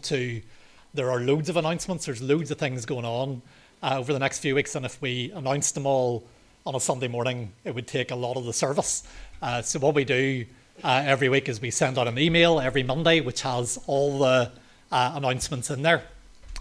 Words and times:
to 0.00 0.42
there 0.94 1.10
are 1.10 1.20
loads 1.20 1.48
of 1.48 1.56
announcements. 1.56 2.06
There's 2.06 2.22
loads 2.22 2.50
of 2.50 2.58
things 2.58 2.86
going 2.86 3.04
on 3.04 3.42
uh, 3.82 3.96
over 3.98 4.12
the 4.12 4.18
next 4.18 4.40
few 4.40 4.54
weeks, 4.54 4.74
and 4.74 4.86
if 4.86 5.00
we 5.00 5.30
announced 5.32 5.74
them 5.74 5.86
all 5.86 6.24
on 6.64 6.74
a 6.74 6.80
Sunday 6.80 7.08
morning, 7.08 7.52
it 7.64 7.74
would 7.74 7.86
take 7.86 8.10
a 8.10 8.16
lot 8.16 8.36
of 8.36 8.44
the 8.44 8.52
service. 8.52 9.02
Uh, 9.42 9.62
so 9.62 9.78
what 9.78 9.94
we 9.94 10.04
do 10.04 10.44
uh, 10.82 11.02
every 11.04 11.28
week 11.28 11.48
is 11.48 11.60
we 11.60 11.70
send 11.70 11.98
out 11.98 12.08
an 12.08 12.18
email 12.18 12.58
every 12.58 12.82
Monday, 12.82 13.20
which 13.20 13.42
has 13.42 13.78
all 13.86 14.18
the 14.18 14.50
uh, 14.90 15.12
announcements 15.14 15.70
in 15.70 15.82
there, 15.82 16.02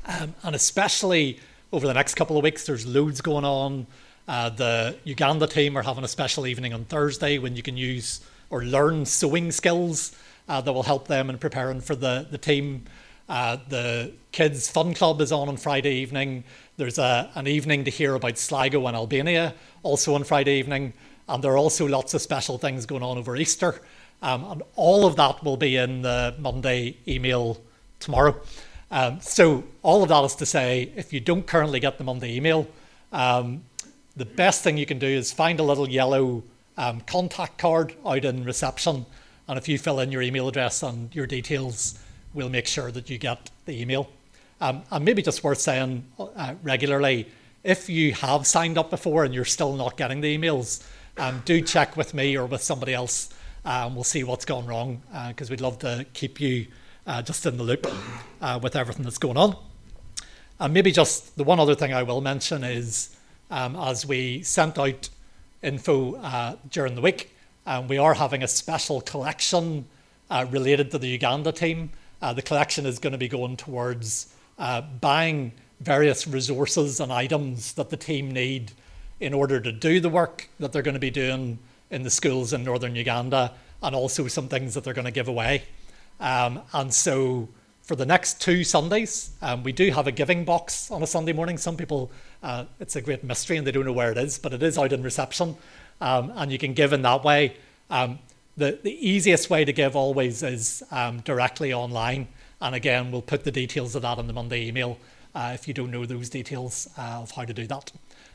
um, 0.06 0.36
and 0.44 0.56
especially 0.56 1.40
over 1.72 1.88
the 1.88 1.94
next 1.94 2.16
couple 2.16 2.38
of 2.38 2.44
weeks, 2.44 2.66
there's 2.66 2.86
loads 2.86 3.22
going 3.22 3.46
on. 3.46 3.88
Uh, 4.28 4.50
the 4.50 4.98
Uganda 5.06 5.48
team 5.48 5.78
are 5.78 5.84
having 5.84 6.04
a 6.04 6.08
special 6.08 6.46
evening 6.46 6.74
on 6.74 6.86
Thursday 6.86 7.38
when 7.38 7.56
you 7.56 7.64
can 7.64 7.78
use 7.78 8.22
or 8.50 8.64
learn 8.64 9.06
sewing 9.06 9.52
skills 9.52 10.16
uh, 10.48 10.62
that 10.62 10.72
will 10.72 10.84
help 10.84 11.08
them 11.08 11.30
in 11.30 11.38
preparing 11.38 11.82
for 11.82 11.96
the, 11.96 12.28
the 12.30 12.38
team. 12.38 12.86
Uh, 13.30 13.58
the 13.68 14.14
Kids 14.32 14.70
Fun 14.70 14.94
Club 14.94 15.20
is 15.20 15.32
on 15.32 15.50
on 15.50 15.58
Friday 15.58 15.96
evening. 15.96 16.44
There's 16.78 16.98
a, 16.98 17.30
an 17.36 17.48
evening 17.48 17.84
to 17.84 17.92
hear 17.92 18.16
about 18.16 18.38
Sligo 18.38 18.86
and 18.88 18.96
Albania, 18.96 19.54
also 19.84 20.16
on 20.16 20.24
Friday 20.24 20.60
evening. 20.60 20.94
And 21.28 21.44
there 21.44 21.52
are 21.52 21.58
also 21.58 21.86
lots 21.86 22.14
of 22.14 22.22
special 22.22 22.58
things 22.58 22.86
going 22.86 23.04
on 23.04 23.18
over 23.18 23.36
Easter. 23.36 23.82
Um, 24.22 24.44
and 24.46 24.64
all 24.76 25.06
of 25.06 25.18
that 25.18 25.44
will 25.44 25.58
be 25.58 25.76
in 25.76 26.02
the 26.02 26.36
Monday 26.40 26.98
email 27.08 27.62
tomorrow. 28.00 28.40
Um, 28.90 29.20
so, 29.20 29.66
all 29.84 30.04
of 30.04 30.10
that 30.10 30.24
is 30.24 30.36
to 30.36 30.46
say, 30.46 30.94
if 30.96 31.12
you 31.12 31.20
don't 31.20 31.46
currently 31.46 31.82
get 31.82 31.98
the 31.98 32.06
Monday 32.06 32.36
email, 32.36 32.68
um, 33.12 33.64
the 34.16 34.26
best 34.26 34.64
thing 34.64 34.78
you 34.78 34.86
can 34.86 34.98
do 34.98 35.08
is 35.08 35.34
find 35.34 35.60
a 35.60 35.64
little 35.64 35.90
yellow 35.90 36.44
um, 36.78 37.02
contact 37.02 37.58
card 37.58 37.94
out 38.06 38.24
in 38.24 38.46
reception. 38.46 39.06
And 39.50 39.58
if 39.58 39.68
you 39.68 39.78
fill 39.78 40.00
in 40.00 40.12
your 40.12 40.22
email 40.22 40.48
address 40.48 40.82
and 40.84 41.14
your 41.14 41.28
details, 41.28 42.00
we'll 42.34 42.50
make 42.50 42.68
sure 42.68 42.92
that 42.92 43.10
you 43.10 43.18
get 43.18 43.50
the 43.66 43.80
email. 43.80 44.10
Um, 44.60 44.84
and 44.92 45.06
maybe 45.06 45.22
just 45.22 45.44
worth 45.44 45.60
saying 45.60 46.06
uh, 46.20 46.56
regularly 46.64 47.28
if 47.64 47.90
you 47.90 48.14
have 48.14 48.48
signed 48.48 48.78
up 48.78 48.90
before 48.90 49.26
and 49.26 49.34
you're 49.34 49.46
still 49.46 49.76
not 49.76 49.98
getting 49.98 50.22
the 50.22 50.38
emails, 50.38 50.86
um, 51.18 51.42
do 51.46 51.62
check 51.62 51.98
with 51.98 52.14
me 52.14 52.38
or 52.38 52.46
with 52.46 52.62
somebody 52.62 52.94
else. 52.94 53.34
and 53.66 53.94
we'll 53.94 54.04
see 54.04 54.24
what's 54.24 54.46
gone 54.46 54.66
wrong 54.66 55.02
because 55.28 55.50
uh, 55.50 55.52
we'd 55.52 55.62
love 55.62 55.78
to 55.80 56.06
keep 56.14 56.40
you 56.40 56.68
uh, 57.06 57.22
just 57.22 57.46
in 57.46 57.58
the 57.58 57.64
loop 57.64 57.88
uh, 58.42 58.60
with 58.62 58.76
everything 58.76 59.04
that's 59.04 59.18
going 59.18 59.38
on. 59.38 59.56
And 60.60 60.74
maybe 60.74 60.92
just 60.92 61.36
the 61.38 61.44
one 61.44 61.60
other 61.60 61.76
thing 61.76 61.94
I 61.94 62.04
will 62.04 62.22
mention 62.22 62.64
is 62.64 63.16
um, 63.52 63.76
as 63.76 64.06
we 64.06 64.44
sent 64.44 64.78
out 64.78 65.10
info 65.62 66.16
uh, 66.16 66.56
during 66.72 66.96
the 66.96 67.02
week, 67.02 67.36
um, 67.66 67.88
we 67.88 67.98
are 67.98 68.14
having 68.14 68.44
a 68.44 68.48
special 68.48 69.02
collection 69.02 69.86
uh, 70.30 70.46
related 70.50 70.92
to 70.92 70.98
the 70.98 71.08
Uganda 71.08 71.52
team. 71.52 71.92
Uh, 72.22 72.34
the 72.34 72.42
collection 72.42 72.86
is 72.86 73.00
going 73.00 73.12
to 73.12 73.18
be 73.18 73.28
going 73.28 73.58
towards 73.58 74.34
uh, 74.58 74.82
buying 74.82 75.52
various 75.80 76.28
resources 76.28 77.00
and 77.00 77.12
items 77.12 77.74
that 77.74 77.90
the 77.90 77.98
team 77.98 78.32
need 78.32 78.72
in 79.20 79.34
order 79.34 79.60
to 79.60 79.72
do 79.72 80.00
the 80.00 80.10
work 80.10 80.50
that 80.60 80.72
they're 80.72 80.82
going 80.82 80.94
to 80.94 81.00
be 81.00 81.12
doing 81.12 81.60
in 81.90 82.04
the 82.04 82.10
schools 82.10 82.54
in 82.54 82.64
northern 82.64 82.96
Uganda, 82.96 83.54
and 83.82 83.96
also 83.96 84.28
some 84.28 84.48
things 84.48 84.74
that 84.74 84.84
they're 84.84 84.94
going 84.94 85.06
to 85.06 85.12
give 85.12 85.28
away. 85.28 85.64
Um, 86.20 86.62
and 86.74 86.94
so 86.94 87.48
for 87.84 87.96
the 87.96 88.06
next 88.06 88.42
two 88.42 88.64
Sundays, 88.64 89.32
um, 89.42 89.64
we 89.64 89.72
do 89.72 89.92
have 89.92 90.08
a 90.08 90.12
giving 90.12 90.44
box 90.44 90.92
on 90.92 91.04
a 91.04 91.08
Sunday 91.08 91.34
morning. 91.34 91.58
Some 91.58 91.78
people, 91.78 92.12
uh, 92.44 92.66
it's 92.80 92.96
a 92.96 93.02
great 93.02 93.24
mystery 93.24 93.58
and 93.58 93.66
they 93.66 93.72
don't 93.72 93.86
know 93.86 93.94
where 93.94 94.12
it 94.12 94.18
is, 94.18 94.38
but 94.38 94.54
it 94.54 94.62
is 94.62 94.78
out 94.78 94.92
in 94.92 95.04
reception. 95.04 95.56
Um, 96.02 96.32
and 96.36 96.52
you 96.52 96.58
can 96.58 96.74
give 96.74 96.92
in 96.92 97.04
that 97.04 97.24
way. 97.24 97.56
The, 98.58 98.80
the 98.82 99.08
easiest 99.08 99.52
way 99.52 99.66
to 99.66 99.72
give 99.72 99.96
always 99.96 100.42
is 100.42 100.82
um, 100.90 101.20
directly 101.20 101.72
online. 101.74 102.28
And 102.60 102.74
again, 102.74 103.12
we'll 103.12 103.22
put 103.22 103.44
the 103.44 103.52
details 103.52 103.96
of 103.96 104.02
that 104.02 104.18
in 104.18 104.26
the 104.26 104.34
Monday 104.34 104.68
email 104.68 104.98
uh, 105.36 105.52
if 105.54 105.68
you 105.68 105.76
don't 105.76 105.92
know 105.92 106.08
those 106.08 106.28
details 106.28 106.90
uh, 106.98 107.20
of 107.22 107.30
how 107.30 107.46
to 107.46 107.54
do 107.54 107.68
that. 107.68 107.92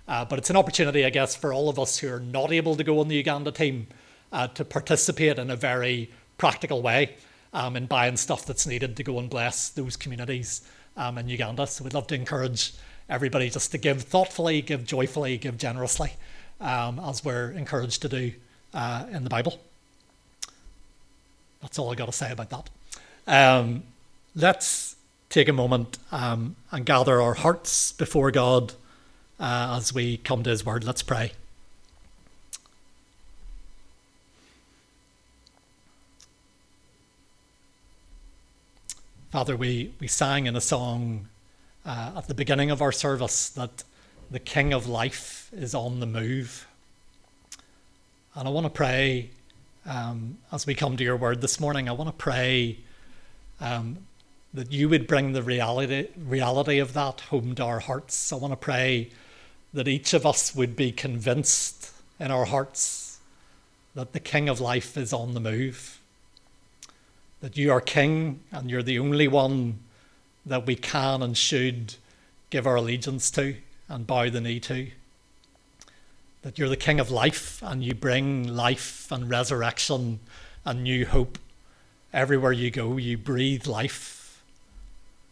Uh, 0.07 0.25
but 0.25 0.39
it's 0.39 0.49
an 0.49 0.57
opportunity, 0.57 1.05
I 1.05 1.11
guess, 1.11 1.35
for 1.35 1.53
all 1.53 1.69
of 1.69 1.77
us 1.77 1.99
who 1.99 2.09
are 2.13 2.21
not 2.21 2.53
able 2.53 2.77
to 2.77 2.85
go 2.85 3.01
on 3.01 3.09
the 3.09 3.17
Uganda 3.17 3.51
team 3.51 3.89
uh, 4.33 4.47
to 4.49 4.65
participate 4.65 5.41
in 5.41 5.51
a 5.51 5.57
very 5.57 6.09
practical 6.39 6.83
way 6.83 7.17
um, 7.53 7.77
in 7.77 7.87
buying 7.87 8.17
stuff 8.17 8.47
that's 8.47 8.65
needed 8.65 8.97
to 8.97 9.03
go 9.03 9.19
and 9.19 9.29
bless 9.29 9.71
those 9.71 9.97
communities 9.97 10.63
um, 10.97 11.19
in 11.19 11.29
Uganda. 11.29 11.67
So 11.67 11.83
we'd 11.83 11.95
love 11.95 12.07
to 12.07 12.15
encourage 12.15 12.75
everybody 13.09 13.51
just 13.51 13.73
to 13.73 13.79
give 13.79 14.03
thoughtfully, 14.03 14.63
give 14.63 14.87
joyfully, 14.87 15.37
give 15.37 15.59
generously, 15.59 16.13
um, 16.61 17.01
as 17.01 17.25
we're 17.25 17.51
encouraged 17.51 18.03
to 18.03 18.09
do 18.09 18.33
uh, 18.73 19.07
in 19.11 19.25
the 19.25 19.31
Bible. 19.31 19.59
That's 21.63 21.79
all 21.79 21.91
I 21.91 21.95
got 21.95 22.07
to 22.07 22.13
say 22.13 22.31
about 22.31 22.51
that. 22.51 22.71
Um, 23.27 23.85
let's 24.35 24.97
take 25.31 25.49
a 25.49 25.53
moment 25.53 25.99
um, 26.11 26.57
and 26.71 26.85
gather 26.85 27.23
our 27.23 27.35
hearts 27.35 27.93
before 27.93 28.31
God 28.31 28.75
uh, 29.41 29.77
as 29.79 29.95
we 29.95 30.19
come 30.19 30.43
to 30.43 30.51
His 30.51 30.67
Word. 30.67 30.85
Let's 30.85 31.03
pray. 31.03 31.33
Father, 39.31 39.57
we, 39.57 39.95
we 39.99 40.09
sang 40.09 40.47
in 40.47 40.57
a 40.57 40.61
song 40.61 41.29
uh, 41.87 42.13
at 42.17 42.29
the 42.29 42.35
beginning 42.35 42.71
of 42.71 42.83
our 42.83 42.93
service 42.93 43.49
that 43.49 43.83
the 44.31 44.39
King 44.39 44.75
of 44.75 44.87
Life 44.87 45.49
is 45.55 45.75
on 45.75 46.01
the 46.01 46.07
move. 46.07 46.67
And 48.35 48.47
I 48.47 48.51
want 48.51 48.67
to 48.67 48.71
pray 48.71 49.31
um, 49.87 50.39
as 50.51 50.67
we 50.67 50.75
come 50.75 50.97
to 50.97 51.05
your 51.05 51.17
word 51.17 51.41
this 51.41 51.59
morning, 51.61 51.89
I 51.89 51.93
want 51.93 52.09
to 52.09 52.17
pray 52.17 52.79
um, 53.61 53.99
that 54.55 54.73
you 54.73 54.89
would 54.89 55.07
bring 55.07 55.33
the 55.33 55.43
reality, 55.43 56.09
reality 56.17 56.79
of 56.79 56.93
that 56.95 57.21
home 57.21 57.55
to 57.57 57.65
our 57.65 57.81
hearts. 57.81 58.33
I 58.33 58.37
want 58.37 58.53
to 58.53 58.57
pray 58.57 59.11
that 59.73 59.89
each 59.89 60.15
of 60.15 60.27
us 60.27 60.55
would 60.55 60.77
be 60.77 60.93
convinced 60.93 61.93
in 62.21 62.31
our 62.31 62.45
hearts 62.45 63.19
that 63.95 64.13
the 64.13 64.21
King 64.21 64.49
of 64.49 64.61
Life 64.61 64.97
is 64.97 65.13
on 65.13 65.35
the 65.35 65.41
move 65.41 65.99
that 67.43 67.57
you 67.57 67.73
are 67.73 67.81
king 67.81 68.41
and 68.53 68.71
you're 68.71 68.85
the 68.85 69.01
only 69.01 69.29
one 69.29 69.81
that 70.47 70.65
we 70.65 70.77
can 70.77 71.23
and 71.23 71.37
should 71.37 71.97
give 72.51 72.67
our 72.67 72.77
allegiance 72.77 73.31
to 73.33 73.57
and 73.89 74.07
bow 74.07 74.31
the 74.31 74.41
knee 74.41 74.61
to. 74.61 74.89
That 76.43 76.59
you're 76.59 76.69
the 76.69 76.77
king 76.77 77.01
of 77.01 77.11
life 77.11 77.63
and 77.63 77.83
you 77.85 77.95
bring 77.95 78.47
life 78.47 79.11
and 79.11 79.31
resurrection 79.31 80.21
and 80.65 80.83
new 80.83 81.07
hope. 81.07 81.39
Everywhere 82.13 82.53
you 82.53 82.71
go, 82.71 82.97
you 82.97 83.17
breathe 83.17 83.67
life. 83.67 84.43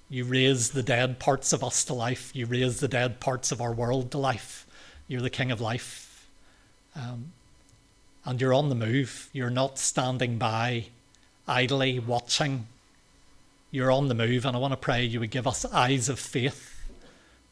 You 0.09 0.25
raise 0.25 0.71
the 0.71 0.83
dead 0.83 1.19
parts 1.19 1.53
of 1.53 1.63
us 1.63 1.85
to 1.85 1.95
life. 1.95 2.35
You 2.35 2.47
raise 2.47 2.81
the 2.81 2.89
dead 2.89 3.21
parts 3.21 3.53
of 3.53 3.61
our 3.61 3.73
world 3.73 4.11
to 4.13 4.19
life. 4.19 4.67
You're 5.07 5.21
the 5.21 5.31
king 5.31 5.51
of 5.51 5.61
life. 5.61 6.27
Um, 6.97 7.33
and 8.25 8.41
you're 8.41 8.55
on 8.55 8.69
the 8.69 8.75
move. 8.75 9.29
You're 9.33 9.51
not 9.51 9.79
standing 9.79 10.39
by 10.39 10.87
idly 11.47 11.99
watching. 11.99 12.67
You're 13.71 13.93
on 13.93 14.09
the 14.09 14.15
move, 14.15 14.45
and 14.45 14.57
I 14.57 14.61
want 14.61 14.73
to 14.73 14.77
pray 14.77 15.05
you 15.05 15.21
would 15.21 15.31
give 15.31 15.47
us 15.47 15.65
eyes 15.65 16.09
of 16.09 16.19
faith 16.19 16.89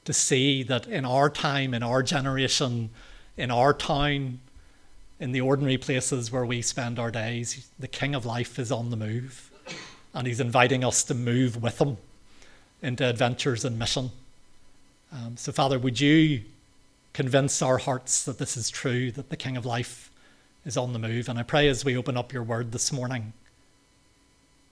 to 0.04 0.12
see 0.12 0.62
that 0.64 0.86
in 0.86 1.04
our 1.04 1.30
time, 1.30 1.74
in 1.74 1.82
our 1.82 2.02
generation, 2.02 2.90
in 3.38 3.52
our 3.52 3.72
town, 3.72 4.40
in 5.20 5.32
the 5.32 5.40
ordinary 5.40 5.78
places 5.78 6.30
where 6.30 6.44
we 6.44 6.60
spend 6.60 6.98
our 6.98 7.10
days, 7.10 7.70
the 7.78 7.88
King 7.88 8.14
of 8.14 8.26
Life 8.26 8.58
is 8.58 8.70
on 8.72 8.90
the 8.90 8.96
move, 8.96 9.50
and 10.12 10.26
He's 10.26 10.40
inviting 10.40 10.84
us 10.84 11.04
to 11.04 11.14
move 11.14 11.62
with 11.62 11.80
Him 11.80 11.96
into 12.82 13.08
adventures 13.08 13.64
and 13.64 13.78
mission. 13.78 14.10
Um, 15.12 15.36
so, 15.36 15.52
Father, 15.52 15.78
would 15.78 16.00
you 16.00 16.42
convince 17.12 17.62
our 17.62 17.78
hearts 17.78 18.24
that 18.24 18.38
this 18.38 18.56
is 18.56 18.68
true, 18.68 19.12
that 19.12 19.30
the 19.30 19.36
King 19.36 19.56
of 19.56 19.64
Life 19.64 20.10
is 20.66 20.76
on 20.76 20.92
the 20.92 20.98
move? 20.98 21.28
And 21.28 21.38
I 21.38 21.44
pray 21.44 21.68
as 21.68 21.84
we 21.84 21.96
open 21.96 22.16
up 22.16 22.32
your 22.32 22.42
word 22.42 22.72
this 22.72 22.92
morning 22.92 23.32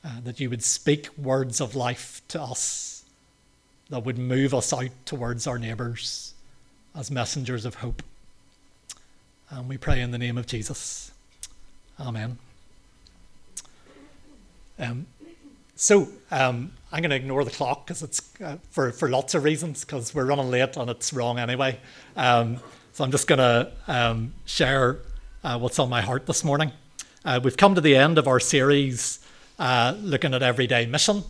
uh, 0.05 0.21
that 0.25 0.41
you 0.41 0.51
would 0.51 0.65
speak 0.65 1.17
words 1.17 1.61
of 1.61 1.77
life 1.77 2.21
to 2.29 2.43
us 2.43 3.05
that 3.91 4.05
would 4.05 4.19
move 4.19 4.53
us 4.53 4.73
out 4.73 4.91
towards 5.05 5.47
our 5.47 5.59
neighbours 5.59 6.35
as 6.97 7.13
messengers 7.13 7.65
of 7.65 7.77
hope. 7.77 8.03
And 9.57 9.71
we 9.71 9.79
pray 9.79 10.03
in 10.03 10.11
the 10.11 10.19
name 10.19 10.37
of 10.37 10.47
Jesus. 10.47 11.11
Amen. 11.99 12.37
Um, 14.79 15.07
so 15.77 16.09
um, 16.31 16.73
I'm 16.93 17.01
going 17.01 17.09
to 17.09 17.17
ignore 17.17 17.43
the 17.43 17.51
clock 17.51 17.87
because 17.87 18.03
it's 18.03 18.39
uh, 18.43 18.59
for 18.71 18.93
for 18.93 19.09
lots 19.09 19.35
of 19.35 19.45
reasons 19.45 19.83
because 19.83 20.15
we're 20.15 20.27
running 20.27 20.51
late 20.51 20.77
and 20.77 20.91
it's 20.91 21.11
wrong 21.15 21.39
anyway. 21.39 21.79
Um, 22.19 22.59
so 22.93 23.03
I'm 23.03 23.11
just 23.11 23.27
going 23.27 23.39
to 23.39 23.73
um, 23.89 24.35
share 24.45 24.99
uh, 25.43 25.59
what's 25.59 25.79
on 25.79 25.89
my 25.89 26.03
heart 26.03 26.27
this 26.27 26.45
morning. 26.45 26.71
Uh, 27.25 27.41
we've 27.43 27.57
come 27.57 27.75
to 27.77 27.81
the 27.81 27.97
end 27.97 28.19
of 28.19 28.29
our 28.29 28.41
series 28.41 29.21
uh, 29.59 29.95
looking 29.99 30.35
at 30.35 30.43
everyday 30.43 30.85
mission. 30.85 31.25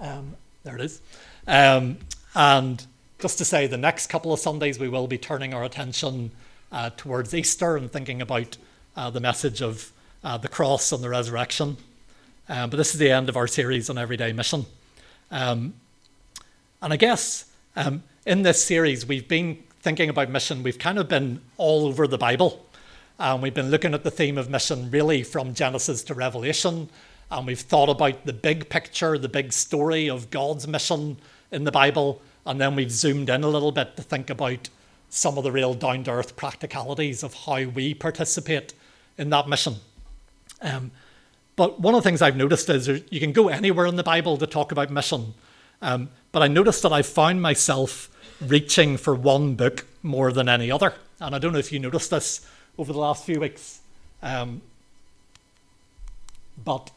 Um, 0.00 0.34
there 0.64 0.74
it 0.74 0.80
is. 0.80 1.00
Um, 1.46 1.98
and 2.34 2.84
just 3.20 3.38
to 3.38 3.44
say, 3.44 3.68
the 3.68 3.76
next 3.76 4.08
couple 4.08 4.32
of 4.32 4.40
Sundays, 4.40 4.80
we 4.80 4.88
will 4.88 5.06
be 5.06 5.16
turning 5.16 5.54
our 5.54 5.62
attention 5.62 6.32
uh, 6.72 6.90
towards 6.96 7.34
Easter 7.34 7.76
and 7.76 7.90
thinking 7.90 8.20
about 8.22 8.56
uh, 8.96 9.10
the 9.10 9.20
message 9.20 9.60
of 9.62 9.92
uh, 10.24 10.36
the 10.36 10.48
cross 10.48 10.92
and 10.92 11.02
the 11.02 11.08
resurrection. 11.08 11.76
Um, 12.48 12.70
but 12.70 12.76
this 12.76 12.94
is 12.94 12.98
the 12.98 13.10
end 13.10 13.28
of 13.28 13.36
our 13.36 13.46
series 13.46 13.90
on 13.90 13.98
everyday 13.98 14.32
mission. 14.32 14.66
Um, 15.30 15.74
and 16.80 16.92
I 16.92 16.96
guess 16.96 17.46
um, 17.74 18.02
in 18.24 18.42
this 18.42 18.64
series, 18.64 19.06
we've 19.06 19.28
been 19.28 19.58
thinking 19.80 20.08
about 20.08 20.30
mission. 20.30 20.62
We've 20.62 20.78
kind 20.78 20.98
of 20.98 21.08
been 21.08 21.40
all 21.56 21.86
over 21.86 22.06
the 22.06 22.18
Bible. 22.18 22.64
And 23.18 23.42
we've 23.42 23.54
been 23.54 23.70
looking 23.70 23.94
at 23.94 24.04
the 24.04 24.10
theme 24.10 24.36
of 24.36 24.50
mission 24.50 24.90
really 24.90 25.22
from 25.22 25.54
Genesis 25.54 26.02
to 26.04 26.14
Revelation. 26.14 26.88
And 27.30 27.46
we've 27.46 27.60
thought 27.60 27.88
about 27.88 28.26
the 28.26 28.32
big 28.32 28.68
picture, 28.68 29.16
the 29.16 29.28
big 29.28 29.52
story 29.52 30.08
of 30.08 30.30
God's 30.30 30.68
mission 30.68 31.16
in 31.50 31.64
the 31.64 31.72
Bible. 31.72 32.20
And 32.44 32.60
then 32.60 32.76
we've 32.76 32.90
zoomed 32.90 33.30
in 33.30 33.42
a 33.42 33.48
little 33.48 33.72
bit 33.72 33.96
to 33.96 34.02
think 34.02 34.30
about 34.30 34.68
some 35.08 35.38
of 35.38 35.44
the 35.44 35.52
real 35.52 35.74
down 35.74 36.04
to 36.04 36.10
earth 36.10 36.36
practicalities 36.36 37.22
of 37.22 37.34
how 37.34 37.64
we 37.64 37.94
participate 37.94 38.74
in 39.16 39.30
that 39.30 39.48
mission. 39.48 39.76
Um, 40.60 40.90
but 41.56 41.80
one 41.80 41.94
of 41.94 42.02
the 42.02 42.08
things 42.08 42.20
I've 42.20 42.36
noticed 42.36 42.68
is 42.68 42.88
you 42.88 43.20
can 43.20 43.32
go 43.32 43.48
anywhere 43.48 43.86
in 43.86 43.96
the 43.96 44.02
Bible 44.02 44.36
to 44.36 44.46
talk 44.46 44.72
about 44.72 44.90
mission. 44.90 45.34
Um, 45.80 46.10
but 46.32 46.42
I 46.42 46.48
noticed 46.48 46.82
that 46.82 46.92
I 46.92 47.02
found 47.02 47.40
myself 47.40 48.10
reaching 48.40 48.96
for 48.96 49.14
one 49.14 49.54
book 49.54 49.86
more 50.02 50.32
than 50.32 50.48
any 50.48 50.70
other. 50.70 50.94
And 51.20 51.34
I 51.34 51.38
don't 51.38 51.52
know 51.52 51.58
if 51.58 51.72
you 51.72 51.78
noticed 51.78 52.10
this 52.10 52.46
over 52.78 52.92
the 52.92 52.98
last 52.98 53.24
few 53.24 53.40
weeks. 53.40 53.80
Um, 54.22 54.60
but 56.62 56.90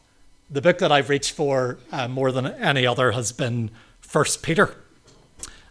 the 0.50 0.60
book 0.60 0.78
that 0.78 0.92
I've 0.92 1.08
reached 1.08 1.32
for 1.32 1.78
uh, 1.92 2.08
more 2.08 2.32
than 2.32 2.46
any 2.46 2.86
other 2.86 3.12
has 3.12 3.32
been 3.32 3.70
First 4.00 4.42
Peter. 4.42 4.76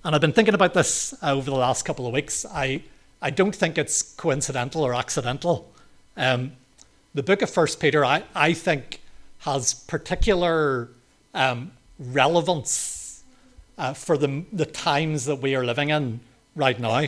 And 0.04 0.16
I've 0.16 0.22
been 0.22 0.32
thinking 0.32 0.54
about 0.54 0.74
this 0.74 1.14
uh, 1.22 1.34
over 1.34 1.52
the 1.52 1.58
last 1.58 1.84
couple 1.84 2.08
of 2.08 2.14
weeks. 2.14 2.46
I, 2.46 2.84
I 3.22 3.32
don't 3.32 3.54
think 3.54 3.78
it's 3.78 4.02
coincidental 4.02 4.82
or 4.82 4.94
accidental. 4.94 5.70
Um, 6.16 6.54
the 7.14 7.22
book 7.22 7.42
of 7.42 7.50
First 7.50 7.82
Peter, 7.82 8.06
I, 8.06 8.24
I 8.34 8.54
think, 8.54 9.02
has 9.40 9.74
particular 9.74 10.88
um, 11.34 11.74
relevance 12.00 13.24
uh, 13.78 13.94
for 13.94 14.18
the, 14.18 14.46
the 14.54 14.66
times 14.66 15.26
that 15.26 15.42
we 15.42 15.54
are 15.54 15.66
living 15.66 15.90
in 15.90 16.22
right 16.56 16.80
now. 16.80 17.08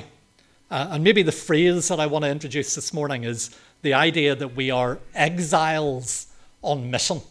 Uh, 0.70 0.88
and 0.92 1.02
maybe 1.02 1.24
the 1.24 1.32
phrase 1.32 1.88
that 1.88 2.00
I 2.02 2.08
want 2.08 2.26
to 2.26 2.30
introduce 2.30 2.76
this 2.76 2.94
morning 2.94 3.24
is 3.24 3.58
the 3.84 3.94
idea 3.94 4.36
that 4.36 4.54
we 4.54 4.70
are 4.70 5.00
exiles 5.16 6.28
on 6.62 6.92
mission. 6.92 7.22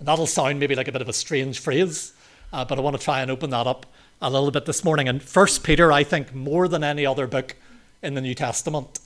And 0.00 0.08
that'll 0.08 0.26
sound 0.26 0.60
maybe 0.60 0.74
like 0.74 0.88
a 0.88 0.92
bit 0.92 1.00
of 1.00 1.08
a 1.08 1.14
strange 1.14 1.60
phrase, 1.60 2.12
uh, 2.52 2.66
but 2.66 2.76
I 2.76 2.82
want 2.82 2.94
to 2.98 3.02
try 3.02 3.22
and 3.22 3.30
open 3.30 3.48
that 3.50 3.66
up 3.66 3.86
a 4.20 4.30
little 4.30 4.50
bit 4.50 4.64
this 4.64 4.84
morning. 4.84 5.08
And 5.08 5.22
First 5.22 5.62
Peter, 5.62 5.92
I 5.92 6.04
think, 6.04 6.34
more 6.34 6.68
than 6.68 6.82
any 6.82 7.04
other 7.04 7.26
book 7.26 7.54
in 8.02 8.14
the 8.14 8.20
New 8.20 8.34
Testament, 8.34 8.98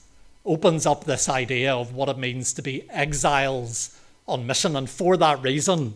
opens 0.45 0.85
up 0.85 1.03
this 1.03 1.29
idea 1.29 1.73
of 1.73 1.93
what 1.93 2.09
it 2.09 2.17
means 2.17 2.53
to 2.53 2.61
be 2.61 2.89
exiles 2.89 3.99
on 4.27 4.47
mission. 4.47 4.75
And 4.75 4.89
for 4.89 5.17
that 5.17 5.41
reason, 5.41 5.95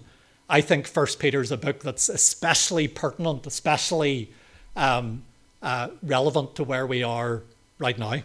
I 0.50 0.62
think 0.62 0.86
First 0.86 1.20
Peter 1.20 1.42
is 1.42 1.52
a 1.52 1.58
book 1.58 1.80
that's 1.80 2.10
especially 2.10 2.88
pertinent, 2.88 3.48
especially 3.48 4.30
um, 4.76 5.24
uh, 5.62 5.90
relevant 6.04 6.56
to 6.56 6.64
where 6.64 6.86
we 6.86 7.02
are 7.02 7.42
right 7.80 7.98
now. 7.98 8.22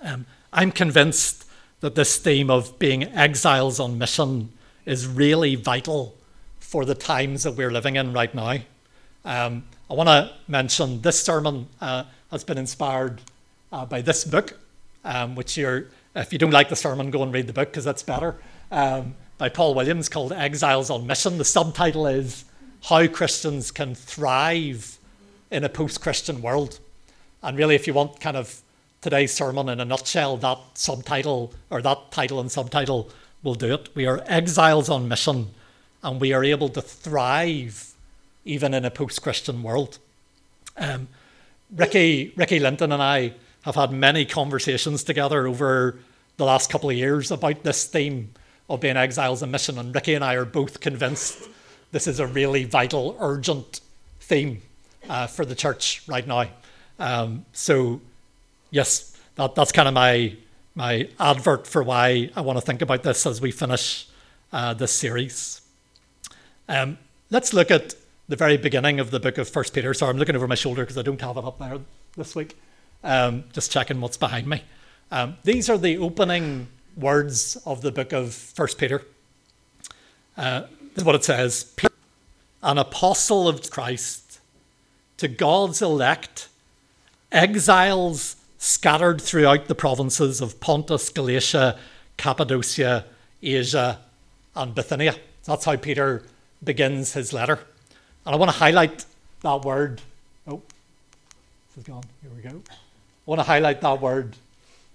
Um, 0.00 0.26
I'm 0.52 0.72
convinced 0.72 1.44
that 1.80 1.94
this 1.94 2.16
theme 2.16 2.50
of 2.50 2.78
being 2.78 3.04
exiles 3.04 3.78
on 3.78 3.98
mission 3.98 4.50
is 4.86 5.06
really 5.06 5.54
vital 5.54 6.14
for 6.60 6.84
the 6.84 6.94
times 6.94 7.42
that 7.42 7.56
we're 7.56 7.70
living 7.70 7.96
in 7.96 8.12
right 8.12 8.34
now. 8.34 8.58
Um, 9.24 9.64
I 9.90 9.94
want 9.94 10.08
to 10.08 10.32
mention 10.48 11.00
this 11.00 11.22
sermon 11.22 11.68
uh, 11.80 12.04
has 12.30 12.44
been 12.44 12.58
inspired 12.58 13.20
uh, 13.72 13.86
by 13.86 14.02
this 14.02 14.24
book, 14.24 14.58
um, 15.04 15.34
which 15.34 15.56
you're, 15.56 15.86
if 16.14 16.32
you 16.32 16.38
don't 16.38 16.50
like 16.50 16.68
the 16.68 16.76
sermon, 16.76 17.10
go 17.10 17.22
and 17.22 17.32
read 17.32 17.46
the 17.46 17.52
book 17.52 17.70
because 17.70 17.84
that's 17.84 18.02
better, 18.02 18.36
um, 18.70 19.14
by 19.38 19.48
Paul 19.48 19.74
Williams 19.74 20.08
called 20.08 20.32
Exiles 20.32 20.90
on 20.90 21.06
Mission. 21.06 21.38
The 21.38 21.44
subtitle 21.44 22.06
is 22.06 22.44
How 22.84 23.06
Christians 23.06 23.70
Can 23.70 23.94
Thrive 23.94 24.98
in 25.50 25.64
a 25.64 25.68
Post 25.68 26.00
Christian 26.00 26.42
World. 26.42 26.78
And 27.42 27.56
really, 27.56 27.74
if 27.74 27.86
you 27.86 27.94
want 27.94 28.20
kind 28.20 28.36
of 28.36 28.60
today's 29.00 29.32
sermon 29.32 29.68
in 29.68 29.80
a 29.80 29.84
nutshell, 29.84 30.36
that 30.38 30.58
subtitle 30.74 31.52
or 31.70 31.80
that 31.82 32.10
title 32.10 32.40
and 32.40 32.50
subtitle 32.50 33.10
will 33.42 33.54
do 33.54 33.74
it. 33.74 33.94
We 33.94 34.06
are 34.06 34.22
exiles 34.26 34.88
on 34.88 35.08
mission 35.08 35.48
and 36.02 36.20
we 36.20 36.32
are 36.32 36.42
able 36.42 36.68
to 36.70 36.82
thrive 36.82 37.93
even 38.44 38.74
in 38.74 38.84
a 38.84 38.90
post 38.90 39.22
Christian 39.22 39.62
world. 39.62 39.98
Um, 40.76 41.08
Ricky, 41.74 42.32
Ricky 42.36 42.58
Linton 42.58 42.92
and 42.92 43.02
I 43.02 43.34
have 43.62 43.74
had 43.74 43.90
many 43.90 44.24
conversations 44.24 45.04
together 45.04 45.46
over 45.46 45.98
the 46.36 46.44
last 46.44 46.70
couple 46.70 46.90
of 46.90 46.96
years 46.96 47.30
about 47.30 47.62
this 47.62 47.86
theme 47.86 48.32
of 48.68 48.80
being 48.80 48.96
exiles 48.96 49.42
and 49.42 49.50
mission. 49.52 49.78
And 49.78 49.94
Ricky 49.94 50.14
and 50.14 50.24
I 50.24 50.34
are 50.34 50.44
both 50.44 50.80
convinced 50.80 51.48
this 51.92 52.06
is 52.06 52.20
a 52.20 52.26
really 52.26 52.64
vital, 52.64 53.16
urgent 53.20 53.80
theme 54.20 54.62
uh, 55.08 55.26
for 55.26 55.44
the 55.44 55.54
church 55.54 56.02
right 56.06 56.26
now. 56.26 56.46
Um, 56.98 57.44
so, 57.52 58.00
yes, 58.70 59.18
that, 59.36 59.54
that's 59.54 59.72
kind 59.72 59.88
of 59.88 59.94
my 59.94 60.36
my 60.74 61.08
advert 61.20 61.66
for 61.66 61.82
why 61.82 62.30
I 62.34 62.40
want 62.40 62.58
to 62.58 62.60
think 62.60 62.82
about 62.82 63.04
this 63.04 63.26
as 63.26 63.40
we 63.40 63.52
finish 63.52 64.08
uh, 64.52 64.74
this 64.74 64.92
series. 64.92 65.60
Um, 66.68 66.98
let's 67.30 67.52
look 67.52 67.70
at 67.70 67.94
the 68.28 68.36
very 68.36 68.56
beginning 68.56 69.00
of 69.00 69.10
the 69.10 69.20
book 69.20 69.38
of 69.38 69.48
First 69.48 69.74
Peter. 69.74 69.92
Sorry, 69.94 70.10
I'm 70.10 70.18
looking 70.18 70.36
over 70.36 70.48
my 70.48 70.54
shoulder 70.54 70.82
because 70.82 70.98
I 70.98 71.02
don't 71.02 71.20
have 71.20 71.36
it 71.36 71.44
up 71.44 71.58
there 71.58 71.78
this 72.16 72.34
week 72.34 72.56
um, 73.04 73.44
just 73.52 73.70
checking 73.70 74.00
what's 74.00 74.16
behind 74.16 74.46
me. 74.46 74.62
Um, 75.10 75.36
these 75.44 75.68
are 75.68 75.78
the 75.78 75.98
opening 75.98 76.68
words 76.96 77.56
of 77.66 77.82
the 77.82 77.92
book 77.92 78.12
of 78.12 78.32
First 78.32 78.78
Peter. 78.78 79.02
Uh, 80.36 80.62
this 80.80 80.98
is 80.98 81.04
what 81.04 81.14
it 81.14 81.24
says 81.24 81.64
Peter, 81.76 81.94
an 82.62 82.78
apostle 82.78 83.46
of 83.46 83.70
Christ, 83.70 84.40
to 85.18 85.28
God's 85.28 85.82
elect, 85.82 86.48
exiles 87.30 88.36
scattered 88.58 89.20
throughout 89.20 89.66
the 89.66 89.74
provinces 89.74 90.40
of 90.40 90.58
Pontus, 90.58 91.10
Galatia, 91.10 91.78
Cappadocia, 92.16 93.04
Asia, 93.42 94.00
and 94.56 94.74
Bithynia. 94.74 95.16
That's 95.44 95.66
how 95.66 95.76
Peter 95.76 96.24
begins 96.62 97.12
his 97.12 97.32
letter. 97.32 97.60
And 98.26 98.34
I 98.34 98.38
want 98.38 98.50
to 98.50 98.56
highlight 98.56 99.04
that 99.42 99.64
word. 99.64 100.00
Oh, 100.46 100.62
this 101.68 101.78
is 101.78 101.84
gone. 101.84 102.04
Here 102.22 102.30
we 102.34 102.42
go. 102.42 102.62
I 102.70 102.74
want 103.26 103.40
to 103.40 103.44
highlight 103.44 103.80
that 103.82 104.00
word 104.00 104.36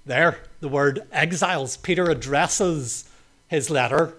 there, 0.06 0.40
the 0.60 0.68
word 0.68 1.04
exiles. 1.12 1.78
Peter 1.78 2.10
addresses 2.10 3.08
his 3.48 3.70
letter 3.70 4.14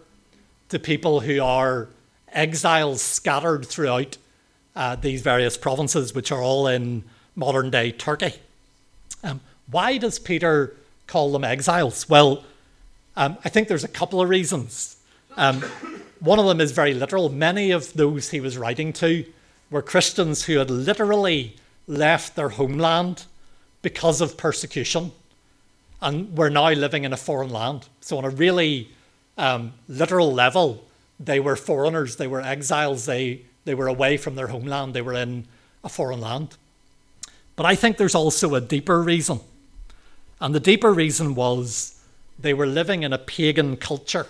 to 0.69 0.79
people 0.79 1.21
who 1.21 1.43
are 1.43 1.89
exiles 2.33 3.03
scattered 3.03 3.67
throughout 3.67 4.17
uh, 4.77 4.95
these 4.97 5.23
various 5.23 5.57
provinces, 5.57 6.15
which 6.15 6.31
are 6.31 6.41
all 6.41 6.69
in 6.69 7.03
modern 7.35 7.71
day 7.71 7.91
Turkey. 7.91 8.35
Um, 9.25 9.41
why 9.71 9.99
does 9.99 10.19
Peter 10.19 10.77
call 11.09 11.33
them 11.33 11.45
exiles? 11.45 12.09
Well, 12.09 12.45
um, 13.17 13.37
I 13.45 13.49
think 13.49 13.67
there's 13.67 13.85
a 13.85 13.89
couple 13.89 14.21
of 14.21 14.29
reasons. 14.29 14.97
Um, 15.37 15.65
one 16.21 16.39
of 16.39 16.47
them 16.47 16.61
is 16.61 16.73
very 16.73 16.95
literal. 16.95 17.31
Many 17.31 17.71
of 17.71 17.95
those 17.95 18.31
he 18.31 18.41
was 18.41 18.59
writing 18.59 18.93
to 18.95 19.25
were 19.71 19.83
Christians 19.83 20.45
who 20.45 20.59
had 20.59 20.71
literally 20.71 21.57
left 21.87 22.37
their 22.37 22.51
homeland 22.51 23.25
because 23.83 24.21
of 24.21 24.37
persecution. 24.37 25.13
And 26.03 26.37
we're 26.37 26.51
now 26.51 26.71
living 26.71 27.05
in 27.05 27.13
a 27.13 27.17
foreign 27.17 27.51
land. 27.51 27.89
So, 28.01 28.19
on 28.19 28.25
a 28.25 28.31
really 28.31 28.91
um, 29.39 29.73
literal 29.89 30.33
level, 30.33 30.85
they 31.19 31.41
were 31.41 31.57
foreigners, 31.57 32.17
they 32.17 32.27
were 32.27 32.41
exiles, 32.41 33.07
they, 33.07 33.43
they 33.65 33.75
were 33.75 33.87
away 33.87 34.17
from 34.17 34.35
their 34.35 34.49
homeland, 34.49 34.95
they 34.95 35.03
were 35.03 35.15
in 35.15 35.47
a 35.85 35.89
foreign 35.89 36.21
land. 36.21 36.57
But 37.57 37.67
I 37.67 37.75
think 37.75 37.97
there's 37.97 38.15
also 38.15 38.55
a 38.55 38.61
deeper 38.61 39.03
reason. 39.03 39.41
And 40.41 40.55
the 40.55 40.61
deeper 40.61 40.93
reason 40.93 41.35
was 41.35 42.03
they 42.39 42.55
were 42.55 42.67
living 42.67 43.03
in 43.03 43.13
a 43.13 43.19
pagan 43.19 43.77
culture 43.77 44.27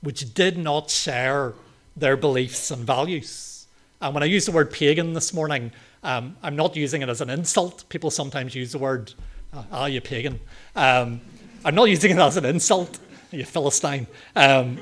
which 0.00 0.34
did 0.34 0.58
not 0.58 0.90
share 0.90 1.54
their 1.96 2.16
beliefs 2.16 2.70
and 2.70 2.84
values. 2.84 3.66
And 4.00 4.14
when 4.14 4.22
I 4.22 4.26
use 4.26 4.46
the 4.46 4.52
word 4.52 4.70
pagan 4.70 5.12
this 5.12 5.34
morning, 5.34 5.72
um, 6.02 6.36
I'm 6.42 6.56
not 6.56 6.74
using 6.76 7.02
it 7.02 7.08
as 7.08 7.20
an 7.20 7.28
insult. 7.28 7.86
People 7.88 8.10
sometimes 8.10 8.54
use 8.54 8.72
the 8.72 8.78
word, 8.78 9.12
ah, 9.52 9.66
oh, 9.72 9.86
you 9.86 10.00
pagan. 10.00 10.40
Um, 10.74 11.20
I'm 11.64 11.74
not 11.74 11.90
using 11.90 12.12
it 12.12 12.18
as 12.18 12.38
an 12.38 12.46
insult, 12.46 12.98
you 13.30 13.44
Philistine. 13.44 14.06
Um, 14.34 14.78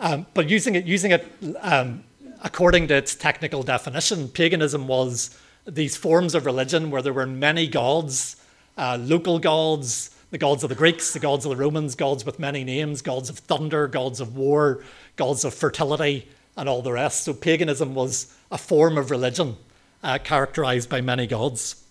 um 0.00 0.26
but 0.34 0.48
using 0.50 0.74
it, 0.74 0.86
using 0.86 1.12
it 1.12 1.30
um, 1.60 2.02
according 2.42 2.88
to 2.88 2.94
its 2.94 3.14
technical 3.14 3.62
definition, 3.62 4.28
paganism 4.28 4.88
was 4.88 5.38
these 5.66 5.96
forms 5.96 6.34
of 6.34 6.46
religion 6.46 6.90
where 6.90 7.02
there 7.02 7.12
were 7.12 7.26
many 7.26 7.68
gods, 7.68 8.36
uh, 8.76 8.98
local 9.00 9.38
gods, 9.38 10.10
the 10.30 10.38
gods 10.38 10.62
of 10.62 10.68
the 10.68 10.76
Greeks, 10.76 11.12
the 11.12 11.18
gods 11.18 11.44
of 11.44 11.50
the 11.50 11.56
Romans, 11.56 11.94
gods 11.94 12.24
with 12.24 12.38
many 12.38 12.64
names, 12.64 13.02
gods 13.02 13.28
of 13.28 13.38
thunder, 13.38 13.88
gods 13.88 14.20
of 14.20 14.36
war, 14.36 14.82
gods 15.16 15.44
of 15.44 15.54
fertility, 15.54 16.28
and 16.56 16.68
all 16.68 16.82
the 16.82 16.92
rest. 16.92 17.24
So 17.24 17.34
paganism 17.34 17.94
was 17.94 18.34
a 18.50 18.58
form 18.58 18.96
of 18.96 19.10
religion 19.10 19.56
uh, 20.02 20.18
characterized 20.18 20.88
by 20.88 21.00
many 21.00 21.26
gods. 21.26 21.82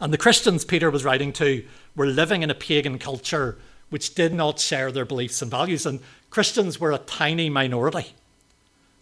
And 0.00 0.12
the 0.12 0.18
Christians 0.18 0.64
Peter 0.64 0.90
was 0.90 1.04
writing 1.04 1.32
to 1.34 1.64
were 1.96 2.06
living 2.06 2.42
in 2.42 2.50
a 2.50 2.54
pagan 2.54 2.98
culture 2.98 3.56
which 3.88 4.14
did 4.14 4.34
not 4.34 4.58
share 4.60 4.92
their 4.92 5.04
beliefs 5.04 5.40
and 5.40 5.50
values. 5.50 5.86
And 5.86 6.00
Christians 6.30 6.78
were 6.78 6.92
a 6.92 6.98
tiny 6.98 7.48
minority. 7.48 8.14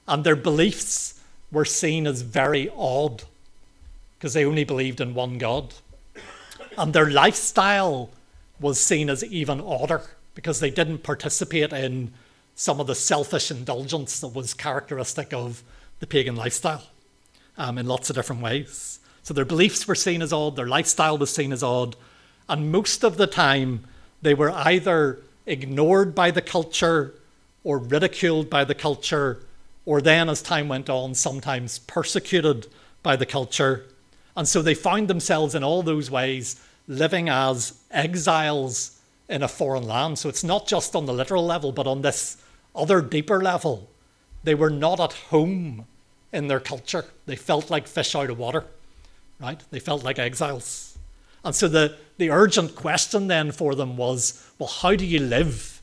And 0.07 0.23
their 0.23 0.37
beliefs 0.37 1.21
were 1.51 1.65
seen 1.65 2.07
as 2.07 2.23
very 2.23 2.71
odd 2.77 3.25
because 4.19 4.35
they 4.35 4.45
only 4.45 4.65
believed 4.65 5.01
in 5.01 5.15
one 5.15 5.39
God. 5.39 5.75
And 6.79 6.93
their 6.93 7.11
lifestyle 7.11 8.11
was 8.61 8.81
seen 8.81 9.11
as 9.11 9.25
even 9.25 9.61
odder 9.61 10.03
because 10.35 10.61
they 10.61 10.71
didn't 10.71 10.99
participate 10.99 11.73
in 11.73 12.13
some 12.55 12.81
of 12.81 12.87
the 12.87 12.95
selfish 12.95 13.51
indulgence 13.51 14.21
that 14.21 14.29
was 14.29 14.55
characteristic 14.55 15.33
of 15.33 15.63
the 16.01 16.07
pagan 16.07 16.37
lifestyle 16.37 16.85
um, 17.57 17.79
in 17.79 17.87
lots 17.87 18.11
of 18.11 18.17
different 18.17 18.43
ways. 18.43 18.99
So 19.23 19.35
their 19.35 19.45
beliefs 19.45 19.89
were 19.89 19.95
seen 19.95 20.23
as 20.23 20.33
odd, 20.33 20.57
their 20.57 20.67
lifestyle 20.67 21.19
was 21.19 21.35
seen 21.35 21.53
as 21.53 21.63
odd, 21.63 21.97
and 22.49 22.71
most 22.71 23.05
of 23.05 23.17
the 23.17 23.27
time 23.27 23.85
they 24.23 24.35
were 24.35 24.51
either 24.51 25.21
ignored 25.47 26.15
by 26.15 26.31
the 26.31 26.43
culture 26.43 27.15
or 27.63 27.79
ridiculed 27.79 28.51
by 28.51 28.65
the 28.65 28.75
culture, 28.75 29.41
or 29.87 30.01
then 30.01 30.29
as 30.29 30.43
time 30.43 30.69
went 30.69 30.91
on, 30.91 31.15
sometimes 31.15 31.79
persecuted 31.81 32.67
by 33.03 33.17
the 33.17 33.27
culture. 33.27 33.87
And 34.37 34.47
so 34.47 34.61
they 34.61 34.75
found 34.75 35.09
themselves 35.09 35.55
in 35.55 35.65
all 35.65 35.83
those 35.83 36.11
ways 36.11 36.61
living 36.87 37.29
as 37.29 37.79
exiles 37.91 39.01
in 39.29 39.43
a 39.43 39.49
foreign 39.49 39.87
land. 39.87 40.19
So 40.19 40.29
it's 40.29 40.45
not 40.45 40.67
just 40.67 40.95
on 40.95 41.07
the 41.07 41.13
literal 41.13 41.45
level, 41.45 41.73
but 41.73 41.87
on 41.87 42.03
this 42.03 42.37
other 42.75 43.01
deeper 43.01 43.43
level. 43.43 43.89
They 44.43 44.55
were 44.55 44.71
not 44.71 45.01
at 45.01 45.13
home 45.13 45.87
in 46.33 46.49
their 46.49 46.61
culture. 46.61 47.07
They 47.27 47.37
felt 47.37 47.71
like 47.71 47.87
fish 47.87 48.15
out 48.15 48.31
of 48.31 48.39
water, 48.39 48.65
right? 49.41 49.63
They 49.71 49.79
felt 49.79 50.05
like 50.05 50.19
exiles. 50.19 50.99
And 51.45 51.55
so 51.55 51.69
the, 51.69 51.97
the 52.19 52.31
urgent 52.31 52.75
question 52.75 53.29
then 53.29 53.53
for 53.53 53.75
them 53.75 53.97
was 53.97 54.47
well, 54.59 54.69
how 54.69 54.95
do 54.95 55.07
you 55.07 55.21
live? 55.21 55.83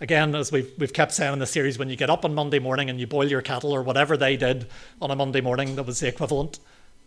Again, 0.00 0.34
as 0.34 0.52
we've, 0.52 0.70
we've 0.78 0.92
kept 0.92 1.12
saying 1.12 1.32
in 1.32 1.38
the 1.40 1.46
series, 1.46 1.78
when 1.78 1.88
you 1.88 1.96
get 1.96 2.10
up 2.10 2.24
on 2.24 2.34
Monday 2.34 2.60
morning 2.60 2.88
and 2.88 3.00
you 3.00 3.06
boil 3.06 3.28
your 3.28 3.42
kettle 3.42 3.72
or 3.72 3.82
whatever 3.82 4.16
they 4.16 4.36
did 4.36 4.68
on 5.02 5.10
a 5.10 5.16
Monday 5.16 5.40
morning 5.40 5.74
that 5.74 5.84
was 5.84 6.00
the 6.00 6.06
equivalent, 6.06 6.60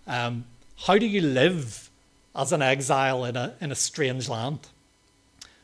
um, 0.08 0.44
how 0.86 0.98
do 0.98 1.06
you 1.06 1.22
live 1.22 1.89
as 2.36 2.52
an 2.52 2.62
exile 2.62 3.26
in 3.26 3.36
a, 3.36 3.56
in 3.62 3.72
a 3.72 3.76
strange 3.76 4.30
land? 4.30 4.68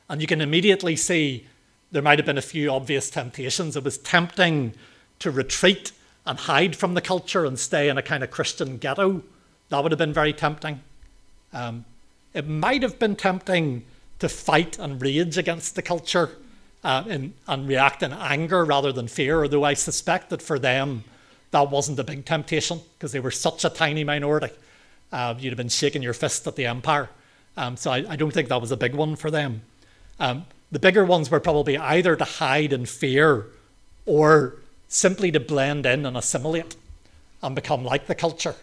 And 0.09 0.21
you 0.21 0.27
can 0.27 0.41
immediately 0.41 0.95
see 0.95 1.45
there 1.91 2.01
might 2.01 2.19
have 2.19 2.25
been 2.25 2.37
a 2.37 2.41
few 2.41 2.71
obvious 2.71 3.09
temptations. 3.09 3.75
It 3.75 3.83
was 3.83 3.97
tempting 3.97 4.73
to 5.19 5.31
retreat 5.31 5.91
and 6.25 6.37
hide 6.37 6.75
from 6.75 6.93
the 6.93 7.01
culture 7.01 7.45
and 7.45 7.57
stay 7.57 7.89
in 7.89 7.97
a 7.97 8.01
kind 8.01 8.23
of 8.23 8.31
Christian 8.31 8.77
ghetto. 8.77 9.23
That 9.69 9.81
would 9.81 9.91
have 9.91 9.99
been 9.99 10.13
very 10.13 10.33
tempting. 10.33 10.81
Um, 11.53 11.85
it 12.33 12.47
might 12.47 12.83
have 12.83 12.99
been 12.99 13.15
tempting 13.15 13.85
to 14.19 14.29
fight 14.29 14.77
and 14.77 15.01
rage 15.01 15.37
against 15.37 15.75
the 15.75 15.81
culture 15.81 16.31
uh, 16.83 17.03
and, 17.07 17.33
and 17.47 17.67
react 17.67 18.03
in 18.03 18.13
anger 18.13 18.65
rather 18.65 18.91
than 18.91 19.07
fear, 19.07 19.43
although 19.43 19.63
I 19.63 19.73
suspect 19.73 20.29
that 20.29 20.41
for 20.41 20.59
them 20.59 21.03
that 21.51 21.71
wasn't 21.71 21.99
a 21.99 22.03
big 22.03 22.25
temptation 22.25 22.81
because 22.97 23.11
they 23.11 23.19
were 23.19 23.31
such 23.31 23.63
a 23.63 23.69
tiny 23.69 24.03
minority. 24.03 24.49
Uh, 25.11 25.35
you'd 25.37 25.51
have 25.51 25.57
been 25.57 25.69
shaking 25.69 26.01
your 26.01 26.13
fist 26.13 26.45
at 26.47 26.55
the 26.55 26.65
empire. 26.65 27.09
Um, 27.55 27.77
so 27.77 27.91
I, 27.91 28.05
I, 28.09 28.15
don't 28.15 28.31
think 28.31 28.49
that 28.49 28.61
was 28.61 28.71
a 28.71 28.77
big 28.77 28.93
one 28.93 29.15
for 29.15 29.31
them. 29.31 29.61
Um, 30.19 30.45
the 30.71 30.79
bigger 30.79 31.05
ones 31.05 31.31
were 31.31 31.39
probably 31.39 31.77
either 31.77 32.15
to 32.15 32.23
hide 32.23 32.73
in 32.73 32.85
fear 32.85 33.47
or 34.05 34.55
simply 34.87 35.31
to 35.31 35.39
blend 35.39 35.85
in 35.85 36.05
and 36.05 36.17
assimilate 36.17 36.75
and 37.41 37.55
become 37.55 37.83
like 37.83 38.07
the 38.07 38.15
culture. 38.15 38.55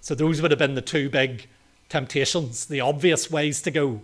So 0.00 0.14
those 0.14 0.40
would 0.40 0.50
have 0.50 0.58
been 0.58 0.74
the 0.74 0.82
two 0.82 1.08
big 1.08 1.48
temptations, 1.88 2.66
the 2.66 2.80
obvious 2.80 3.30
ways 3.30 3.62
to 3.62 3.70
go 3.70 4.02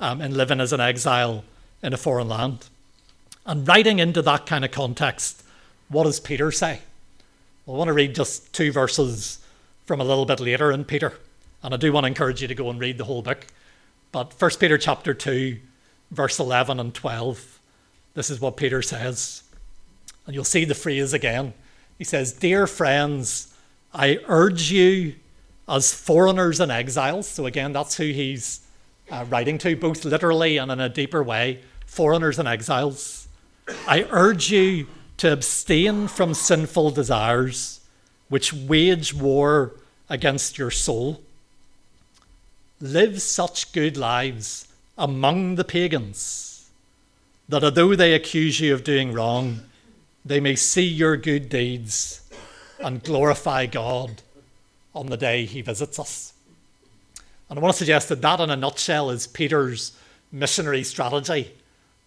um, 0.00 0.20
in 0.20 0.36
living 0.36 0.60
as 0.60 0.72
an 0.72 0.80
exile 0.80 1.44
in 1.82 1.92
a 1.92 1.98
foreign 1.98 2.28
land. 2.28 2.66
And 3.46 3.68
writing 3.68 3.98
into 3.98 4.22
that 4.22 4.46
kind 4.46 4.64
of 4.64 4.70
context, 4.70 5.44
what 5.88 6.04
does 6.04 6.20
Peter 6.20 6.50
say? 6.50 6.80
Well, 7.66 7.76
I 7.76 7.78
want 7.78 7.88
to 7.88 7.94
read 7.94 8.14
just 8.14 8.52
two 8.52 8.72
verses 8.72 9.38
from 9.86 10.00
a 10.00 10.04
little 10.04 10.26
bit 10.26 10.40
later 10.40 10.72
in 10.72 10.84
Peter. 10.84 11.14
And 11.64 11.72
I 11.72 11.78
do 11.78 11.92
want 11.92 12.04
to 12.04 12.08
encourage 12.08 12.42
you 12.42 12.48
to 12.48 12.54
go 12.54 12.68
and 12.68 12.78
read 12.78 12.98
the 12.98 13.04
whole 13.04 13.22
book. 13.22 13.46
But 14.12 14.38
1 14.38 14.50
Peter 14.60 14.76
chapter 14.76 15.14
2, 15.14 15.58
verse 16.10 16.38
11 16.38 16.78
and 16.78 16.94
12, 16.94 17.60
this 18.12 18.28
is 18.28 18.38
what 18.38 18.58
Peter 18.58 18.82
says. 18.82 19.42
And 20.26 20.34
you'll 20.34 20.44
see 20.44 20.66
the 20.66 20.74
phrase 20.74 21.14
again. 21.14 21.54
He 21.96 22.04
says, 22.04 22.32
Dear 22.32 22.66
friends, 22.66 23.56
I 23.94 24.20
urge 24.28 24.70
you 24.70 25.14
as 25.66 25.94
foreigners 25.94 26.60
and 26.60 26.70
exiles. 26.70 27.26
So, 27.26 27.46
again, 27.46 27.72
that's 27.72 27.96
who 27.96 28.04
he's 28.04 28.60
uh, 29.10 29.24
writing 29.28 29.56
to, 29.58 29.74
both 29.74 30.04
literally 30.04 30.58
and 30.58 30.70
in 30.70 30.80
a 30.80 30.88
deeper 30.90 31.22
way 31.22 31.62
foreigners 31.86 32.38
and 32.38 32.46
exiles. 32.46 33.26
I 33.88 34.06
urge 34.10 34.50
you 34.50 34.86
to 35.16 35.32
abstain 35.32 36.08
from 36.08 36.34
sinful 36.34 36.90
desires 36.90 37.80
which 38.28 38.52
wage 38.52 39.14
war 39.14 39.76
against 40.10 40.58
your 40.58 40.70
soul. 40.70 41.22
Live 42.84 43.22
such 43.22 43.72
good 43.72 43.96
lives 43.96 44.68
among 44.98 45.54
the 45.54 45.64
pagans 45.64 46.68
that 47.48 47.64
although 47.64 47.94
they 47.94 48.12
accuse 48.12 48.60
you 48.60 48.74
of 48.74 48.84
doing 48.84 49.14
wrong, 49.14 49.60
they 50.22 50.38
may 50.38 50.54
see 50.54 50.84
your 50.84 51.16
good 51.16 51.48
deeds 51.48 52.20
and 52.78 53.02
glorify 53.02 53.64
God 53.64 54.20
on 54.94 55.06
the 55.06 55.16
day 55.16 55.46
he 55.46 55.62
visits 55.62 55.98
us. 55.98 56.34
And 57.48 57.58
I 57.58 57.62
want 57.62 57.72
to 57.72 57.78
suggest 57.78 58.10
that 58.10 58.20
that, 58.20 58.40
in 58.40 58.50
a 58.50 58.56
nutshell, 58.56 59.08
is 59.08 59.26
Peter's 59.26 59.96
missionary 60.30 60.84
strategy 60.84 61.52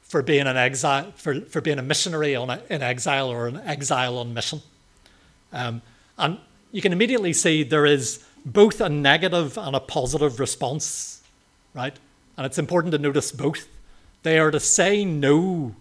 for 0.03 0.21
being 0.21 0.45
an 0.45 0.57
exile, 0.57 1.11
for, 1.15 1.41
for 1.41 1.59
being 1.59 1.79
a 1.79 1.81
missionary 1.81 2.35
on 2.35 2.51
a, 2.51 2.61
in 2.69 2.83
exile 2.83 3.29
or 3.29 3.47
an 3.47 3.57
exile 3.65 4.19
on 4.19 4.31
mission. 4.31 4.61
Um, 5.51 5.81
and 6.19 6.37
you 6.71 6.83
can 6.83 6.93
immediately 6.93 7.33
see 7.33 7.63
there 7.63 7.87
is 7.87 8.23
both 8.53 8.81
a 8.81 8.89
negative 8.89 9.57
and 9.57 9.75
a 9.75 9.79
positive 9.79 10.39
response, 10.39 11.21
right? 11.73 11.97
And 12.35 12.45
it's 12.45 12.57
important 12.57 12.91
to 12.93 12.97
notice 12.97 13.31
both. 13.31 13.67
They 14.23 14.39
are 14.39 14.51
to 14.51 14.59
say 14.59 15.05
no 15.05 15.75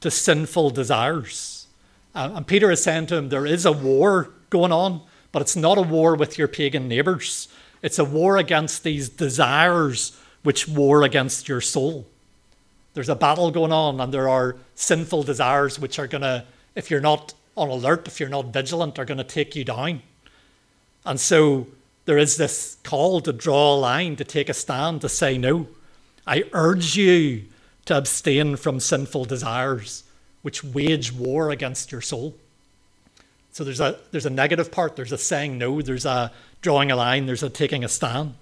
to 0.00 0.10
sinful 0.10 0.70
desires 0.70 1.62
uh, 2.14 2.30
and 2.34 2.46
Peter 2.46 2.70
is 2.70 2.82
saying 2.82 3.06
to 3.06 3.16
him, 3.16 3.28
there 3.28 3.46
is 3.46 3.64
a 3.64 3.72
war 3.72 4.30
going 4.50 4.72
on, 4.72 5.00
but 5.30 5.42
it's 5.42 5.56
not 5.56 5.78
a 5.78 5.82
war 5.82 6.14
with 6.14 6.36
your 6.36 6.48
pagan 6.48 6.88
neighbors. 6.88 7.48
It's 7.80 7.98
a 7.98 8.04
war 8.04 8.36
against 8.36 8.84
these 8.84 9.08
desires 9.08 10.18
which 10.42 10.68
war 10.68 11.02
against 11.02 11.48
your 11.48 11.60
soul. 11.60 12.06
There's 12.94 13.08
a 13.08 13.14
battle 13.14 13.50
going 13.50 13.72
on, 13.72 14.00
and 14.00 14.12
there 14.12 14.28
are 14.28 14.56
sinful 14.74 15.22
desires 15.22 15.78
which 15.78 15.98
are 15.98 16.06
going 16.06 16.22
to, 16.22 16.44
if 16.74 16.90
you're 16.90 17.00
not 17.00 17.32
on 17.56 17.70
alert, 17.70 18.06
if 18.06 18.20
you're 18.20 18.28
not 18.28 18.46
vigilant, 18.52 18.98
are 18.98 19.04
going 19.06 19.18
to 19.18 19.24
take 19.24 19.56
you 19.56 19.64
down. 19.64 20.02
And 21.06 21.18
so 21.18 21.66
there 22.04 22.18
is 22.18 22.36
this 22.36 22.76
call 22.82 23.20
to 23.20 23.32
draw 23.32 23.74
a 23.74 23.76
line, 23.76 24.16
to 24.16 24.24
take 24.24 24.48
a 24.48 24.54
stand, 24.54 25.00
to 25.02 25.08
say 25.08 25.38
no. 25.38 25.68
I 26.26 26.44
urge 26.52 26.96
you 26.96 27.44
to 27.84 27.96
abstain 27.96 28.56
from 28.56 28.80
sinful 28.80 29.24
desires 29.24 30.04
which 30.42 30.64
wage 30.64 31.12
war 31.12 31.50
against 31.50 31.92
your 31.92 32.00
soul. 32.00 32.34
So 33.52 33.64
there's 33.64 33.80
a 33.80 33.98
there's 34.10 34.26
a 34.26 34.30
negative 34.30 34.72
part. 34.72 34.96
There's 34.96 35.12
a 35.12 35.18
saying 35.18 35.58
no. 35.58 35.82
There's 35.82 36.06
a 36.06 36.32
drawing 36.62 36.90
a 36.90 36.96
line. 36.96 37.26
There's 37.26 37.42
a 37.42 37.50
taking 37.50 37.84
a 37.84 37.88
stand. 37.88 38.34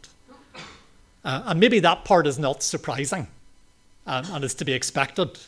Uh, 1.23 1.43
and 1.47 1.61
maybe 1.61 1.81
that 1.81 2.05
part 2.05 2.27
is 2.27 2.39
not 2.39 2.63
surprising, 2.63 3.27
um, 4.07 4.25
and 4.33 4.45
is 4.45 4.55
to 4.55 4.65
be 4.65 4.73
expected. 4.73 5.39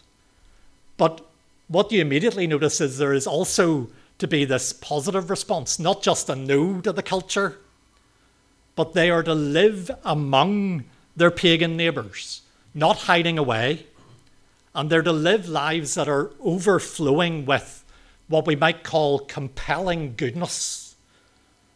But 0.99 1.25
what 1.69 1.91
you 1.91 2.03
immediately 2.03 2.47
notice 2.47 2.81
is 2.81 2.99
there 2.99 3.15
is 3.15 3.27
also 3.27 3.89
to 4.19 4.29
be 4.29 4.45
this 4.45 4.75
positive 4.75 5.31
response, 5.31 5.79
not 5.79 6.03
just 6.03 6.29
a 6.29 6.37
no 6.37 6.81
to 6.83 6.93
the 6.93 7.03
culture, 7.03 7.59
but 8.75 8.95
they 8.95 9.11
are 9.11 9.23
to 9.23 9.35
live 9.35 9.91
among 10.05 10.85
their 11.17 11.31
pagan 11.31 11.77
neighbours, 11.77 12.43
not 12.75 12.97
hiding 12.97 13.39
away, 13.39 13.87
and 14.75 14.89
they're 14.89 15.03
to 15.03 15.13
live 15.13 15.49
lives 15.49 15.95
that 15.95 16.09
are 16.09 16.31
overflowing 16.41 17.45
with 17.45 17.85
what 18.29 18.47
we 18.47 18.57
might 18.57 18.83
call 18.83 19.19
compelling 19.19 20.15
goodness. 20.17 20.97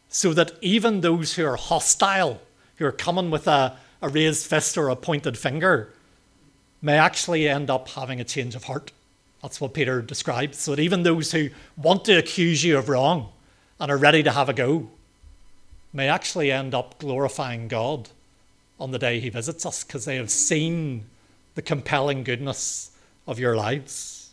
So 0.08 0.32
that 0.32 0.52
even 0.62 1.02
those 1.02 1.34
who 1.34 1.44
are 1.44 1.56
hostile, 1.56 2.40
who 2.76 2.86
are 2.86 2.92
coming 2.92 3.30
with 3.30 3.46
a, 3.46 3.76
a 4.00 4.08
raised 4.08 4.46
fist 4.46 4.78
or 4.78 4.88
a 4.88 4.96
pointed 4.96 5.36
finger, 5.36 5.92
may 6.80 6.96
actually 6.96 7.48
end 7.48 7.68
up 7.68 7.88
having 7.88 8.20
a 8.20 8.24
change 8.24 8.54
of 8.54 8.64
heart. 8.64 8.92
That's 9.42 9.60
what 9.60 9.74
Peter 9.74 10.00
describes. 10.00 10.58
So 10.58 10.74
that 10.74 10.80
even 10.80 11.02
those 11.02 11.32
who 11.32 11.50
want 11.76 12.06
to 12.06 12.16
accuse 12.16 12.64
you 12.64 12.78
of 12.78 12.88
wrong 12.88 13.30
and 13.78 13.90
are 13.90 13.98
ready 13.98 14.22
to 14.22 14.32
have 14.32 14.48
a 14.48 14.54
go 14.54 14.88
may 15.96 16.08
actually 16.08 16.52
end 16.52 16.74
up 16.74 16.98
glorifying 16.98 17.68
God 17.68 18.10
on 18.78 18.90
the 18.90 18.98
day 18.98 19.18
he 19.18 19.30
visits 19.30 19.64
us 19.64 19.82
because 19.82 20.04
they 20.04 20.16
have 20.16 20.30
seen 20.30 21.06
the 21.54 21.62
compelling 21.62 22.22
goodness 22.22 22.90
of 23.26 23.38
your 23.38 23.56
lives. 23.56 24.30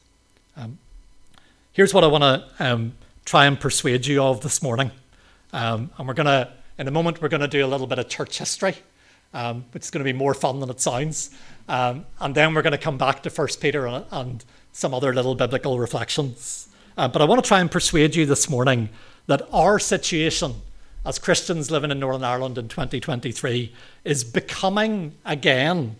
Um, 0.57 0.77
here's 1.71 1.93
what 1.93 2.03
I 2.03 2.07
want 2.07 2.23
to 2.23 2.45
um, 2.59 2.93
try 3.23 3.45
and 3.45 3.57
persuade 3.57 4.05
you 4.05 4.21
of 4.21 4.41
this 4.41 4.61
morning. 4.61 4.91
Um, 5.53 5.89
and 5.97 6.05
we're 6.05 6.13
going 6.13 6.25
to, 6.25 6.51
in 6.77 6.89
a 6.89 6.91
moment, 6.91 7.21
we're 7.21 7.29
going 7.29 7.39
to 7.39 7.47
do 7.47 7.65
a 7.65 7.67
little 7.67 7.87
bit 7.87 7.97
of 7.97 8.09
church 8.09 8.39
history, 8.39 8.75
um, 9.33 9.63
which 9.71 9.83
is 9.83 9.89
going 9.89 10.05
to 10.05 10.11
be 10.11 10.17
more 10.17 10.33
fun 10.33 10.59
than 10.59 10.69
it 10.69 10.81
sounds. 10.81 11.29
Um, 11.69 12.05
and 12.19 12.35
then 12.35 12.53
we're 12.53 12.61
going 12.61 12.71
to 12.71 12.77
come 12.77 12.97
back 12.97 13.23
to 13.23 13.29
First 13.29 13.61
Peter 13.61 13.87
and, 13.87 14.05
and, 14.11 14.45
some 14.75 14.91
other 14.91 15.13
little 15.13 15.35
biblical 15.35 15.77
reflections. 15.77 16.67
Uh, 16.97 17.07
but 17.07 17.21
I 17.21 17.25
want 17.25 17.43
to 17.43 17.47
try 17.47 17.59
and 17.59 17.69
persuade 17.69 18.15
you 18.15 18.25
this 18.25 18.49
morning 18.49 18.89
that 19.27 19.47
our 19.53 19.77
situation 19.77 20.55
as 21.05 21.19
Christians 21.19 21.69
living 21.69 21.91
in 21.91 21.99
Northern 21.99 22.23
Ireland 22.23 22.57
in 22.57 22.67
2023 22.69 23.73
is 24.03 24.23
becoming 24.23 25.13
again 25.25 25.97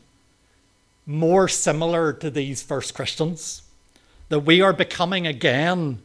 more 1.05 1.47
similar 1.47 2.13
to 2.13 2.29
these 2.29 2.63
first 2.63 2.93
Christians. 2.93 3.63
That 4.29 4.39
we 4.41 4.61
are 4.61 4.73
becoming 4.73 5.27
again, 5.27 6.01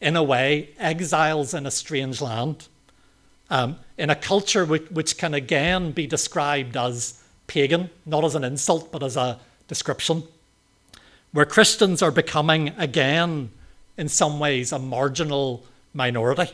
in 0.00 0.16
a 0.16 0.22
way, 0.22 0.70
exiles 0.78 1.52
in 1.52 1.66
a 1.66 1.70
strange 1.70 2.20
land, 2.22 2.68
um, 3.50 3.76
in 3.98 4.08
a 4.08 4.14
culture 4.14 4.64
which, 4.64 4.90
which 4.90 5.18
can 5.18 5.34
again 5.34 5.92
be 5.92 6.06
described 6.06 6.76
as 6.76 7.22
pagan, 7.46 7.90
not 8.06 8.24
as 8.24 8.34
an 8.34 8.44
insult, 8.44 8.90
but 8.90 9.02
as 9.02 9.16
a 9.16 9.38
description, 9.68 10.22
where 11.32 11.44
Christians 11.44 12.00
are 12.00 12.10
becoming 12.10 12.70
again, 12.78 13.50
in 13.98 14.08
some 14.08 14.40
ways, 14.40 14.72
a 14.72 14.78
marginal 14.78 15.64
minority. 15.92 16.50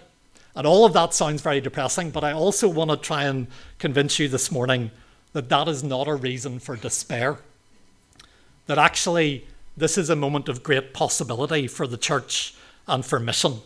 And 0.56 0.66
all 0.66 0.86
of 0.86 0.94
that 0.94 1.12
sounds 1.12 1.42
very 1.42 1.60
depressing, 1.60 2.10
but 2.10 2.24
I 2.24 2.32
also 2.32 2.66
want 2.66 2.90
to 2.90 2.96
try 2.96 3.24
and 3.24 3.46
convince 3.78 4.18
you 4.18 4.26
this 4.26 4.50
morning 4.50 4.90
that 5.34 5.50
that 5.50 5.68
is 5.68 5.84
not 5.84 6.08
a 6.08 6.14
reason 6.14 6.58
for 6.58 6.76
despair. 6.76 7.38
That 8.64 8.78
actually, 8.78 9.46
this 9.76 9.98
is 9.98 10.08
a 10.08 10.16
moment 10.16 10.48
of 10.48 10.62
great 10.62 10.94
possibility 10.94 11.68
for 11.68 11.86
the 11.86 11.98
church 11.98 12.54
and 12.88 13.04
for 13.04 13.20
mission, 13.20 13.58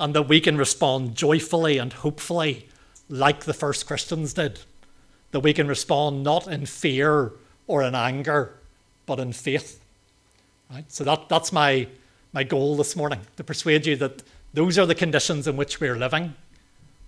and 0.00 0.12
that 0.14 0.26
we 0.28 0.40
can 0.40 0.58
respond 0.58 1.14
joyfully 1.14 1.78
and 1.78 1.92
hopefully 1.92 2.68
like 3.08 3.44
the 3.44 3.54
first 3.54 3.86
Christians 3.86 4.34
did. 4.34 4.58
That 5.30 5.40
we 5.40 5.52
can 5.52 5.68
respond 5.68 6.24
not 6.24 6.48
in 6.48 6.66
fear 6.66 7.30
or 7.68 7.82
in 7.84 7.94
anger, 7.94 8.58
but 9.06 9.20
in 9.20 9.32
faith. 9.32 9.80
Right? 10.68 10.90
So 10.90 11.04
that, 11.04 11.28
that's 11.28 11.52
my, 11.52 11.86
my 12.32 12.42
goal 12.42 12.76
this 12.76 12.96
morning 12.96 13.20
to 13.36 13.44
persuade 13.44 13.86
you 13.86 13.94
that 13.96 14.24
those 14.54 14.78
are 14.78 14.86
the 14.86 14.94
conditions 14.94 15.48
in 15.48 15.56
which 15.56 15.80
we're 15.80 15.96
living, 15.96 16.34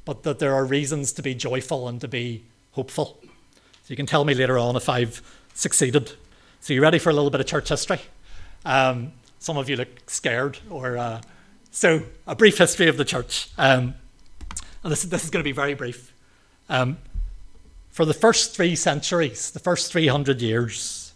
but 0.05 0.25
that 0.25 0.41
there 0.41 0.53
are 0.53 0.65
reasons 0.65 1.13
to 1.13 1.23
be 1.23 1.33
joyful 1.33 1.89
and 1.89 2.01
to 2.01 2.09
be 2.09 2.45
hopeful. 2.73 3.19
So 3.23 3.87
you 3.87 3.97
can 3.97 4.05
tell 4.05 4.25
me 4.25 4.35
later 4.35 4.59
on 4.59 4.75
if 4.75 4.89
I've 4.89 5.23
succeeded. 5.55 6.13
So 6.61 6.75
you 6.75 6.83
ready 6.83 6.99
for 6.99 7.11
a 7.11 7.13
little 7.13 7.31
bit 7.31 7.41
of 7.41 7.47
church 7.47 7.69
history? 7.69 8.01
Um, 8.65 9.13
some 9.39 9.57
of 9.57 9.71
you 9.71 9.77
look 9.77 10.11
scared, 10.11 10.59
or 10.69 10.99
uh, 10.99 11.21
so 11.71 12.03
a 12.27 12.35
brief 12.35 12.59
history 12.59 12.89
of 12.89 12.97
the 12.97 13.05
church. 13.05 13.49
Um, 13.57 13.95
and 14.83 14.91
this, 14.91 15.05
this 15.05 15.23
is 15.23 15.31
going 15.31 15.43
to 15.43 15.49
be 15.49 15.53
very 15.53 15.75
brief. 15.75 16.13
Um, 16.69 16.99
for 17.91 18.05
the 18.05 18.15
first 18.15 18.57
three 18.57 18.75
centuries, 18.75 19.53
the 19.53 19.61
first 19.61 19.93
300 19.93 20.43
years, 20.43 21.13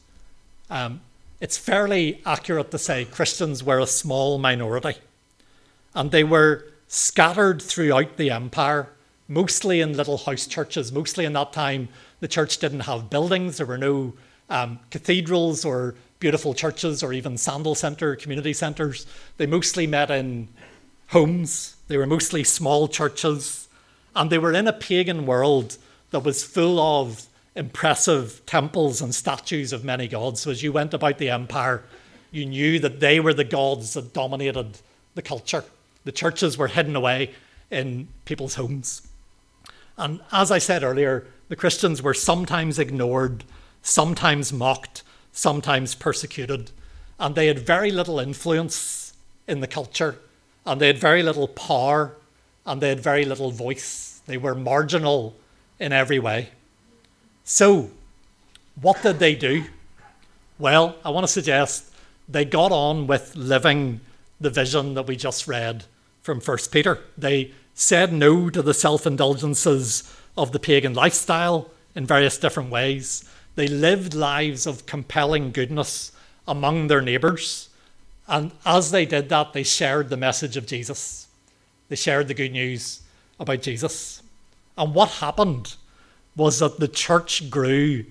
um, 0.70 1.00
it's 1.40 1.58
fairly 1.58 2.22
accurate 2.24 2.70
to 2.70 2.78
say 2.78 3.04
Christians 3.04 3.64
were 3.64 3.80
a 3.80 3.86
small 3.86 4.38
minority 4.38 4.94
and 5.94 6.10
they 6.10 6.24
were 6.24 6.66
scattered 6.88 7.62
throughout 7.62 8.16
the 8.16 8.30
empire, 8.30 8.88
mostly 9.28 9.80
in 9.80 9.96
little 9.96 10.18
house 10.18 10.46
churches. 10.46 10.92
Mostly 10.92 11.24
in 11.24 11.32
that 11.34 11.52
time, 11.52 11.88
the 12.20 12.28
church 12.28 12.58
didn't 12.58 12.80
have 12.80 13.10
buildings, 13.10 13.56
there 13.56 13.66
were 13.66 13.78
no 13.78 14.14
um, 14.48 14.80
cathedrals 14.90 15.64
or 15.64 15.94
beautiful 16.18 16.52
churches 16.52 17.02
or 17.02 17.12
even 17.12 17.38
sandal 17.38 17.74
centre, 17.74 18.14
community 18.16 18.52
centres. 18.52 19.06
They 19.36 19.46
mostly 19.46 19.86
met 19.86 20.10
in 20.10 20.48
homes, 21.08 21.76
they 21.88 21.96
were 21.96 22.06
mostly 22.06 22.44
small 22.44 22.88
churches, 22.88 23.68
and 24.14 24.30
they 24.30 24.38
were 24.38 24.52
in 24.52 24.68
a 24.68 24.72
pagan 24.72 25.26
world 25.26 25.78
that 26.10 26.20
was 26.20 26.44
full 26.44 26.78
of 26.78 27.26
impressive 27.56 28.44
temples 28.46 29.00
and 29.00 29.14
statues 29.14 29.72
of 29.72 29.84
many 29.84 30.08
gods. 30.08 30.40
So 30.40 30.50
as 30.50 30.62
you 30.62 30.72
went 30.72 30.94
about 30.94 31.18
the 31.18 31.30
empire, 31.30 31.82
you 32.30 32.46
knew 32.46 32.78
that 32.80 33.00
they 33.00 33.18
were 33.18 33.34
the 33.34 33.44
gods 33.44 33.94
that 33.94 34.12
dominated 34.12 34.78
the 35.14 35.22
culture. 35.22 35.64
The 36.04 36.12
churches 36.12 36.56
were 36.56 36.68
hidden 36.68 36.96
away 36.96 37.32
in 37.70 38.08
people's 38.24 38.54
homes. 38.54 39.06
And 39.96 40.20
as 40.32 40.50
I 40.50 40.58
said 40.58 40.82
earlier, 40.82 41.26
the 41.48 41.56
Christians 41.56 42.02
were 42.02 42.14
sometimes 42.14 42.78
ignored, 42.78 43.44
sometimes 43.82 44.52
mocked, 44.52 45.02
sometimes 45.32 45.94
persecuted, 45.94 46.70
and 47.18 47.34
they 47.34 47.48
had 47.48 47.58
very 47.58 47.90
little 47.90 48.18
influence 48.18 49.12
in 49.46 49.60
the 49.60 49.66
culture, 49.66 50.18
and 50.64 50.80
they 50.80 50.86
had 50.86 50.98
very 50.98 51.22
little 51.22 51.48
power, 51.48 52.14
and 52.64 52.80
they 52.80 52.88
had 52.88 53.00
very 53.00 53.24
little 53.24 53.50
voice. 53.50 54.22
They 54.26 54.38
were 54.38 54.54
marginal 54.54 55.36
in 55.78 55.92
every 55.92 56.18
way. 56.18 56.50
So, 57.44 57.90
what 58.80 59.02
did 59.02 59.18
they 59.18 59.34
do? 59.34 59.64
Well, 60.58 60.96
I 61.04 61.10
want 61.10 61.24
to 61.24 61.32
suggest 61.32 61.92
they 62.28 62.44
got 62.44 62.72
on 62.72 63.06
with 63.06 63.34
living 63.34 64.00
the 64.40 64.50
vision 64.50 64.94
that 64.94 65.06
we 65.06 65.16
just 65.16 65.46
read 65.48 65.84
from 66.22 66.40
First 66.40 66.72
Peter. 66.72 66.98
They 67.16 67.52
said 67.74 68.12
no 68.12 68.50
to 68.50 68.62
the 68.62 68.74
self 68.74 69.06
indulgences 69.06 70.16
of 70.36 70.52
the 70.52 70.58
pagan 70.58 70.94
lifestyle 70.94 71.70
in 71.94 72.06
various 72.06 72.38
different 72.38 72.70
ways. 72.70 73.24
They 73.56 73.66
lived 73.66 74.14
lives 74.14 74.66
of 74.66 74.86
compelling 74.86 75.50
goodness 75.50 76.12
among 76.46 76.86
their 76.86 77.00
neighbours. 77.00 77.68
And 78.28 78.52
as 78.64 78.90
they 78.90 79.06
did 79.06 79.28
that, 79.28 79.52
they 79.52 79.62
shared 79.62 80.08
the 80.08 80.16
message 80.16 80.56
of 80.56 80.66
Jesus. 80.66 81.26
They 81.88 81.96
shared 81.96 82.28
the 82.28 82.34
good 82.34 82.52
news 82.52 83.02
about 83.40 83.62
Jesus. 83.62 84.22
And 84.78 84.94
what 84.94 85.10
happened 85.10 85.74
was 86.36 86.60
that 86.60 86.78
the 86.78 86.88
church 86.88 87.50
grew 87.50 88.04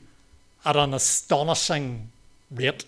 at 0.65 0.75
an 0.75 0.93
astonishing 0.93 2.09
rate. 2.51 2.85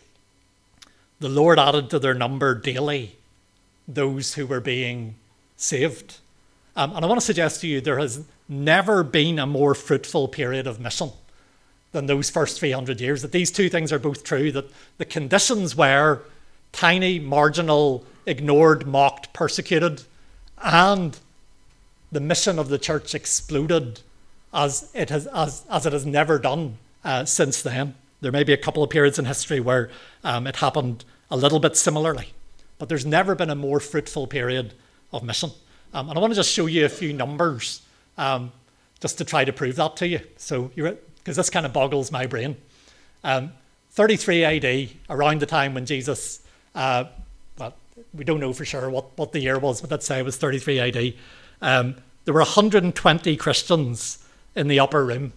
The 1.20 1.30
Lord 1.30 1.58
added 1.58 1.90
to 1.92 2.00
their 2.00 2.14
number 2.14 2.54
daily 2.54 3.16
those 3.94 4.34
who 4.36 4.46
were 4.46 4.60
being 4.60 5.16
saved. 5.58 6.18
Um, 6.76 6.96
and 6.96 7.04
I 7.04 7.08
want 7.08 7.20
to 7.20 7.26
suggest 7.26 7.62
to 7.62 7.68
you 7.68 7.82
there 7.82 8.00
has 8.00 8.24
never 8.48 9.04
been 9.04 9.40
a 9.40 9.46
more 9.46 9.76
fruitful 9.76 10.28
period 10.28 10.68
of 10.68 10.80
mission 10.80 11.12
than 11.92 12.06
those 12.06 12.30
first 12.30 12.60
300 12.60 13.02
years. 13.02 13.22
That 13.22 13.32
these 13.32 13.52
two 13.52 13.70
things 13.70 13.92
are 13.92 14.00
both 14.00 14.24
true, 14.24 14.52
that 14.52 14.72
the 14.98 15.06
conditions 15.06 15.76
were 15.76 16.22
tiny, 16.72 17.20
marginal, 17.20 18.06
ignored, 18.26 18.88
mocked, 18.88 19.34
persecuted, 19.34 20.04
and 20.64 21.20
the 22.12 22.20
mission 22.20 22.60
of 22.60 22.70
the 22.70 22.78
church 22.78 23.16
exploded 23.16 24.02
as 24.54 24.92
it 24.94 25.10
has, 25.10 25.28
as, 25.28 25.66
as 25.70 25.86
it 25.86 25.94
has 25.94 26.06
never 26.06 26.38
done 26.38 26.78
uh, 27.04 27.26
since 27.26 27.62
then. 27.62 27.96
There 28.22 28.32
may 28.32 28.44
be 28.44 28.54
a 28.54 28.58
couple 28.58 28.84
of 28.84 28.90
periods 28.90 29.18
in 29.18 29.26
history 29.26 29.60
where 29.60 29.90
um, 30.24 30.46
it 30.46 30.58
happened 30.58 31.04
a 31.30 31.38
little 31.38 31.60
bit 31.60 31.76
similarly. 31.76 32.34
But 32.82 32.90
there's 32.90 33.06
never 33.06 33.36
been 33.36 33.52
a 33.52 33.56
more 33.56 33.80
fruitful 33.80 34.26
period 34.26 34.74
of 35.14 35.22
mission. 35.22 35.52
Um, 35.94 36.10
and 36.10 36.18
I 36.18 36.20
want 36.20 36.34
to 36.34 36.36
just 36.36 36.52
show 36.52 36.66
you 36.66 36.84
a 36.84 36.90
few 36.90 37.14
numbers 37.14 37.84
um, 38.18 38.52
just 39.00 39.20
to 39.20 39.24
try 39.24 39.46
to 39.46 39.54
prove 39.54 39.76
that 39.76 39.98
to 39.98 40.08
you. 40.08 40.20
So, 40.38 40.72
because 40.74 41.36
this 41.36 41.52
kind 41.52 41.68
of 41.68 41.74
boggles 41.74 42.12
my 42.12 42.26
brain. 42.26 42.58
Um, 43.24 43.52
33 43.92 44.44
AD, 44.44 44.90
around 45.12 45.42
the 45.42 45.46
time 45.46 45.76
when 45.76 45.86
Jesus, 45.86 46.42
uh, 46.74 47.04
well, 47.60 47.76
we 48.16 48.24
don't 48.24 48.40
know 48.40 48.52
for 48.52 48.66
sure 48.66 48.90
what, 48.90 49.16
what 49.16 49.32
the 49.32 49.42
year 49.42 49.60
was, 49.60 49.80
but 49.80 49.92
let's 49.92 50.08
say 50.08 50.18
it 50.18 50.26
was 50.26 50.38
33 50.38 50.80
AD. 50.80 51.14
Um, 51.62 51.98
there 52.26 52.34
were 52.34 52.40
120 52.40 53.38
Christians 53.38 54.28
in 54.56 54.68
the 54.70 54.80
upper 54.80 55.06
room 55.06 55.34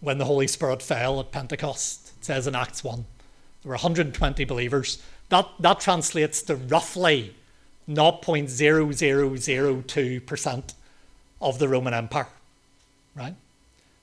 when 0.00 0.18
the 0.18 0.24
Holy 0.24 0.48
Spirit 0.48 0.82
fell 0.82 1.20
at 1.20 1.30
Pentecost. 1.30 2.12
It 2.18 2.24
says 2.24 2.48
in 2.48 2.56
Acts 2.56 2.82
1. 2.82 3.04
There 3.62 3.70
were 3.70 3.74
120 3.74 4.44
believers. 4.44 5.00
That, 5.28 5.48
that 5.60 5.78
translates 5.80 6.42
to 6.42 6.56
roughly 6.56 7.34
0.0002% 7.88 10.74
of 11.40 11.58
the 11.58 11.68
Roman 11.68 11.94
Empire. 11.94 12.26
Right? 13.14 13.34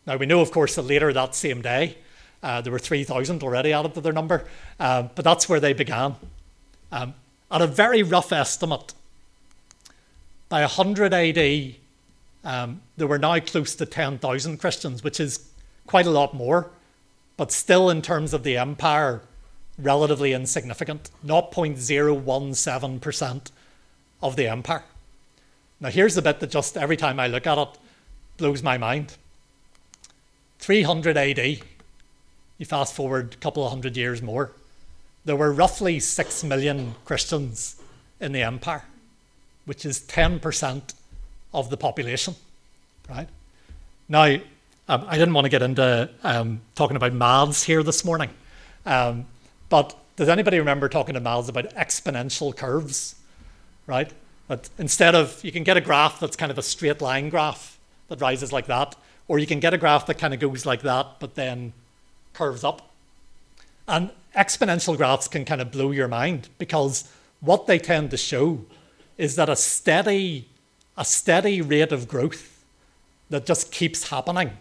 Now, 0.06 0.16
we 0.18 0.26
know, 0.26 0.42
of 0.42 0.52
course, 0.52 0.76
that 0.76 0.82
later 0.84 1.12
that 1.14 1.36
same 1.36 1.62
day, 1.62 1.98
uh, 2.44 2.62
there 2.62 2.72
were 2.72 2.80
3,000 2.80 3.44
already 3.44 3.74
added 3.74 3.94
to 3.96 4.02
their 4.02 4.14
number, 4.14 4.46
uh, 4.80 5.04
but 5.16 5.26
that's 5.26 5.50
where 5.50 5.60
they 5.60 5.74
began. 5.74 6.16
Um, 6.92 7.16
at 7.50 7.62
a 7.62 7.68
very 7.68 8.04
rough 8.04 8.32
estimate, 8.32 8.94
by 10.50 10.62
100 10.62 11.14
AD, 11.14 11.76
um, 12.44 12.82
there 12.98 13.08
were 13.08 13.18
now 13.18 13.40
close 13.40 13.74
to 13.76 13.86
10,000 13.86 14.60
Christians, 14.60 15.04
which 15.04 15.20
is 15.20 15.50
quite 15.88 16.06
a 16.06 16.12
lot 16.12 16.36
more, 16.36 16.70
but 17.38 17.52
still, 17.52 17.90
in 17.90 18.02
terms 18.02 18.34
of 18.34 18.44
the 18.44 18.58
empire, 18.58 19.22
relatively 19.78 20.34
insignificant 20.34 21.10
not 21.24 21.52
0.017% 21.52 23.52
of 24.22 24.36
the 24.36 24.48
empire. 24.48 24.84
Now, 25.80 25.90
here's 25.90 26.16
the 26.16 26.22
bit 26.22 26.40
that 26.40 26.52
just 26.52 26.78
every 26.78 26.98
time 26.98 27.20
I 27.20 27.28
look 27.28 27.46
at 27.46 27.58
it 27.58 27.70
blows 28.38 28.64
my 28.64 28.78
mind 28.78 29.18
300 30.60 31.18
AD, 31.18 31.60
you 32.58 32.66
fast 32.66 32.96
forward 32.96 33.34
a 33.34 33.38
couple 33.38 33.64
of 33.64 33.70
hundred 33.70 33.98
years 33.98 34.22
more, 34.22 34.52
there 35.26 35.36
were 35.36 35.52
roughly 35.52 36.00
6 36.00 36.44
million 36.44 36.96
Christians 37.04 37.82
in 38.20 38.32
the 38.32 38.42
empire, 38.42 38.86
which 39.66 39.86
is 39.86 40.00
10% 40.02 40.94
of 41.54 41.70
the 41.70 41.78
population, 41.78 42.36
right? 43.10 43.28
Now, 44.08 44.38
um, 44.88 45.06
I 45.08 45.18
didn't 45.18 45.34
want 45.34 45.46
to 45.46 45.50
get 45.50 45.62
into 45.62 46.10
um, 46.24 46.62
talking 46.76 46.96
about 46.96 47.14
maths 47.14 47.64
here 47.64 47.84
this 47.84 48.06
morning. 48.06 48.30
Um, 48.86 49.26
but 49.70 49.96
does 50.16 50.30
anybody 50.30 50.60
remember 50.60 50.88
talking 50.88 51.14
to 51.14 51.20
Miles 51.20 51.50
about 51.50 51.74
exponential 51.76 52.56
curves? 52.56 53.16
right? 53.88 54.12
But 54.48 54.70
instead 54.78 55.16
of, 55.16 55.44
you 55.44 55.52
can 55.52 55.64
get 55.64 55.78
a 55.78 55.82
graph 55.82 56.20
that's 56.20 56.36
kind 56.36 56.52
of 56.52 56.58
a 56.58 56.64
straight 56.64 57.02
line 57.02 57.30
graph 57.30 57.80
that 58.10 58.22
rises 58.22 58.52
like 58.52 58.68
that, 58.68 58.96
or 59.28 59.40
you 59.40 59.48
can 59.48 59.60
get 59.60 59.74
a 59.74 59.78
graph 59.78 60.06
that 60.08 60.18
kind 60.18 60.34
of 60.34 60.40
goes 60.40 60.66
like 60.66 60.82
that, 60.82 61.20
but 61.20 61.36
then 61.36 61.74
curves 62.34 62.64
up. 62.64 62.90
And 63.88 64.12
exponential 64.36 64.98
graphs 64.98 65.28
can 65.28 65.46
kind 65.46 65.62
of 65.62 65.72
blow 65.72 65.92
your 65.92 66.08
mind 66.08 66.50
because 66.58 67.12
what 67.40 67.68
they 67.68 67.80
tend 67.80 68.12
to 68.12 68.18
show 68.18 68.66
is 69.18 69.36
that 69.36 69.50
a 69.50 69.56
steady, 69.56 70.48
a 70.98 71.06
steady 71.06 71.62
rate 71.62 71.92
of 71.92 72.08
growth 72.08 72.64
that 73.30 73.46
just 73.46 73.72
keeps 73.72 74.10
happening 74.10 74.52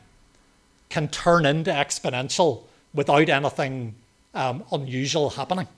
can 0.88 1.08
turn 1.08 1.44
into 1.44 1.70
exponential 1.70 2.62
without 2.94 3.28
anything 3.28 3.94
um, 4.34 4.64
unusual 4.72 5.30
happening. 5.30 5.68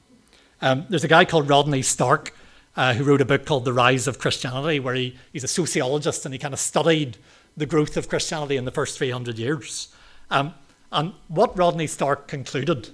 Um, 0.61 0.87
there's 0.89 1.05
a 1.05 1.09
guy 1.09 1.25
called 1.25 1.49
Rodney 1.49 1.83
Stark 1.83 2.35
uh, 2.77 2.95
who 2.95 3.05
wrote 3.05 3.21
a 3.21 3.25
book 3.25 3.47
called 3.47 3.65
The 3.65 3.73
Rise 3.73 4.07
of 4.07 4.19
Christianity, 4.19 4.81
where 4.81 4.95
he, 4.95 5.17
he's 5.33 5.45
a 5.45 5.49
sociologist 5.49 6.25
and 6.25 6.33
he 6.35 6.39
kind 6.39 6.55
of 6.55 6.61
studied 6.61 7.17
the 7.57 7.67
growth 7.67 7.97
of 7.97 8.09
Christianity 8.09 8.57
in 8.57 8.65
the 8.65 8.71
first 8.71 8.99
300 8.99 9.39
years. 9.39 9.89
Um, 10.31 10.55
and 10.93 11.13
what 11.29 11.57
Rodney 11.57 11.87
Stark 11.87 12.29
concluded, 12.29 12.91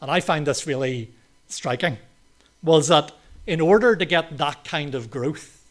and 0.00 0.10
I 0.10 0.20
find 0.20 0.46
this 0.46 0.66
really 0.66 1.10
striking, 1.48 1.98
was 2.62 2.88
that 2.88 3.12
in 3.46 3.60
order 3.60 3.94
to 3.94 4.04
get 4.04 4.38
that 4.38 4.64
kind 4.64 4.94
of 4.94 5.10
growth, 5.10 5.64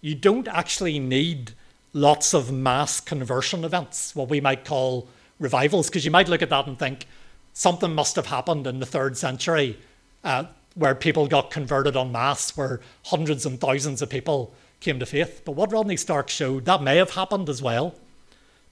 you 0.00 0.14
don't 0.14 0.48
actually 0.48 0.98
need 0.98 1.52
lots 1.92 2.32
of 2.32 2.52
mass 2.52 3.00
conversion 3.00 3.64
events, 3.64 4.14
what 4.14 4.28
we 4.28 4.40
might 4.40 4.64
call 4.64 5.08
revivals, 5.38 5.88
because 5.88 6.04
you 6.04 6.10
might 6.10 6.28
look 6.28 6.42
at 6.42 6.50
that 6.50 6.66
and 6.66 6.78
think 6.78 7.06
something 7.52 7.94
must 7.94 8.16
have 8.16 8.26
happened 8.26 8.66
in 8.66 8.80
the 8.80 8.86
third 8.86 9.16
century 9.16 9.78
uh, 10.24 10.44
where 10.74 10.94
people 10.94 11.26
got 11.26 11.50
converted 11.50 11.96
en 11.96 12.12
masse, 12.12 12.56
where 12.56 12.80
hundreds 13.06 13.44
and 13.44 13.60
thousands 13.60 14.02
of 14.02 14.08
people 14.08 14.52
came 14.80 14.98
to 14.98 15.06
faith. 15.06 15.42
But 15.44 15.52
what 15.52 15.72
Rodney 15.72 15.96
Stark 15.96 16.28
showed, 16.28 16.64
that 16.64 16.82
may 16.82 16.96
have 16.96 17.10
happened 17.10 17.48
as 17.48 17.62
well. 17.62 17.94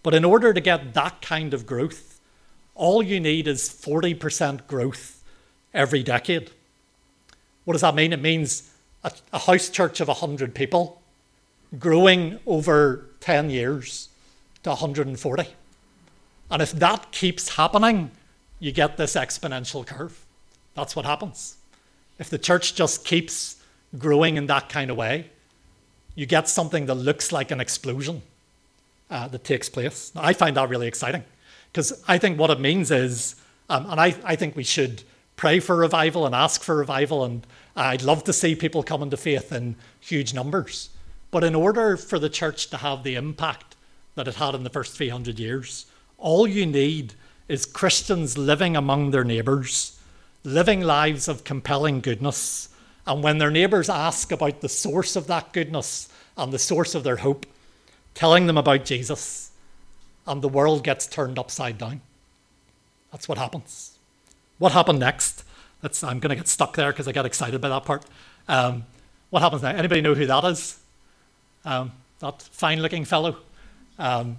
But 0.03 0.15
in 0.15 0.25
order 0.25 0.53
to 0.53 0.61
get 0.61 0.95
that 0.95 1.21
kind 1.21 1.53
of 1.53 1.67
growth, 1.67 2.21
all 2.75 3.03
you 3.03 3.21
need 3.21 3.49
is 3.49 3.69
40% 3.69 4.67
growth 4.67 5.23
every 5.75 6.03
decade. 6.03 6.51
What 7.65 7.73
does 7.75 7.83
that 7.83 7.95
mean? 7.95 8.13
It 8.13 8.23
means 8.23 8.71
a, 9.05 9.13
a 9.33 9.39
house 9.39 9.69
church 9.69 10.01
of 10.01 10.09
100 10.09 10.55
people 10.55 11.03
growing 11.79 12.39
over 12.47 13.07
10 13.21 13.51
years 13.51 14.09
to 14.63 14.71
140. 14.71 15.47
And 16.51 16.63
if 16.63 16.73
that 16.73 17.13
keeps 17.13 17.57
happening, 17.57 18.11
you 18.61 18.73
get 18.73 18.97
this 18.97 19.15
exponential 19.15 19.87
curve. 19.87 20.25
That's 20.75 20.97
what 20.97 21.05
happens. 21.05 21.57
If 22.19 22.31
the 22.31 22.39
church 22.39 22.75
just 22.75 23.05
keeps 23.05 23.57
growing 23.97 24.37
in 24.37 24.47
that 24.47 24.69
kind 24.69 24.91
of 24.91 24.97
way, 24.97 25.31
you 26.15 26.27
get 26.27 26.49
something 26.49 26.87
that 26.87 26.95
looks 26.95 27.31
like 27.31 27.51
an 27.51 27.61
explosion 27.61 28.23
uh, 29.11 29.29
that 29.29 29.45
takes 29.45 29.69
place. 29.69 30.13
Now, 30.15 30.23
I 30.25 30.33
find 30.33 30.57
that 30.57 30.69
really 30.69 30.89
exciting 30.89 31.25
because 31.73 32.03
I 32.09 32.19
think 32.19 32.39
what 32.39 32.51
it 32.51 32.61
means 32.61 32.91
is, 32.91 33.37
um, 33.69 33.89
and 33.91 34.01
I, 34.01 34.17
I 34.25 34.37
think 34.37 34.57
we 34.57 34.65
should 34.65 35.03
pray 35.37 35.61
for 35.61 35.77
revival 35.77 36.27
and 36.27 36.35
ask 36.35 36.63
for 36.63 36.77
revival, 36.77 37.25
and 37.25 37.47
I'd 37.77 38.03
love 38.03 38.25
to 38.25 38.33
see 38.33 38.57
people 38.57 38.83
coming 38.83 39.11
to 39.11 39.17
faith 39.17 39.53
in 39.53 39.77
huge 40.01 40.35
numbers. 40.35 40.91
But 41.31 41.45
in 41.45 41.55
order 41.55 41.97
for 41.97 42.19
the 42.19 42.29
church 42.29 42.71
to 42.71 42.79
have 42.79 43.05
the 43.05 43.15
impact 43.15 43.77
that 44.17 44.27
it 44.27 44.35
had 44.35 44.55
in 44.55 44.65
the 44.65 44.71
first 44.71 44.97
300 44.97 45.39
years, 45.39 45.87
all 46.17 46.49
you 46.49 46.67
need 46.67 47.15
is 47.49 47.65
Christians 47.65 48.37
living 48.37 48.77
among 48.77 49.11
their 49.11 49.25
neighbours 49.25 49.99
living 50.45 50.81
lives 50.81 51.29
of 51.29 51.45
compelling 51.45 52.01
goodness. 52.01 52.69
And 53.07 53.23
when 53.23 53.39
their 53.39 53.51
neighbours 53.51 53.89
ask 53.89 54.33
about 54.33 54.61
the 54.61 54.69
source 54.69 55.17
of 55.17 55.27
that 55.27 55.53
goodness 55.53 56.09
and 56.37 56.53
the 56.53 56.59
source 56.59 56.95
of 56.95 57.05
their 57.05 57.17
hope, 57.17 57.47
telling 58.15 58.47
them 58.47 58.59
about 58.59 58.85
Jesus, 58.85 59.51
and 60.27 60.43
the 60.43 60.49
world 60.49 60.85
gets 60.85 61.07
turned 61.07 61.39
upside 61.39 61.79
down. 61.79 62.01
That's 63.13 63.29
what 63.29 63.39
happens. 63.39 63.99
What 64.59 64.73
happened 64.73 64.99
next? 64.99 65.45
That's, 65.81 66.03
I'm 66.05 66.19
going 66.19 66.31
to 66.31 66.37
get 66.37 66.49
stuck 66.49 66.77
there 66.77 66.93
because 66.93 67.09
I 67.09 67.13
got 67.13 67.25
excited 67.25 67.61
by 67.61 67.69
that 67.71 67.85
part. 67.85 68.05
Um, 68.47 68.85
what 69.31 69.41
happens 69.41 69.63
now? 69.63 69.71
Anybody 69.71 70.01
know 70.01 70.15
who 70.15 70.27
that 70.27 70.45
is? 70.45 70.79
Um, 71.65 71.93
that 72.19 72.43
fine 72.43 72.83
looking 72.83 73.05
fellow? 73.05 73.37
Um, 73.99 74.39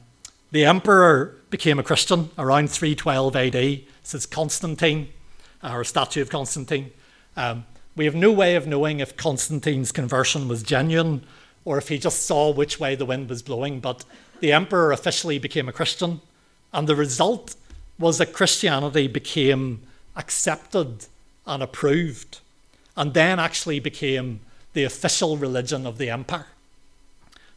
the 0.51 0.65
emperor 0.65 1.38
became 1.49 1.79
a 1.79 1.83
Christian 1.83 2.29
around 2.37 2.69
312 2.69 3.35
AD. 3.35 3.81
Says 4.03 4.25
Constantine 4.25 5.09
or 5.63 5.81
a 5.81 5.85
statue 5.85 6.21
of 6.21 6.29
Constantine. 6.29 6.91
Um, 7.35 7.65
we 7.95 8.05
have 8.05 8.15
no 8.15 8.31
way 8.31 8.55
of 8.55 8.67
knowing 8.67 8.99
if 8.99 9.17
Constantine's 9.17 9.91
conversion 9.91 10.47
was 10.47 10.63
genuine 10.63 11.23
or 11.65 11.77
if 11.77 11.89
he 11.89 11.97
just 11.97 12.25
saw 12.25 12.51
which 12.51 12.79
way 12.79 12.95
the 12.95 13.05
wind 13.05 13.29
was 13.29 13.41
blowing, 13.41 13.79
but 13.79 14.05
the 14.39 14.51
emperor 14.51 14.91
officially 14.91 15.37
became 15.37 15.67
a 15.67 15.73
Christian, 15.73 16.21
and 16.71 16.87
the 16.87 16.95
result 16.95 17.55
was 17.97 18.17
that 18.17 18.33
Christianity 18.33 19.07
became 19.07 19.81
accepted 20.15 21.05
and 21.45 21.61
approved, 21.61 22.39
and 22.95 23.13
then 23.13 23.39
actually 23.39 23.79
became 23.79 24.39
the 24.73 24.83
official 24.83 25.35
religion 25.35 25.85
of 25.85 25.97
the 25.97 26.09
empire. 26.09 26.47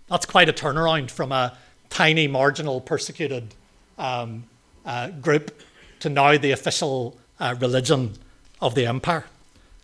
That's 0.09 0.27
quite 0.27 0.49
a 0.49 0.53
turnaround 0.53 1.11
from 1.11 1.31
a 1.31 1.57
tiny, 1.89 2.27
marginal, 2.27 2.81
persecuted 2.81 3.55
um, 3.99 4.45
uh, 4.85 5.09
group 5.09 5.61
to 6.01 6.09
now 6.09 6.37
the 6.37 6.51
official 6.51 7.17
uh, 7.39 7.55
religion 7.61 8.15
of 8.61 8.75
the 8.75 8.87
empire. 8.87 9.27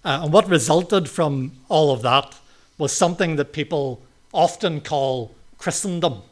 Uh, 0.05 0.21
and 0.23 0.33
what 0.33 0.49
resulted 0.49 1.09
from 1.09 1.53
all 1.69 1.91
of 1.93 2.03
that 2.03 2.37
was 2.79 2.93
something 2.93 3.37
that 3.37 3.53
people 3.53 4.01
often 4.33 4.81
call 4.81 5.35
Christendom. 5.59 6.23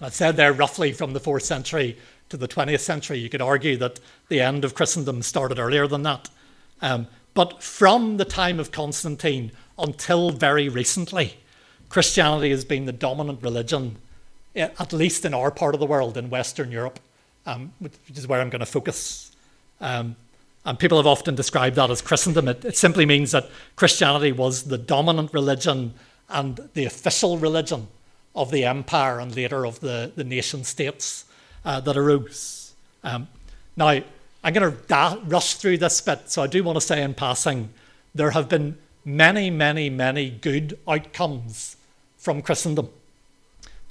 I've 0.00 0.14
said 0.14 0.36
there 0.36 0.52
roughly 0.52 0.92
from 0.92 1.12
the 1.12 1.20
4th 1.20 1.42
century 1.42 1.96
to 2.28 2.36
the 2.36 2.48
20th 2.48 2.80
century. 2.80 3.18
You 3.18 3.28
could 3.28 3.42
argue 3.42 3.76
that 3.76 4.00
the 4.28 4.40
end 4.40 4.64
of 4.64 4.74
Christendom 4.74 5.22
started 5.22 5.58
earlier 5.58 5.86
than 5.86 6.02
that. 6.02 6.30
Um, 6.80 7.06
but 7.34 7.62
from 7.62 8.16
the 8.16 8.24
time 8.24 8.58
of 8.58 8.72
Constantine 8.72 9.52
until 9.78 10.30
very 10.30 10.68
recently, 10.68 11.36
Christianity 11.88 12.50
has 12.50 12.64
been 12.64 12.86
the 12.86 12.92
dominant 12.92 13.42
religion, 13.42 13.96
at 14.54 14.92
least 14.92 15.24
in 15.24 15.34
our 15.34 15.50
part 15.50 15.74
of 15.74 15.80
the 15.80 15.86
world, 15.86 16.16
in 16.16 16.30
Western 16.30 16.70
Europe, 16.70 17.00
um, 17.46 17.72
which 17.78 17.94
is 18.14 18.26
where 18.26 18.40
I'm 18.40 18.50
going 18.50 18.60
to 18.60 18.66
focus 18.66 19.32
um, 19.82 20.16
and 20.64 20.78
people 20.78 20.96
have 20.96 21.06
often 21.08 21.34
described 21.34 21.76
that 21.76 21.90
as 21.90 22.00
Christendom. 22.00 22.46
It, 22.48 22.64
it, 22.64 22.76
simply 22.76 23.04
means 23.04 23.32
that 23.32 23.50
Christianity 23.74 24.30
was 24.30 24.64
the 24.64 24.78
dominant 24.78 25.34
religion 25.34 25.94
and 26.28 26.70
the 26.74 26.84
official 26.84 27.36
religion 27.36 27.88
of 28.34 28.52
the 28.52 28.64
empire 28.64 29.18
and 29.18 29.34
later 29.34 29.66
of 29.66 29.80
the, 29.80 30.12
the 30.14 30.24
nation 30.24 30.62
states 30.62 31.24
uh, 31.64 31.80
that 31.80 31.96
arose. 31.96 32.74
Um, 33.02 33.26
now, 33.76 33.88
I'm 33.88 34.52
going 34.52 34.72
to 34.72 34.78
da- 34.86 35.18
rush 35.24 35.54
through 35.54 35.78
this 35.78 36.00
bit, 36.00 36.30
so 36.30 36.42
I 36.42 36.46
do 36.46 36.62
want 36.62 36.76
to 36.76 36.80
say 36.80 37.02
in 37.02 37.14
passing 37.14 37.70
there 38.14 38.30
have 38.30 38.48
been 38.48 38.78
many, 39.04 39.50
many, 39.50 39.90
many 39.90 40.30
good 40.30 40.78
outcomes 40.86 41.76
from 42.18 42.40
Christendom. 42.40 42.88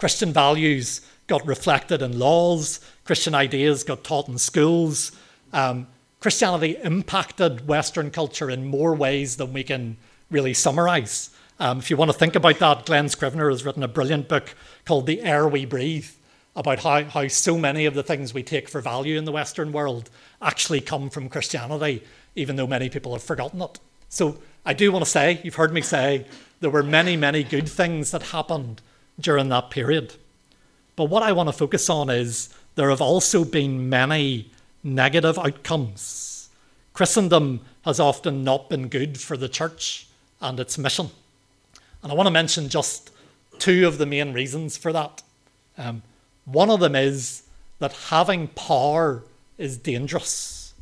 Christian 0.01 0.33
values 0.33 1.01
got 1.27 1.45
reflected 1.45 2.01
in 2.01 2.17
laws, 2.17 2.79
Christian 3.05 3.35
ideas 3.35 3.83
got 3.83 4.03
taught 4.03 4.27
in 4.27 4.39
schools, 4.39 5.11
um, 5.53 5.85
Christianity 6.19 6.75
impacted 6.83 7.67
Western 7.67 8.09
culture 8.09 8.49
in 8.49 8.65
more 8.65 8.95
ways 8.95 9.37
than 9.37 9.53
we 9.53 9.63
can 9.63 9.97
really 10.31 10.55
summarize. 10.55 11.29
Um, 11.59 11.77
if 11.77 11.91
you 11.91 11.97
want 11.97 12.09
to 12.09 12.17
think 12.17 12.35
about 12.35 12.57
that, 12.57 12.87
Glen 12.87 13.09
Scrivener 13.09 13.51
has 13.51 13.63
written 13.63 13.83
a 13.83 13.87
brilliant 13.87 14.27
book 14.27 14.55
called 14.85 15.05
The 15.05 15.21
Air 15.21 15.47
We 15.47 15.65
Breathe 15.65 16.09
about 16.55 16.79
how, 16.79 17.03
how 17.03 17.27
so 17.27 17.59
many 17.59 17.85
of 17.85 17.93
the 17.93 18.01
things 18.01 18.33
we 18.33 18.41
take 18.41 18.69
for 18.69 18.81
value 18.81 19.19
in 19.19 19.25
the 19.25 19.31
Western 19.31 19.71
world 19.71 20.09
actually 20.41 20.81
come 20.81 21.11
from 21.11 21.29
Christianity, 21.29 22.03
even 22.35 22.55
though 22.55 22.65
many 22.65 22.89
people 22.89 23.13
have 23.13 23.21
forgotten 23.21 23.61
it. 23.61 23.79
So 24.09 24.39
I 24.65 24.73
do 24.73 24.91
want 24.91 25.05
to 25.05 25.11
say, 25.11 25.39
you've 25.43 25.53
heard 25.53 25.71
me 25.71 25.81
say, 25.81 26.25
there 26.59 26.71
were 26.71 26.81
many, 26.81 27.15
many 27.15 27.43
good 27.43 27.69
things 27.69 28.09
that 28.09 28.23
happened 28.23 28.81
during 29.19 29.49
that 29.49 29.69
period. 29.69 30.13
But 30.95 31.05
what 31.05 31.23
I 31.23 31.31
want 31.31 31.47
to 31.47 31.53
focus 31.53 31.89
on 31.89 32.09
is 32.09 32.49
there 32.75 32.89
have 32.89 33.01
also 33.01 33.43
been 33.43 33.89
many 33.89 34.51
negative 34.83 35.37
outcomes. 35.37 36.49
Christendom 36.93 37.61
has 37.85 37.99
often 37.99 38.43
not 38.43 38.69
been 38.69 38.87
good 38.87 39.19
for 39.19 39.37
the 39.37 39.49
church 39.49 40.07
and 40.39 40.59
its 40.59 40.77
mission. 40.77 41.09
And 42.03 42.11
I 42.11 42.15
want 42.15 42.27
to 42.27 42.31
mention 42.31 42.69
just 42.69 43.11
two 43.59 43.87
of 43.87 43.97
the 43.97 44.05
main 44.05 44.33
reasons 44.33 44.77
for 44.77 44.91
that. 44.91 45.21
Um, 45.77 46.01
one 46.45 46.69
of 46.69 46.79
them 46.79 46.95
is 46.95 47.43
that 47.79 47.93
having 47.93 48.47
power 48.49 49.23
is 49.57 49.77
dangerous. 49.77 50.73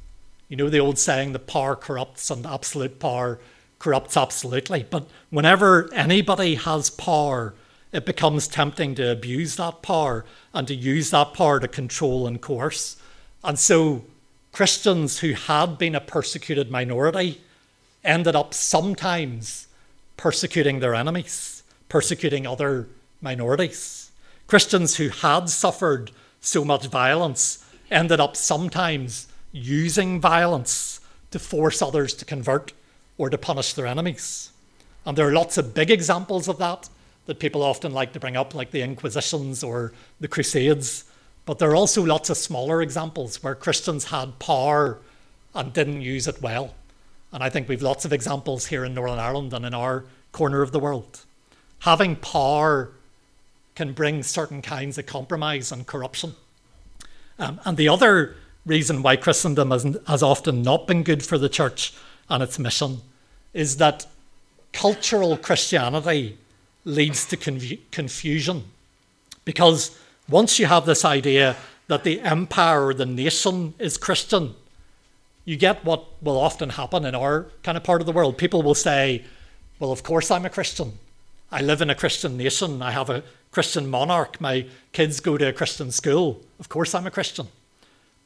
You 0.47 0.57
know 0.57 0.69
the 0.69 0.79
old 0.79 0.97
saying 0.97 1.33
that 1.33 1.47
power 1.47 1.75
corrupts 1.75 2.31
and 2.31 2.45
absolute 2.45 2.99
power 2.99 3.39
corrupts 3.77 4.17
absolutely. 4.17 4.85
But 4.89 5.07
whenever 5.29 5.93
anybody 5.93 6.55
has 6.55 6.89
power, 6.89 7.53
it 7.91 8.05
becomes 8.05 8.47
tempting 8.47 8.95
to 8.95 9.11
abuse 9.11 9.55
that 9.55 9.81
power 9.81 10.25
and 10.53 10.67
to 10.67 10.75
use 10.75 11.09
that 11.09 11.33
power 11.33 11.59
to 11.59 11.67
control 11.67 12.27
and 12.27 12.41
coerce. 12.41 12.97
And 13.43 13.57
so 13.57 14.03
Christians 14.51 15.19
who 15.19 15.33
had 15.33 15.77
been 15.77 15.95
a 15.95 16.01
persecuted 16.01 16.69
minority 16.69 17.41
ended 18.03 18.35
up 18.35 18.53
sometimes 18.53 19.67
persecuting 20.17 20.79
their 20.79 20.93
enemies, 20.93 21.63
persecuting 21.87 22.45
other 22.45 22.87
minorities. 23.21 24.11
Christians 24.47 24.97
who 24.97 25.09
had 25.09 25.49
suffered 25.49 26.11
so 26.41 26.63
much 26.63 26.87
violence 26.87 27.65
ended 27.91 28.19
up 28.19 28.35
sometimes 28.35 29.27
using 29.51 30.19
violence 30.21 30.99
to 31.31 31.39
force 31.39 31.81
others 31.81 32.13
to 32.15 32.25
convert 32.25 32.73
or 33.17 33.29
to 33.29 33.37
punish 33.37 33.73
their 33.73 33.87
enemies. 33.87 34.51
And 35.05 35.17
there 35.17 35.27
are 35.27 35.33
lots 35.33 35.57
of 35.57 35.73
big 35.73 35.89
examples 35.89 36.47
of 36.47 36.57
that 36.59 36.89
that 37.25 37.39
people 37.39 37.61
often 37.61 37.91
like 37.91 38.13
to 38.13 38.19
bring 38.19 38.35
up, 38.35 38.55
like 38.55 38.71
the 38.71 38.81
Inquisitions 38.81 39.63
or 39.63 39.93
the 40.19 40.27
Crusades. 40.27 41.05
But 41.45 41.59
there 41.59 41.71
are 41.71 41.75
also 41.75 42.03
lots 42.03 42.29
of 42.29 42.37
smaller 42.37 42.81
examples 42.81 43.43
where 43.43 43.55
Christians 43.55 44.05
had 44.05 44.39
power 44.39 44.99
and 45.53 45.73
didn't 45.73 46.01
use 46.01 46.27
it 46.27 46.41
well. 46.41 46.73
And 47.31 47.43
I 47.43 47.49
think 47.49 47.67
we've 47.67 47.81
lots 47.81 48.05
of 48.05 48.13
examples 48.13 48.67
here 48.67 48.83
in 48.83 48.93
Northern 48.93 49.19
Ireland 49.19 49.53
and 49.53 49.65
in 49.65 49.73
our 49.73 50.05
corner 50.31 50.61
of 50.61 50.71
the 50.71 50.79
world. 50.79 51.25
Having 51.79 52.17
power 52.17 52.91
can 53.75 53.93
bring 53.93 54.23
certain 54.23 54.61
kinds 54.61 54.97
of 54.97 55.05
compromise 55.05 55.71
and 55.71 55.87
corruption. 55.87 56.35
Um, 57.37 57.59
and 57.63 57.77
the 57.77 57.87
other 57.87 58.35
reason 58.65 59.01
why 59.01 59.15
Christendom 59.15 59.71
has, 59.71 59.97
has 60.07 60.21
often 60.21 60.61
not 60.61 60.85
been 60.85 61.03
good 61.03 61.23
for 61.23 61.37
the 61.37 61.49
church 61.49 61.93
and 62.29 62.43
its 62.43 62.59
mission 62.59 63.01
is 63.53 63.77
that 63.77 64.05
cultural 64.73 65.37
Christianity 65.37 66.37
leads 66.85 67.25
to 67.27 67.37
confusion. 67.91 68.63
Because 69.45 69.97
once 70.27 70.59
you 70.59 70.65
have 70.67 70.85
this 70.85 71.03
idea 71.03 71.55
that 71.87 72.03
the 72.03 72.21
empire 72.21 72.87
or 72.87 72.93
the 72.93 73.05
nation 73.05 73.73
is 73.79 73.97
Christian, 73.97 74.55
you 75.45 75.57
get 75.57 75.83
what 75.83 76.05
will 76.21 76.37
often 76.37 76.69
happen 76.69 77.05
in 77.05 77.15
our 77.15 77.47
kind 77.63 77.77
of 77.77 77.83
part 77.83 78.01
of 78.01 78.05
the 78.05 78.13
world. 78.13 78.37
People 78.37 78.61
will 78.61 78.75
say, 78.75 79.23
Well, 79.79 79.91
of 79.91 80.03
course 80.03 80.29
I'm 80.29 80.45
a 80.45 80.49
Christian. 80.49 80.99
I 81.51 81.61
live 81.61 81.81
in 81.81 81.89
a 81.89 81.95
Christian 81.95 82.37
nation. 82.37 82.81
I 82.81 82.91
have 82.91 83.09
a 83.09 83.23
Christian 83.51 83.89
monarch. 83.89 84.39
My 84.39 84.67
kids 84.93 85.19
go 85.19 85.37
to 85.37 85.47
a 85.47 85.53
Christian 85.53 85.91
school. 85.91 86.41
Of 86.59 86.69
course 86.69 86.93
I'm 86.93 87.07
a 87.07 87.11
Christian. 87.11 87.47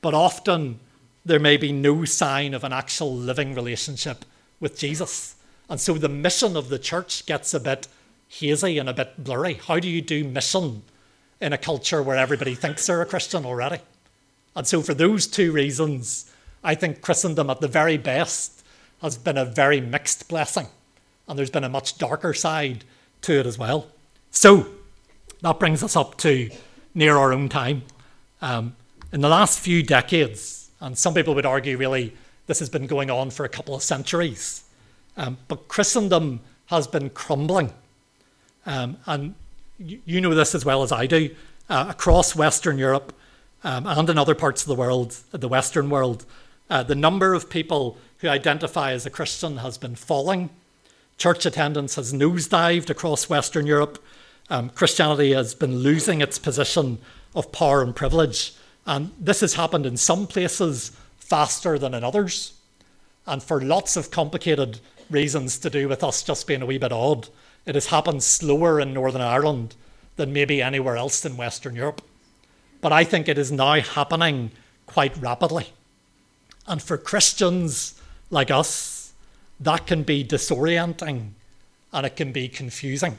But 0.01 0.13
often 0.13 0.79
there 1.23 1.39
may 1.39 1.55
be 1.55 1.71
no 1.71 2.03
sign 2.03 2.53
of 2.53 2.65
an 2.65 2.73
actual 2.73 3.15
living 3.15 3.55
relationship 3.55 4.25
with 4.59 4.77
Jesus. 4.77 5.35
And 5.69 5.79
so 5.79 5.93
the 5.93 6.09
mission 6.09 6.57
of 6.57 6.67
the 6.67 6.79
church 6.79 7.25
gets 7.25 7.53
a 7.53 7.59
bit 7.59 7.87
hazy 8.39 8.77
and 8.77 8.89
a 8.89 8.93
bit 8.93 9.23
blurry. 9.23 9.55
How 9.55 9.79
do 9.79 9.89
you 9.89 10.01
do 10.01 10.23
mission 10.23 10.83
in 11.39 11.53
a 11.53 11.57
culture 11.57 12.01
where 12.01 12.17
everybody 12.17 12.55
thinks 12.55 12.85
they're 12.85 13.01
a 13.01 13.05
Christian 13.05 13.45
already? 13.45 13.79
And 14.55 14.67
so, 14.67 14.81
for 14.81 14.93
those 14.93 15.27
two 15.27 15.51
reasons, 15.51 16.31
I 16.63 16.75
think 16.75 17.01
Christendom 17.01 17.49
at 17.49 17.61
the 17.61 17.67
very 17.67 17.97
best 17.97 18.63
has 19.01 19.17
been 19.17 19.37
a 19.37 19.45
very 19.45 19.81
mixed 19.81 20.27
blessing. 20.27 20.67
And 21.27 21.37
there's 21.37 21.49
been 21.49 21.63
a 21.63 21.69
much 21.69 21.97
darker 21.97 22.33
side 22.33 22.83
to 23.21 23.39
it 23.39 23.45
as 23.45 23.57
well. 23.57 23.87
So, 24.31 24.67
that 25.41 25.59
brings 25.59 25.83
us 25.83 25.95
up 25.95 26.17
to 26.19 26.49
near 26.93 27.17
our 27.17 27.33
own 27.33 27.49
time. 27.49 27.83
Um, 28.41 28.75
in 29.11 29.21
the 29.21 29.29
last 29.29 29.59
few 29.59 29.83
decades, 29.83 30.69
and 30.79 30.97
some 30.97 31.13
people 31.13 31.35
would 31.35 31.45
argue 31.45 31.77
really 31.77 32.13
this 32.47 32.59
has 32.59 32.69
been 32.69 32.87
going 32.87 33.09
on 33.09 33.29
for 33.29 33.45
a 33.45 33.49
couple 33.49 33.75
of 33.75 33.83
centuries, 33.83 34.63
um, 35.17 35.37
but 35.47 35.67
Christendom 35.67 36.41
has 36.67 36.87
been 36.87 37.09
crumbling. 37.09 37.71
Um, 38.65 38.97
and 39.05 39.35
you, 39.77 40.21
know 40.21 40.33
this 40.33 40.55
as 40.55 40.65
well 40.65 40.83
as 40.83 40.91
I 40.91 41.05
do. 41.05 41.35
Uh, 41.69 41.87
across 41.89 42.35
Western 42.35 42.77
Europe 42.77 43.13
um, 43.63 43.87
and 43.87 44.09
in 44.09 44.17
other 44.17 44.35
parts 44.35 44.61
of 44.61 44.67
the 44.67 44.75
world, 44.75 45.17
the 45.31 45.47
Western 45.47 45.89
world, 45.89 46.25
uh, 46.69 46.83
the 46.83 46.95
number 46.95 47.33
of 47.33 47.49
people 47.49 47.97
who 48.19 48.27
identify 48.27 48.91
as 48.91 49.05
a 49.05 49.09
Christian 49.09 49.57
has 49.57 49.77
been 49.77 49.95
falling. 49.95 50.49
Church 51.17 51.45
attendance 51.45 51.95
has 51.95 52.13
nosedived 52.13 52.89
across 52.89 53.29
Western 53.29 53.65
Europe. 53.65 54.03
Um, 54.49 54.69
Christianity 54.69 55.33
has 55.33 55.55
been 55.55 55.77
losing 55.77 56.21
its 56.21 56.37
position 56.37 56.99
of 57.35 57.51
power 57.51 57.81
and 57.81 57.95
privilege. 57.95 58.53
And 58.85 59.11
this 59.19 59.41
has 59.41 59.53
happened 59.53 59.85
in 59.85 59.97
some 59.97 60.27
places 60.27 60.91
faster 61.17 61.79
than 61.79 61.93
in 61.93 62.03
others. 62.03 62.53
And 63.25 63.41
for 63.41 63.61
lots 63.61 63.95
of 63.95 64.11
complicated 64.11 64.79
reasons 65.09 65.57
to 65.59 65.69
do 65.69 65.87
with 65.87 66.03
us 66.03 66.23
just 66.23 66.47
being 66.47 66.61
a 66.61 66.65
wee 66.65 66.77
bit 66.77 66.91
odd, 66.91 67.29
it 67.65 67.75
has 67.75 67.87
happened 67.87 68.23
slower 68.23 68.79
in 68.79 68.93
Northern 68.93 69.21
Ireland 69.21 69.75
than 70.15 70.33
maybe 70.33 70.61
anywhere 70.61 70.97
else 70.97 71.25
in 71.25 71.37
Western 71.37 71.75
Europe. 71.75 72.01
But 72.81 72.91
I 72.91 73.03
think 73.03 73.27
it 73.27 73.37
is 73.37 73.51
now 73.51 73.79
happening 73.79 74.51
quite 74.85 75.17
rapidly. 75.17 75.67
And 76.67 76.81
for 76.81 76.97
Christians 76.97 77.99
like 78.29 78.51
us, 78.51 79.13
that 79.59 79.87
can 79.87 80.03
be 80.03 80.23
disorienting 80.23 81.29
and 81.91 82.05
it 82.05 82.15
can 82.15 82.31
be 82.31 82.47
confusing. 82.47 83.17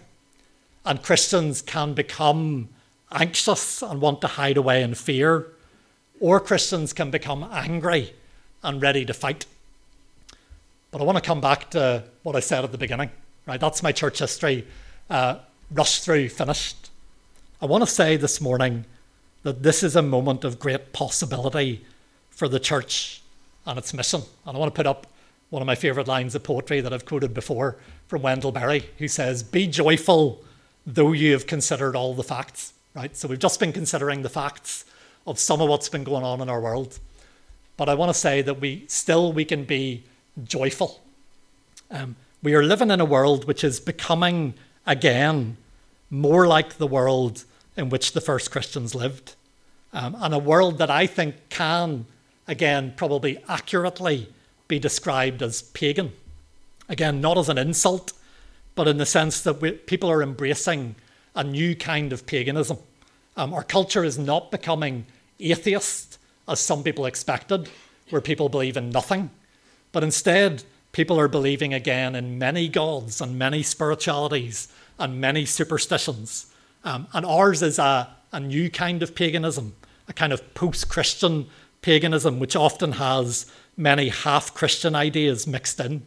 And 0.84 1.02
Christians 1.02 1.62
can 1.62 1.94
become 1.94 2.68
anxious 3.10 3.82
and 3.82 4.00
want 4.00 4.20
to 4.20 4.26
hide 4.26 4.56
away 4.56 4.82
in 4.82 4.94
fear, 4.94 5.46
or 6.20 6.40
Christians 6.40 6.92
can 6.92 7.10
become 7.10 7.48
angry 7.50 8.12
and 8.62 8.82
ready 8.82 9.04
to 9.04 9.14
fight. 9.14 9.46
But 10.90 11.00
I 11.00 11.04
want 11.04 11.16
to 11.16 11.22
come 11.22 11.40
back 11.40 11.70
to 11.70 12.04
what 12.22 12.36
I 12.36 12.40
said 12.40 12.64
at 12.64 12.72
the 12.72 12.78
beginning, 12.78 13.10
right? 13.46 13.60
That's 13.60 13.82
my 13.82 13.92
church 13.92 14.18
history, 14.18 14.66
uh, 15.10 15.36
rushed 15.70 16.04
through, 16.04 16.28
finished. 16.28 16.90
I 17.60 17.66
want 17.66 17.82
to 17.82 17.90
say 17.90 18.16
this 18.16 18.40
morning 18.40 18.84
that 19.42 19.62
this 19.62 19.82
is 19.82 19.96
a 19.96 20.02
moment 20.02 20.44
of 20.44 20.58
great 20.58 20.92
possibility 20.92 21.84
for 22.30 22.48
the 22.48 22.60
church 22.60 23.22
and 23.66 23.78
its 23.78 23.94
mission. 23.94 24.22
And 24.46 24.56
I 24.56 24.60
want 24.60 24.74
to 24.74 24.76
put 24.76 24.86
up 24.86 25.06
one 25.50 25.62
of 25.62 25.66
my 25.66 25.74
favourite 25.74 26.08
lines 26.08 26.34
of 26.34 26.42
poetry 26.42 26.80
that 26.80 26.92
I've 26.92 27.04
quoted 27.04 27.32
before 27.32 27.76
from 28.08 28.22
Wendell 28.22 28.52
Berry, 28.52 28.90
who 28.98 29.08
says, 29.08 29.42
Be 29.42 29.66
joyful 29.66 30.42
though 30.86 31.12
you 31.12 31.32
have 31.32 31.46
considered 31.46 31.96
all 31.96 32.14
the 32.14 32.22
facts, 32.22 32.72
right? 32.94 33.16
So 33.16 33.28
we've 33.28 33.38
just 33.38 33.60
been 33.60 33.72
considering 33.72 34.22
the 34.22 34.28
facts 34.28 34.84
of 35.26 35.38
some 35.38 35.60
of 35.60 35.68
what's 35.68 35.88
been 35.88 36.04
going 36.04 36.24
on 36.24 36.40
in 36.40 36.48
our 36.48 36.60
world. 36.60 36.98
But 37.76 37.88
I 37.88 37.94
want 37.94 38.12
to 38.12 38.18
say 38.18 38.42
that 38.42 38.60
we 38.60 38.84
still 38.88 39.32
we 39.32 39.44
can 39.44 39.64
be 39.64 40.04
joyful. 40.44 41.00
Um, 41.90 42.16
we 42.44 42.54
are 42.54 42.62
living 42.62 42.90
in 42.90 43.00
a 43.00 43.06
world 43.06 43.46
which 43.46 43.64
is 43.64 43.80
becoming 43.80 44.52
again 44.86 45.56
more 46.10 46.46
like 46.46 46.74
the 46.74 46.86
world 46.86 47.44
in 47.74 47.88
which 47.88 48.12
the 48.12 48.20
first 48.20 48.50
Christians 48.50 48.94
lived, 48.94 49.34
um, 49.94 50.14
and 50.20 50.34
a 50.34 50.38
world 50.38 50.76
that 50.78 50.90
I 50.90 51.06
think 51.06 51.36
can, 51.48 52.04
again, 52.46 52.92
probably 52.96 53.42
accurately 53.48 54.28
be 54.68 54.78
described 54.78 55.42
as 55.42 55.62
pagan. 55.62 56.12
Again, 56.88 57.22
not 57.22 57.38
as 57.38 57.48
an 57.48 57.56
insult, 57.56 58.12
but 58.74 58.86
in 58.86 58.98
the 58.98 59.06
sense 59.06 59.40
that 59.40 59.62
we, 59.62 59.72
people 59.72 60.10
are 60.10 60.22
embracing 60.22 60.96
a 61.34 61.42
new 61.42 61.74
kind 61.74 62.12
of 62.12 62.26
paganism. 62.26 62.76
Um, 63.38 63.54
our 63.54 63.64
culture 63.64 64.04
is 64.04 64.18
not 64.18 64.50
becoming 64.50 65.06
atheist, 65.40 66.18
as 66.46 66.60
some 66.60 66.82
people 66.82 67.06
expected, 67.06 67.70
where 68.10 68.20
people 68.20 68.50
believe 68.50 68.76
in 68.76 68.90
nothing. 68.90 69.30
But 69.92 70.04
instead, 70.04 70.62
people 70.94 71.20
are 71.20 71.28
believing 71.28 71.74
again 71.74 72.14
in 72.14 72.38
many 72.38 72.68
gods 72.68 73.20
and 73.20 73.38
many 73.38 73.62
spiritualities 73.62 74.68
and 74.98 75.20
many 75.20 75.44
superstitions. 75.44 76.46
Um, 76.84 77.08
and 77.12 77.26
ours 77.26 77.62
is 77.62 77.78
a, 77.78 78.08
a 78.32 78.40
new 78.40 78.70
kind 78.70 79.02
of 79.02 79.14
paganism, 79.14 79.74
a 80.08 80.12
kind 80.12 80.32
of 80.32 80.54
post 80.54 80.88
Christian 80.88 81.48
paganism, 81.82 82.38
which 82.38 82.56
often 82.56 82.92
has 82.92 83.50
many 83.76 84.08
half 84.08 84.54
Christian 84.54 84.94
ideas 84.94 85.46
mixed 85.46 85.80
in. 85.80 86.06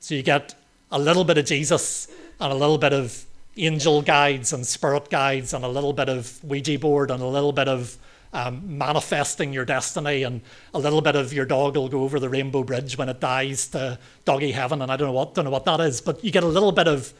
So 0.00 0.14
you 0.14 0.22
get 0.22 0.54
a 0.90 0.98
little 0.98 1.24
bit 1.24 1.38
of 1.38 1.44
Jesus 1.44 2.08
and 2.40 2.52
a 2.52 2.56
little 2.56 2.78
bit 2.78 2.92
of 2.92 3.24
angel 3.56 4.00
guides 4.00 4.52
and 4.52 4.66
spirit 4.66 5.10
guides 5.10 5.52
and 5.52 5.64
a 5.64 5.68
little 5.68 5.92
bit 5.92 6.08
of 6.08 6.42
Ouija 6.42 6.78
board 6.78 7.10
and 7.10 7.22
a 7.22 7.26
little 7.26 7.52
bit 7.52 7.68
of 7.68 7.98
um, 8.32 8.78
manifesting 8.78 9.52
your 9.52 9.64
destiny, 9.64 10.22
and 10.22 10.40
a 10.72 10.78
little 10.78 11.02
bit 11.02 11.16
of 11.16 11.32
your 11.32 11.44
dog 11.44 11.76
will 11.76 11.88
go 11.88 12.02
over 12.02 12.18
the 12.18 12.28
rainbow 12.28 12.62
bridge 12.62 12.96
when 12.96 13.08
it 13.08 13.20
dies 13.20 13.68
to 13.68 13.98
doggy 14.24 14.52
heaven, 14.52 14.80
and 14.82 14.90
I 14.90 14.96
don't 14.96 15.08
know 15.08 15.12
what 15.12 15.34
don't 15.34 15.44
know 15.44 15.50
what 15.50 15.64
that 15.66 15.80
is, 15.80 16.00
but 16.00 16.24
you 16.24 16.30
get 16.30 16.42
a 16.42 16.48
little 16.48 16.72
bit 16.72 16.88
of 16.88 17.12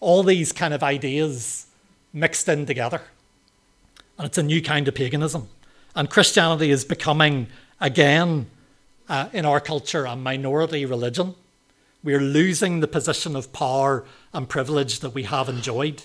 all 0.00 0.22
these 0.22 0.52
kind 0.52 0.72
of 0.72 0.82
ideas 0.82 1.66
mixed 2.12 2.48
in 2.48 2.66
together, 2.66 3.02
and 4.18 4.26
it's 4.26 4.38
a 4.38 4.42
new 4.42 4.62
kind 4.62 4.88
of 4.88 4.94
paganism, 4.94 5.48
and 5.94 6.08
Christianity 6.08 6.70
is 6.70 6.84
becoming 6.84 7.48
again 7.80 8.46
uh, 9.08 9.28
in 9.32 9.44
our 9.44 9.60
culture 9.60 10.06
a 10.06 10.16
minority 10.16 10.86
religion. 10.86 11.34
We're 12.02 12.20
losing 12.20 12.80
the 12.80 12.88
position 12.88 13.34
of 13.36 13.52
power 13.52 14.04
and 14.32 14.48
privilege 14.48 15.00
that 15.00 15.14
we 15.14 15.22
have 15.24 15.48
enjoyed. 15.48 16.04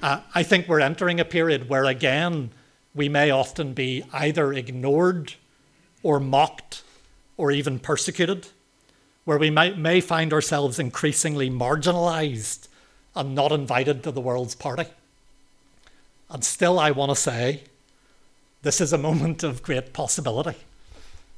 Uh, 0.00 0.20
I 0.34 0.42
think 0.42 0.68
we're 0.68 0.80
entering 0.80 1.20
a 1.20 1.24
period 1.24 1.68
where 1.68 1.84
again 1.84 2.50
we 2.94 3.08
may 3.08 3.30
often 3.30 3.72
be 3.72 4.04
either 4.12 4.52
ignored 4.52 5.34
or 6.02 6.20
mocked 6.20 6.82
or 7.36 7.50
even 7.50 7.78
persecuted, 7.78 8.48
where 9.24 9.38
we 9.38 9.50
might, 9.50 9.78
may 9.78 10.00
find 10.00 10.32
ourselves 10.32 10.78
increasingly 10.78 11.48
marginalized 11.50 12.68
and 13.14 13.34
not 13.34 13.52
invited 13.52 14.02
to 14.02 14.10
the 14.10 14.20
world's 14.20 14.54
party. 14.54 14.86
And 16.30 16.44
still, 16.44 16.78
I 16.78 16.90
want 16.90 17.10
to 17.10 17.16
say 17.16 17.62
this 18.62 18.80
is 18.80 18.92
a 18.92 18.98
moment 19.08 19.42
of 19.42 19.62
great 19.62 19.92
possibility. 19.92 20.58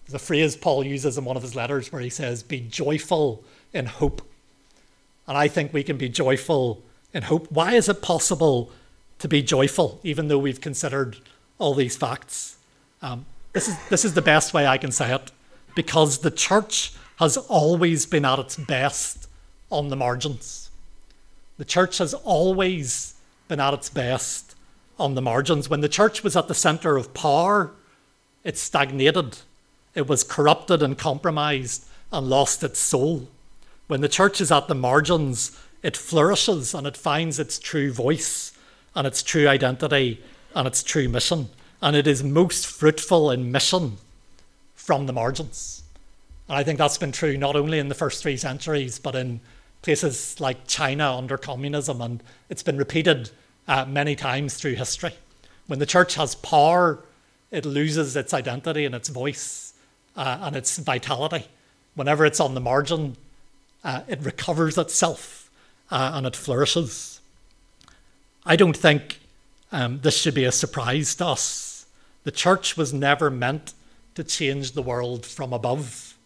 The 0.09 0.19
phrase 0.19 0.57
Paul 0.57 0.85
uses 0.85 1.17
in 1.17 1.25
one 1.25 1.37
of 1.37 1.43
his 1.43 1.57
letters 1.57 1.91
where 1.91 2.03
he 2.03 2.11
says, 2.11 2.43
Be 2.43 2.61
joyful 2.61 3.43
in 3.73 3.87
hope. 3.87 4.23
And 5.27 5.39
I 5.39 5.49
think 5.49 5.73
we 5.73 5.83
can 5.83 5.97
be 5.97 6.11
joyful 6.11 6.83
in 7.15 7.23
hope. 7.23 7.51
Why 7.51 7.73
is 7.73 7.89
it 7.89 8.03
possible 8.03 8.71
to 9.19 9.29
be 9.29 9.43
joyful, 9.43 10.01
even 10.03 10.29
though 10.29 10.39
we've 10.39 10.61
considered 10.61 11.17
all 11.59 11.75
these 11.75 11.97
facts? 11.97 12.57
Um, 13.03 13.27
this, 13.53 13.69
is, 13.69 13.89
this 13.89 14.05
is 14.05 14.15
the 14.15 14.23
best 14.23 14.55
way 14.55 14.67
I 14.67 14.79
can 14.79 14.93
say 14.93 15.15
it 15.15 15.31
because 15.75 16.19
the 16.19 16.31
church 16.31 16.93
has 17.17 17.37
always 17.37 18.07
been 18.07 18.25
at 18.25 18.39
its 18.39 18.57
best 18.57 19.29
on 19.71 19.89
the 19.89 19.97
margins. 19.97 20.71
The 21.59 21.65
church 21.65 21.99
has 21.99 22.15
always 22.15 23.15
been 23.49 23.61
at 23.61 23.75
its 23.75 23.89
best 23.89 24.55
on 24.99 25.15
the 25.15 25.23
margins. 25.23 25.69
When 25.69 25.81
the 25.81 25.89
church 25.89 26.25
was 26.25 26.37
at 26.37 26.49
the 26.49 26.55
centre 26.55 26.97
of 26.97 27.15
power, 27.15 27.73
it 28.43 28.59
stagnated, 28.59 29.39
it 29.95 30.07
was 30.07 30.25
corrupted 30.25 30.83
and 30.83 30.99
compromised 30.99 31.85
and 32.13 32.29
lost 32.29 32.63
its 32.63 32.79
soul. 32.79 33.29
When 33.87 34.01
the 34.01 34.09
church 34.09 34.41
is 34.41 34.51
at 34.51 34.69
the 34.69 34.75
margins, 34.75 35.59
it 35.83 35.97
flourishes 35.97 36.75
and 36.75 36.87
it 36.87 36.97
finds 36.97 37.39
its 37.39 37.59
true 37.59 37.93
voice 37.93 38.53
and 38.95 39.07
its 39.07 39.23
true 39.23 39.49
identity 39.49 40.23
and 40.55 40.67
its 40.67 40.83
true 40.83 41.09
mission. 41.09 41.49
And 41.83 41.97
it 41.97 42.07
is 42.07 42.23
most 42.23 42.67
fruitful 42.67 43.31
in 43.31 43.53
mission 43.53 43.99
from 44.75 45.07
the 45.07 45.13
margins. 45.13 45.83
And 46.49 46.57
I 46.57 46.63
think 46.63 46.79
that's 46.79 46.99
been 46.99 47.13
true 47.13 47.37
not 47.37 47.57
only 47.57 47.79
in 47.79 47.89
the 47.89 47.95
first 47.95 48.23
three 48.23 48.37
centuries, 48.37 48.99
but 48.99 49.15
in 49.15 49.41
places 49.83 50.41
like 50.41 50.67
China 50.67 51.17
under 51.17 51.37
communism. 51.37 52.01
And 52.01 52.23
it's 52.49 52.63
been 52.63 52.79
repeated 52.79 53.31
uh, 53.69 53.85
many 53.87 54.15
times 54.17 54.55
through 54.55 54.75
history. 54.75 55.13
When 55.67 55.79
the 55.79 55.87
church 55.87 56.15
has 56.15 56.35
power, 56.35 57.01
it 57.51 57.65
loses 57.65 58.17
its 58.17 58.35
identity 58.35 58.85
and 58.85 58.95
its 58.95 59.09
voice 59.09 59.75
uh, 60.17 60.39
and 60.43 60.57
its 60.57 60.79
vitality. 60.79 61.47
Whenever 61.95 62.25
it's 62.25 62.41
on 62.41 62.55
the 62.55 62.61
margin, 62.61 63.17
uh, 63.83 64.03
it 64.09 64.21
recovers 64.21 64.77
itself 64.77 65.51
uh, 65.91 66.13
and 66.15 66.27
it 66.27 66.37
flourishes. 66.37 67.21
I 68.45 68.57
don't 68.57 68.77
think 68.77 69.21
um, 69.75 69.99
this 70.03 70.17
should 70.17 70.35
be 70.35 70.45
a 70.45 70.53
surprise 70.53 71.17
to 71.17 71.27
us. 71.27 71.87
The 72.23 72.31
church 72.31 72.77
was 72.77 72.95
never 72.95 73.29
meant 73.29 73.75
to 74.15 74.23
change 74.23 74.71
the 74.73 74.83
world 74.83 75.27
from 75.27 75.53
above. 75.53 76.17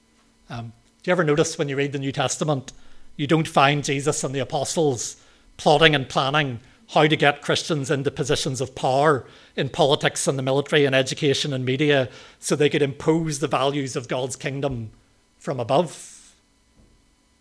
Um, 0.50 0.74
do 1.02 1.10
you 1.10 1.12
ever 1.12 1.24
notice 1.24 1.56
when 1.56 1.70
you 1.70 1.74
read 1.74 1.92
the 1.92 1.98
New 1.98 2.12
Testament, 2.12 2.74
you 3.16 3.26
don't 3.26 3.48
find 3.48 3.82
Jesus 3.82 4.22
and 4.22 4.34
the 4.34 4.40
apostles 4.40 5.16
plotting 5.56 5.94
and 5.94 6.10
planning 6.10 6.60
how 6.90 7.06
to 7.06 7.16
get 7.16 7.40
Christians 7.40 7.90
into 7.90 8.10
positions 8.10 8.60
of 8.60 8.74
power 8.74 9.24
in 9.56 9.70
politics 9.70 10.28
and 10.28 10.38
the 10.38 10.42
military 10.42 10.84
and 10.84 10.94
education 10.94 11.54
and 11.54 11.64
media 11.64 12.10
so 12.38 12.54
they 12.54 12.68
could 12.68 12.82
impose 12.82 13.38
the 13.38 13.48
values 13.48 13.96
of 13.96 14.08
God's 14.08 14.36
kingdom 14.36 14.90
from 15.38 15.58
above. 15.58 16.34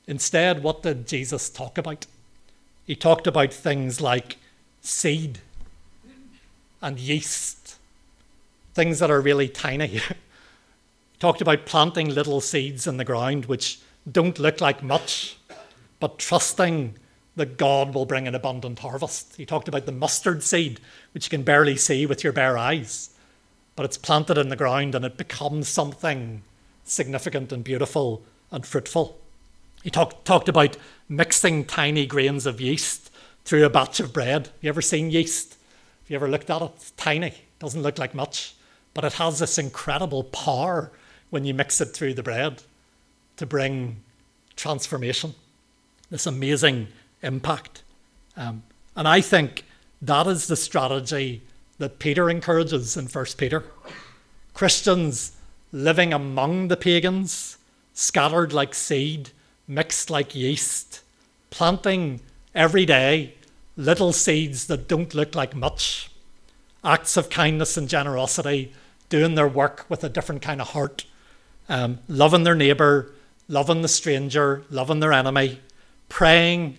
Instead, 0.07 0.63
what 0.63 0.83
did 0.83 1.05
Jesus 1.05 1.49
talk 1.49 1.77
about? 1.77 2.05
He 2.85 2.95
talked 2.95 3.27
about 3.27 3.51
things 3.51 3.99
like 3.99 4.37
seed 4.79 5.39
and 6.81 6.99
yeast, 6.99 7.77
things 8.73 8.99
that 8.99 9.11
are 9.11 9.21
really 9.21 9.47
tiny. 9.47 9.87
he 9.87 10.01
talked 11.19 11.41
about 11.41 11.65
planting 11.65 12.13
little 12.13 12.41
seeds 12.41 12.87
in 12.87 12.97
the 12.97 13.05
ground 13.05 13.45
which 13.45 13.79
don't 14.09 14.39
look 14.39 14.61
like 14.61 14.83
much, 14.83 15.37
but 15.99 16.19
trusting 16.19 16.95
that 17.35 17.57
God 17.57 17.93
will 17.93 18.05
bring 18.05 18.27
an 18.27 18.35
abundant 18.35 18.79
harvest. 18.79 19.35
He 19.35 19.45
talked 19.45 19.67
about 19.67 19.85
the 19.85 19.91
mustard 19.91 20.43
seed, 20.43 20.79
which 21.13 21.25
you 21.25 21.29
can 21.29 21.43
barely 21.43 21.77
see 21.77 22.05
with 22.05 22.23
your 22.23 22.33
bare 22.33 22.57
eyes, 22.57 23.11
but 23.75 23.85
it's 23.85 23.97
planted 23.97 24.37
in 24.37 24.49
the 24.49 24.55
ground 24.55 24.95
and 24.95 25.05
it 25.05 25.17
becomes 25.17 25.67
something 25.67 26.41
significant 26.83 27.51
and 27.51 27.63
beautiful 27.63 28.23
and 28.51 28.65
fruitful. 28.65 29.17
He 29.83 29.91
talk, 29.91 30.23
talked 30.23 30.49
about 30.49 30.77
mixing 31.07 31.65
tiny 31.65 32.05
grains 32.05 32.45
of 32.45 32.59
yeast 32.59 33.11
through 33.45 33.65
a 33.65 33.69
batch 33.69 33.99
of 33.99 34.13
bread. 34.13 34.49
You 34.61 34.69
ever 34.69 34.81
seen 34.81 35.11
yeast? 35.11 35.56
Have 36.07 36.11
you 36.11 36.15
ever 36.15 36.29
looked 36.29 36.49
at 36.49 36.61
it? 36.61 36.71
It's 36.77 36.91
tiny, 36.91 37.33
doesn't 37.59 37.81
look 37.81 37.97
like 37.97 38.15
much, 38.15 38.55
but 38.93 39.03
it 39.03 39.11
has 39.13 39.39
this 39.39 39.57
incredible 39.57 40.23
power 40.23 40.89
when 41.31 41.43
you 41.43 41.53
mix 41.53 41.81
it 41.81 41.87
through 41.87 42.13
the 42.13 42.23
bread 42.23 42.63
to 43.35 43.45
bring 43.45 43.97
transformation, 44.55 45.35
this 46.09 46.25
amazing 46.25 46.87
impact. 47.21 47.83
Um, 48.37 48.63
and 48.95 49.05
I 49.05 49.19
think 49.19 49.65
that 50.01 50.27
is 50.27 50.47
the 50.47 50.55
strategy 50.55 51.41
that 51.77 51.99
Peter 51.99 52.29
encourages 52.29 52.95
in 52.95 53.07
1 53.07 53.25
Peter. 53.37 53.65
Christians 54.53 55.33
living 55.73 56.13
among 56.13 56.69
the 56.69 56.77
pagans, 56.77 57.57
scattered 57.93 58.53
like 58.53 58.73
seed, 58.73 59.31
mixed 59.67 60.09
like 60.09 60.33
yeast, 60.33 61.01
planting 61.49 62.21
every 62.55 62.85
day 62.85 63.33
little 63.77 64.11
seeds 64.11 64.67
that 64.67 64.87
don't 64.87 65.13
look 65.13 65.35
like 65.35 65.55
much, 65.55 66.09
acts 66.83 67.15
of 67.15 67.29
kindness 67.29 67.77
and 67.77 67.87
generosity, 67.87 68.73
doing 69.07 69.35
their 69.35 69.47
work 69.47 69.85
with 69.87 70.03
a 70.03 70.09
different 70.09 70.41
kind 70.41 70.59
of 70.59 70.69
heart, 70.69 71.05
um, 71.69 71.99
loving 72.07 72.43
their 72.43 72.55
neighbour, 72.55 73.13
loving 73.47 73.81
the 73.83 73.87
stranger, 73.87 74.63
loving 74.69 74.99
their 74.99 75.13
enemy, 75.13 75.61
praying 76.09 76.77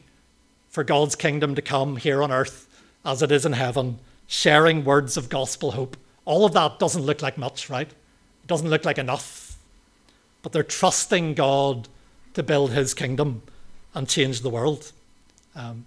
for 0.69 0.85
God's 0.85 1.15
kingdom 1.15 1.55
to 1.55 1.63
come 1.63 1.97
here 1.97 2.23
on 2.23 2.33
earth 2.33 2.67
as 3.05 3.23
it 3.23 3.33
is 3.33 3.47
in 3.47 3.53
heaven, 3.53 3.99
sharing 4.27 4.85
words 4.85 5.17
of 5.17 5.29
gospel 5.29 5.73
hope. 5.73 5.97
All 6.25 6.45
of 6.45 6.53
that 6.53 6.79
doesn't 6.79 7.03
look 7.03 7.23
like 7.23 7.39
much, 7.39 7.71
right? 7.71 7.89
It 7.89 8.47
doesn't 8.47 8.69
look 8.69 8.85
like 8.85 8.99
enough. 8.99 9.57
But 10.43 10.53
they're 10.53 10.63
trusting 10.63 11.35
God 11.35 11.89
to 12.35 12.43
build 12.43 12.73
his 12.73 12.93
kingdom 12.93 13.43
and 13.95 14.09
change 14.09 14.43
the 14.43 14.51
world. 14.51 14.93
Um, 15.55 15.87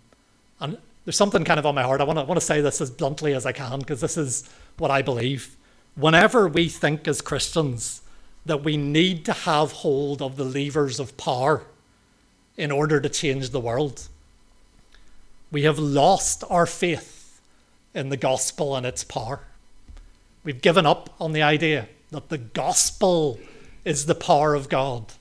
and 0.59 0.77
there's 1.11 1.17
something 1.17 1.43
kind 1.43 1.59
of 1.59 1.65
on 1.65 1.75
my 1.75 1.83
heart. 1.83 1.99
I 1.99 2.05
want 2.05 2.19
to, 2.19 2.23
want 2.23 2.39
to 2.39 2.45
say 2.45 2.61
this 2.61 2.79
as 2.79 2.89
bluntly 2.89 3.33
as 3.33 3.45
I 3.45 3.51
can 3.51 3.79
because 3.79 3.99
this 3.99 4.15
is 4.15 4.49
what 4.77 4.91
I 4.91 5.01
believe. 5.01 5.57
Whenever 5.95 6.47
we 6.47 6.69
think 6.69 7.05
as 7.05 7.19
Christians 7.19 8.01
that 8.45 8.63
we 8.63 8.77
need 8.77 9.25
to 9.25 9.33
have 9.33 9.73
hold 9.73 10.21
of 10.21 10.37
the 10.37 10.45
levers 10.45 11.01
of 11.01 11.17
power 11.17 11.65
in 12.55 12.71
order 12.71 13.01
to 13.01 13.09
change 13.09 13.49
the 13.49 13.59
world, 13.59 14.07
we 15.51 15.63
have 15.63 15.77
lost 15.77 16.45
our 16.49 16.65
faith 16.65 17.41
in 17.93 18.07
the 18.07 18.15
gospel 18.15 18.73
and 18.73 18.85
its 18.85 19.03
power. 19.03 19.41
We've 20.45 20.61
given 20.61 20.85
up 20.85 21.13
on 21.19 21.33
the 21.33 21.41
idea 21.41 21.89
that 22.11 22.29
the 22.29 22.37
gospel 22.37 23.37
is 23.83 24.05
the 24.05 24.15
power 24.15 24.55
of 24.55 24.69
God 24.69 25.11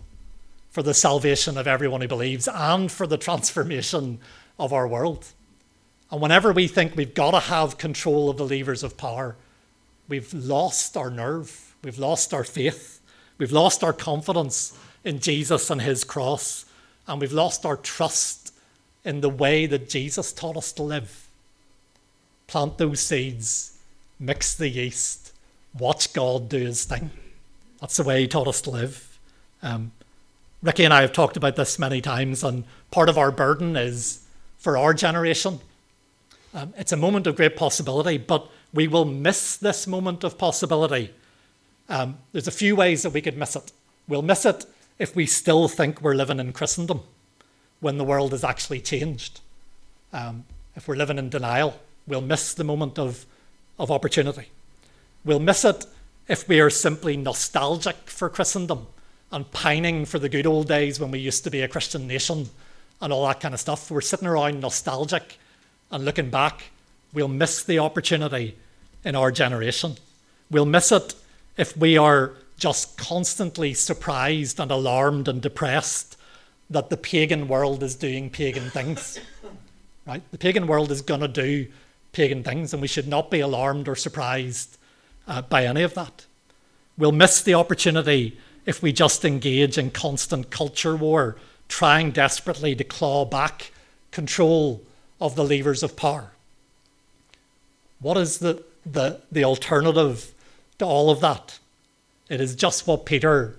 for 0.70 0.85
the 0.85 0.94
salvation 0.94 1.59
of 1.59 1.66
everyone 1.66 2.00
who 2.00 2.07
believes 2.07 2.46
and 2.46 2.92
for 2.92 3.09
the 3.09 3.18
transformation 3.26 4.20
of 4.57 4.72
our 4.72 4.87
world. 4.87 5.26
And 6.11 6.20
whenever 6.20 6.53
we 6.53 6.66
think 6.66 6.96
we've 6.96 7.14
got 7.14 7.31
to 7.33 7.40
have 7.40 7.79
control 7.79 8.31
of 8.31 8.37
the 8.37 8.46
levers 8.46 8.83
of 8.83 8.96
power, 8.96 9.37
we've 10.09 10.33
lost 10.35 10.96
our 10.96 11.11
nerve, 11.11 11.75
we've 11.83 11.99
lost 11.99 12.35
our 12.35 12.44
faith, 12.44 13.01
we've 13.38 13.53
lost 13.53 13.85
our 13.85 13.92
confidence 13.92 14.77
in 15.05 15.20
Jesus 15.20 15.70
and 15.70 15.81
his 15.81 16.03
cross, 16.03 16.64
and 17.07 17.20
we've 17.20 17.33
lost 17.33 17.64
our 17.64 17.77
trust 17.77 18.53
in 19.05 19.20
the 19.20 19.29
way 19.29 19.66
that 19.66 19.88
Jesus 19.88 20.33
taught 20.33 20.57
us 20.57 20.73
to 20.73 20.83
live. 20.83 21.29
Plant 22.49 22.79
those 22.79 23.01
seeds, 23.01 23.79
mix 24.18 24.55
the 24.55 24.68
yeast, 24.68 25.33
watch 25.79 26.12
God 26.12 26.49
do 26.49 26.59
his 26.59 26.85
thing. 26.85 27.11
That's 27.81 27.96
the 27.96 28.03
way 28.03 28.23
he 28.23 28.29
taught 28.29 28.49
us 28.49 28.61
to 28.62 28.70
live. 28.70 29.18
Um, 29.62 29.92
Ricky 30.62 30.85
and 30.85 30.92
I 30.92 31.01
have 31.03 31.12
talked 31.12 31.37
about 31.37 31.57
this 31.57 31.79
many 31.79 32.01
times, 32.01 32.42
and 32.42 32.64
part 32.90 33.09
of 33.09 33.16
our 33.16 33.31
burden 33.31 33.77
is 33.77 34.25
for 34.59 34.77
our 34.77 34.92
generation. 34.92 35.61
Um, 36.52 36.74
it's 36.76 36.92
a 36.92 36.96
moment 36.96 37.26
of 37.26 37.36
great 37.36 37.56
possibility, 37.56 38.18
but 38.18 38.48
we 38.72 38.88
will 38.88 39.04
miss 39.04 39.56
this 39.56 39.86
moment 39.86 40.24
of 40.24 40.38
possibility. 40.38 41.12
Um, 41.88 42.18
there's 42.32 42.48
a 42.48 42.52
few 42.52 42.74
ways 42.76 43.02
that 43.02 43.10
we 43.10 43.20
could 43.20 43.36
miss 43.36 43.56
it. 43.56 43.72
We'll 44.08 44.22
miss 44.22 44.44
it 44.44 44.64
if 44.98 45.14
we 45.14 45.26
still 45.26 45.68
think 45.68 46.00
we're 46.00 46.14
living 46.14 46.40
in 46.40 46.52
Christendom 46.52 47.02
when 47.81 47.98
the 47.98 48.04
world 48.04 48.33
has 48.33 48.44
actually 48.44 48.81
changed. 48.81 49.40
Um, 50.12 50.44
if 50.77 50.88
we're 50.88 50.96
living 50.96 51.18
in 51.18 51.31
denial, 51.31 51.79
we'll 52.06 52.20
miss 52.20 52.54
the 52.54 52.64
moment 52.64 52.98
of, 52.98 53.27
of 53.79 53.90
opportunity. 53.90 54.48
We'll 55.25 55.40
miss 55.40 55.64
it 55.64 55.87
if 56.29 56.48
we 56.48 56.60
are 56.60 56.70
simply 56.70 57.16
nostalgic 57.16 57.96
for 58.06 58.29
Christendom 58.29 58.87
and 59.33 59.50
pining 59.52 60.04
for 60.04 60.18
the 60.18 60.29
good 60.29 60.46
old 60.46 60.68
days 60.68 60.98
when 60.98 61.10
we 61.10 61.18
used 61.18 61.44
to 61.44 61.50
be 61.50 61.62
a 61.62 61.68
Christian 61.68 62.06
nation 62.06 62.48
and 63.00 63.12
all 63.12 63.27
that 63.27 63.40
kind 63.40 63.54
of 63.54 63.60
stuff. 63.60 63.90
We're 63.90 64.00
sitting 64.00 64.29
around 64.29 64.60
nostalgic 64.60 65.38
and 65.90 66.04
looking 66.04 66.30
back. 66.30 66.70
We'll 67.12 67.28
miss 67.28 67.62
the 67.64 67.78
opportunity 67.78 68.56
in 69.04 69.16
our 69.16 69.30
generation. 69.30 69.96
We'll 70.50 70.66
miss 70.66 70.92
it 70.92 71.14
if 71.56 71.76
we 71.76 71.96
are 71.96 72.32
just 72.58 72.96
constantly 72.98 73.74
surprised 73.74 74.60
and 74.60 74.70
alarmed 74.70 75.26
and 75.28 75.40
depressed 75.40 76.16
that 76.68 76.90
the 76.90 76.96
pagan 76.96 77.48
world 77.48 77.82
is 77.82 77.96
doing 77.96 78.30
pagan 78.30 78.70
things. 78.70 79.18
Right? 80.06 80.22
The 80.32 80.38
pagan 80.38 80.66
world 80.66 80.90
is 80.90 81.02
going 81.02 81.20
to 81.20 81.28
do 81.28 81.68
pagan 82.12 82.42
things, 82.42 82.72
and 82.72 82.80
we 82.80 82.88
should 82.88 83.06
not 83.06 83.30
be 83.30 83.40
alarmed 83.40 83.86
or 83.86 83.94
surprised 83.94 84.78
uh, 85.28 85.42
by 85.42 85.66
any 85.66 85.82
of 85.82 85.94
that. 85.94 86.26
We'll 86.98 87.12
miss 87.12 87.42
the 87.42 87.54
opportunity 87.54 88.36
if 88.66 88.82
we 88.82 88.92
just 88.92 89.24
engage 89.24 89.78
in 89.78 89.90
constant 89.90 90.50
culture 90.50 90.96
war 90.96 91.36
trying 91.68 92.10
desperately 92.10 92.74
to 92.74 92.82
claw 92.82 93.24
back 93.24 93.72
control 94.10 94.82
of 95.21 95.35
the 95.37 95.44
levers 95.44 95.83
of 95.83 95.96
power. 95.96 96.33
What 98.00 98.16
is 98.16 98.38
the, 98.38 98.62
the, 98.87 99.21
the 99.31 99.44
alternative 99.44 100.33
to 100.79 100.85
all 100.85 101.10
of 101.10 101.21
that? 101.21 101.58
It 102.29 102.40
is 102.40 102.54
just 102.54 102.87
what 102.87 103.04
Peter 103.04 103.56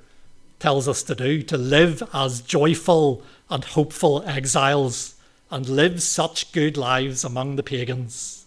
tells 0.59 0.87
us 0.87 1.03
to 1.03 1.15
do 1.15 1.41
to 1.43 1.57
live 1.57 2.03
as 2.13 2.41
joyful 2.41 3.23
and 3.49 3.63
hopeful 3.63 4.23
exiles 4.25 5.15
and 5.49 5.67
live 5.67 6.01
such 6.01 6.51
good 6.51 6.77
lives 6.77 7.23
among 7.23 7.55
the 7.55 7.63
pagans 7.63 8.45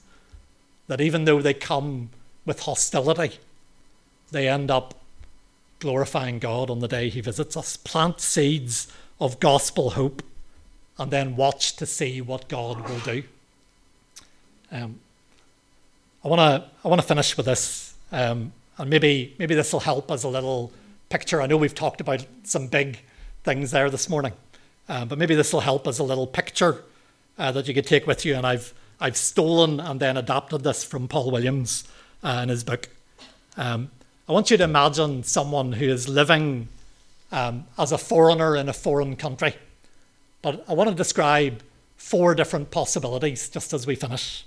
that 0.86 1.00
even 1.00 1.24
though 1.24 1.40
they 1.40 1.54
come 1.54 2.10
with 2.46 2.60
hostility, 2.60 3.38
they 4.30 4.48
end 4.48 4.70
up 4.70 4.94
glorifying 5.80 6.38
God 6.38 6.70
on 6.70 6.80
the 6.80 6.88
day 6.88 7.08
He 7.08 7.20
visits 7.20 7.56
us. 7.56 7.76
Plant 7.76 8.20
seeds 8.20 8.88
of 9.20 9.40
gospel 9.40 9.90
hope 9.90 10.22
and 10.98 11.10
then 11.10 11.36
watch 11.36 11.76
to 11.76 11.86
see 11.86 12.20
what 12.20 12.48
God 12.48 12.88
will 12.88 13.00
do. 13.00 13.22
Um, 14.70 15.00
I 16.24 16.28
want 16.28 16.40
to 16.40 16.70
I 16.84 16.88
want 16.88 17.00
to 17.00 17.06
finish 17.06 17.36
with 17.36 17.46
this, 17.46 17.94
um, 18.12 18.52
and 18.78 18.90
maybe 18.90 19.34
maybe 19.38 19.54
this 19.54 19.72
will 19.72 19.80
help 19.80 20.10
as 20.10 20.24
a 20.24 20.28
little 20.28 20.72
picture. 21.10 21.42
I 21.42 21.46
know 21.46 21.56
we've 21.56 21.74
talked 21.74 22.00
about 22.00 22.24
some 22.44 22.66
big 22.66 23.00
things 23.42 23.70
there 23.70 23.90
this 23.90 24.08
morning, 24.08 24.32
uh, 24.88 25.04
but 25.04 25.18
maybe 25.18 25.34
this 25.34 25.52
will 25.52 25.60
help 25.60 25.86
as 25.86 25.98
a 25.98 26.04
little 26.04 26.26
picture 26.26 26.82
uh, 27.38 27.52
that 27.52 27.68
you 27.68 27.74
could 27.74 27.86
take 27.86 28.06
with 28.06 28.24
you. 28.24 28.34
And 28.34 28.46
I've 28.46 28.72
I've 29.00 29.16
stolen 29.16 29.80
and 29.80 30.00
then 30.00 30.16
adapted 30.16 30.62
this 30.62 30.82
from 30.84 31.08
Paul 31.08 31.30
Williams 31.30 31.84
uh, 32.22 32.40
in 32.42 32.48
his 32.48 32.64
book. 32.64 32.88
Um, 33.56 33.90
I 34.28 34.32
want 34.32 34.50
you 34.50 34.56
to 34.56 34.64
imagine 34.64 35.22
someone 35.24 35.72
who 35.72 35.84
is 35.84 36.08
living 36.08 36.68
um, 37.30 37.66
as 37.78 37.92
a 37.92 37.98
foreigner 37.98 38.56
in 38.56 38.68
a 38.68 38.72
foreign 38.72 39.16
country. 39.16 39.54
But 40.44 40.62
I 40.68 40.74
want 40.74 40.90
to 40.90 40.94
describe 40.94 41.62
four 41.96 42.34
different 42.34 42.70
possibilities 42.70 43.48
just 43.48 43.72
as 43.72 43.86
we 43.86 43.94
finish. 43.94 44.44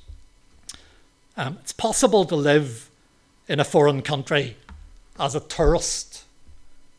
Um, 1.35 1.57
it's 1.61 1.73
possible 1.73 2.23
to 2.25 2.35
live 2.35 2.91
in 3.47 3.59
a 3.59 3.63
foreign 3.63 4.03
country 4.03 4.57
as 5.19 5.33
a 5.33 5.39
tourist. 5.39 6.23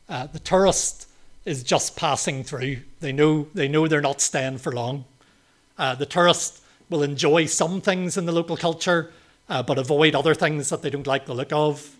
Uh, 0.08 0.26
the 0.26 0.40
tourist 0.40 1.06
is 1.44 1.62
just 1.62 1.94
passing 1.94 2.42
through. 2.42 2.78
They 2.98 3.12
know 3.12 3.46
they 3.54 3.68
know 3.68 3.86
they're 3.86 4.00
not 4.00 4.20
staying 4.20 4.58
for 4.58 4.72
long. 4.72 5.04
Uh, 5.78 5.94
the 5.94 6.04
tourist 6.04 6.60
will 6.90 7.04
enjoy 7.04 7.46
some 7.46 7.80
things 7.80 8.16
in 8.16 8.26
the 8.26 8.32
local 8.32 8.56
culture, 8.56 9.12
uh, 9.48 9.62
but 9.62 9.78
avoid 9.78 10.16
other 10.16 10.34
things 10.34 10.70
that 10.70 10.82
they 10.82 10.90
don't 10.90 11.06
like 11.06 11.24
the 11.26 11.34
look 11.34 11.52
of. 11.52 11.94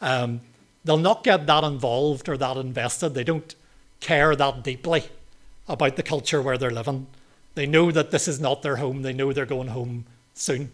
Um, 0.00 0.40
they'll 0.84 0.98
not 0.98 1.24
get 1.24 1.48
that 1.48 1.64
involved 1.64 2.28
or 2.28 2.36
that 2.36 2.56
invested. 2.56 3.14
They 3.14 3.24
don't 3.24 3.56
care 3.98 4.36
that 4.36 4.62
deeply 4.62 5.02
about 5.68 5.96
the 5.96 6.02
culture 6.02 6.42
where 6.42 6.58
they're 6.58 6.70
living. 6.70 7.06
They 7.54 7.66
know 7.66 7.90
that 7.90 8.10
this 8.10 8.28
is 8.28 8.40
not 8.40 8.62
their 8.62 8.76
home. 8.76 9.02
They 9.02 9.12
know 9.12 9.32
they're 9.32 9.46
going 9.46 9.68
home 9.68 10.04
soon. 10.34 10.72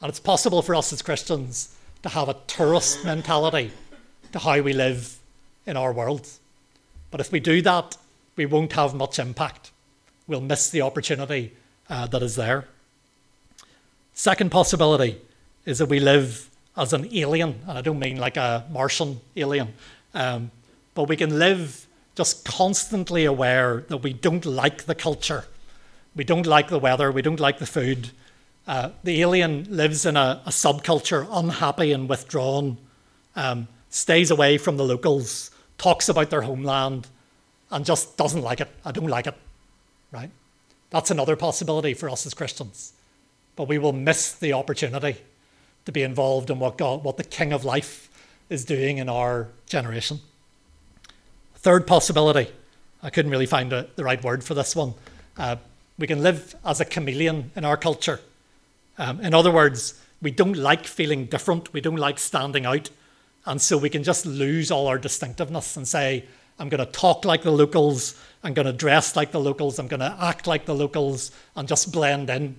And 0.00 0.08
it's 0.08 0.20
possible 0.20 0.62
for 0.62 0.74
us 0.74 0.92
as 0.92 1.02
Christians 1.02 1.76
to 2.02 2.08
have 2.08 2.28
a 2.28 2.36
tourist 2.46 3.04
mentality 3.04 3.72
to 4.32 4.38
how 4.38 4.60
we 4.60 4.72
live 4.72 5.18
in 5.66 5.76
our 5.76 5.92
world. 5.92 6.28
But 7.10 7.20
if 7.20 7.30
we 7.30 7.40
do 7.40 7.62
that, 7.62 7.96
we 8.36 8.46
won't 8.46 8.72
have 8.72 8.94
much 8.94 9.18
impact. 9.18 9.70
We'll 10.26 10.40
miss 10.40 10.70
the 10.70 10.82
opportunity 10.82 11.52
uh, 11.88 12.06
that 12.06 12.22
is 12.22 12.36
there. 12.36 12.68
Second 14.14 14.50
possibility 14.50 15.20
is 15.64 15.78
that 15.78 15.86
we 15.86 16.00
live 16.00 16.50
as 16.76 16.92
an 16.92 17.08
alien, 17.12 17.60
and 17.66 17.78
I 17.78 17.82
don't 17.82 17.98
mean 17.98 18.16
like 18.16 18.36
a 18.36 18.64
Martian 18.70 19.20
alien, 19.36 19.74
um, 20.14 20.50
but 20.94 21.08
we 21.08 21.16
can 21.16 21.38
live 21.38 21.86
just 22.14 22.44
constantly 22.44 23.24
aware 23.24 23.84
that 23.88 23.98
we 23.98 24.12
don't 24.12 24.44
like 24.44 24.84
the 24.84 24.94
culture, 24.94 25.44
we 26.14 26.24
don't 26.24 26.46
like 26.46 26.68
the 26.68 26.78
weather, 26.78 27.10
we 27.10 27.22
don't 27.22 27.40
like 27.40 27.58
the 27.58 27.66
food, 27.66 28.10
uh, 28.66 28.90
the 29.02 29.20
alien 29.22 29.66
lives 29.70 30.06
in 30.06 30.16
a, 30.16 30.40
a, 30.46 30.50
subculture, 30.50 31.26
unhappy 31.30 31.90
and 31.92 32.08
withdrawn, 32.08 32.78
um, 33.34 33.66
stays 33.88 34.30
away 34.30 34.56
from 34.56 34.76
the 34.76 34.84
locals, 34.84 35.50
talks 35.78 36.08
about 36.08 36.30
their 36.30 36.42
homeland, 36.42 37.08
and 37.70 37.84
just 37.84 38.16
doesn't 38.16 38.42
like 38.42 38.60
it. 38.60 38.68
I 38.84 38.92
don't 38.92 39.08
like 39.08 39.26
it, 39.26 39.34
right? 40.12 40.30
That's 40.90 41.10
another 41.10 41.34
possibility 41.34 41.94
for 41.94 42.08
us 42.08 42.26
as 42.26 42.34
Christians. 42.34 42.92
But 43.56 43.66
we 43.66 43.78
will 43.78 43.92
miss 43.92 44.32
the 44.32 44.52
opportunity 44.52 45.16
to 45.84 45.92
be 45.92 46.02
involved 46.02 46.50
in 46.50 46.58
what 46.58 46.78
God, 46.78 47.02
what 47.02 47.16
the 47.16 47.24
King 47.24 47.52
of 47.52 47.64
Life 47.64 48.10
is 48.48 48.64
doing 48.64 48.98
in 48.98 49.08
our 49.08 49.48
generation. 49.66 50.20
Third 51.62 51.86
possibility, 51.86 52.50
I 53.04 53.10
couldn't 53.10 53.30
really 53.30 53.46
find 53.46 53.72
a, 53.72 53.86
the 53.94 54.02
right 54.02 54.20
word 54.24 54.42
for 54.42 54.52
this 54.52 54.74
one. 54.74 54.94
Uh, 55.38 55.54
we 55.96 56.08
can 56.08 56.20
live 56.20 56.56
as 56.64 56.80
a 56.80 56.84
chameleon 56.84 57.52
in 57.54 57.64
our 57.64 57.76
culture. 57.76 58.18
Um, 58.98 59.20
in 59.20 59.32
other 59.32 59.52
words, 59.52 60.02
we 60.20 60.32
don't 60.32 60.56
like 60.56 60.86
feeling 60.86 61.26
different, 61.26 61.72
we 61.72 61.80
don't 61.80 61.94
like 61.94 62.18
standing 62.18 62.66
out, 62.66 62.90
and 63.46 63.62
so 63.62 63.78
we 63.78 63.90
can 63.90 64.02
just 64.02 64.26
lose 64.26 64.72
all 64.72 64.88
our 64.88 64.98
distinctiveness 64.98 65.76
and 65.76 65.86
say, 65.86 66.24
I'm 66.58 66.68
going 66.68 66.84
to 66.84 66.90
talk 66.90 67.24
like 67.24 67.42
the 67.42 67.52
locals, 67.52 68.20
I'm 68.42 68.54
going 68.54 68.66
to 68.66 68.72
dress 68.72 69.14
like 69.14 69.30
the 69.30 69.38
locals, 69.38 69.78
I'm 69.78 69.86
going 69.86 70.00
to 70.00 70.16
act 70.20 70.48
like 70.48 70.64
the 70.64 70.74
locals, 70.74 71.30
and 71.54 71.68
just 71.68 71.92
blend 71.92 72.28
in 72.28 72.56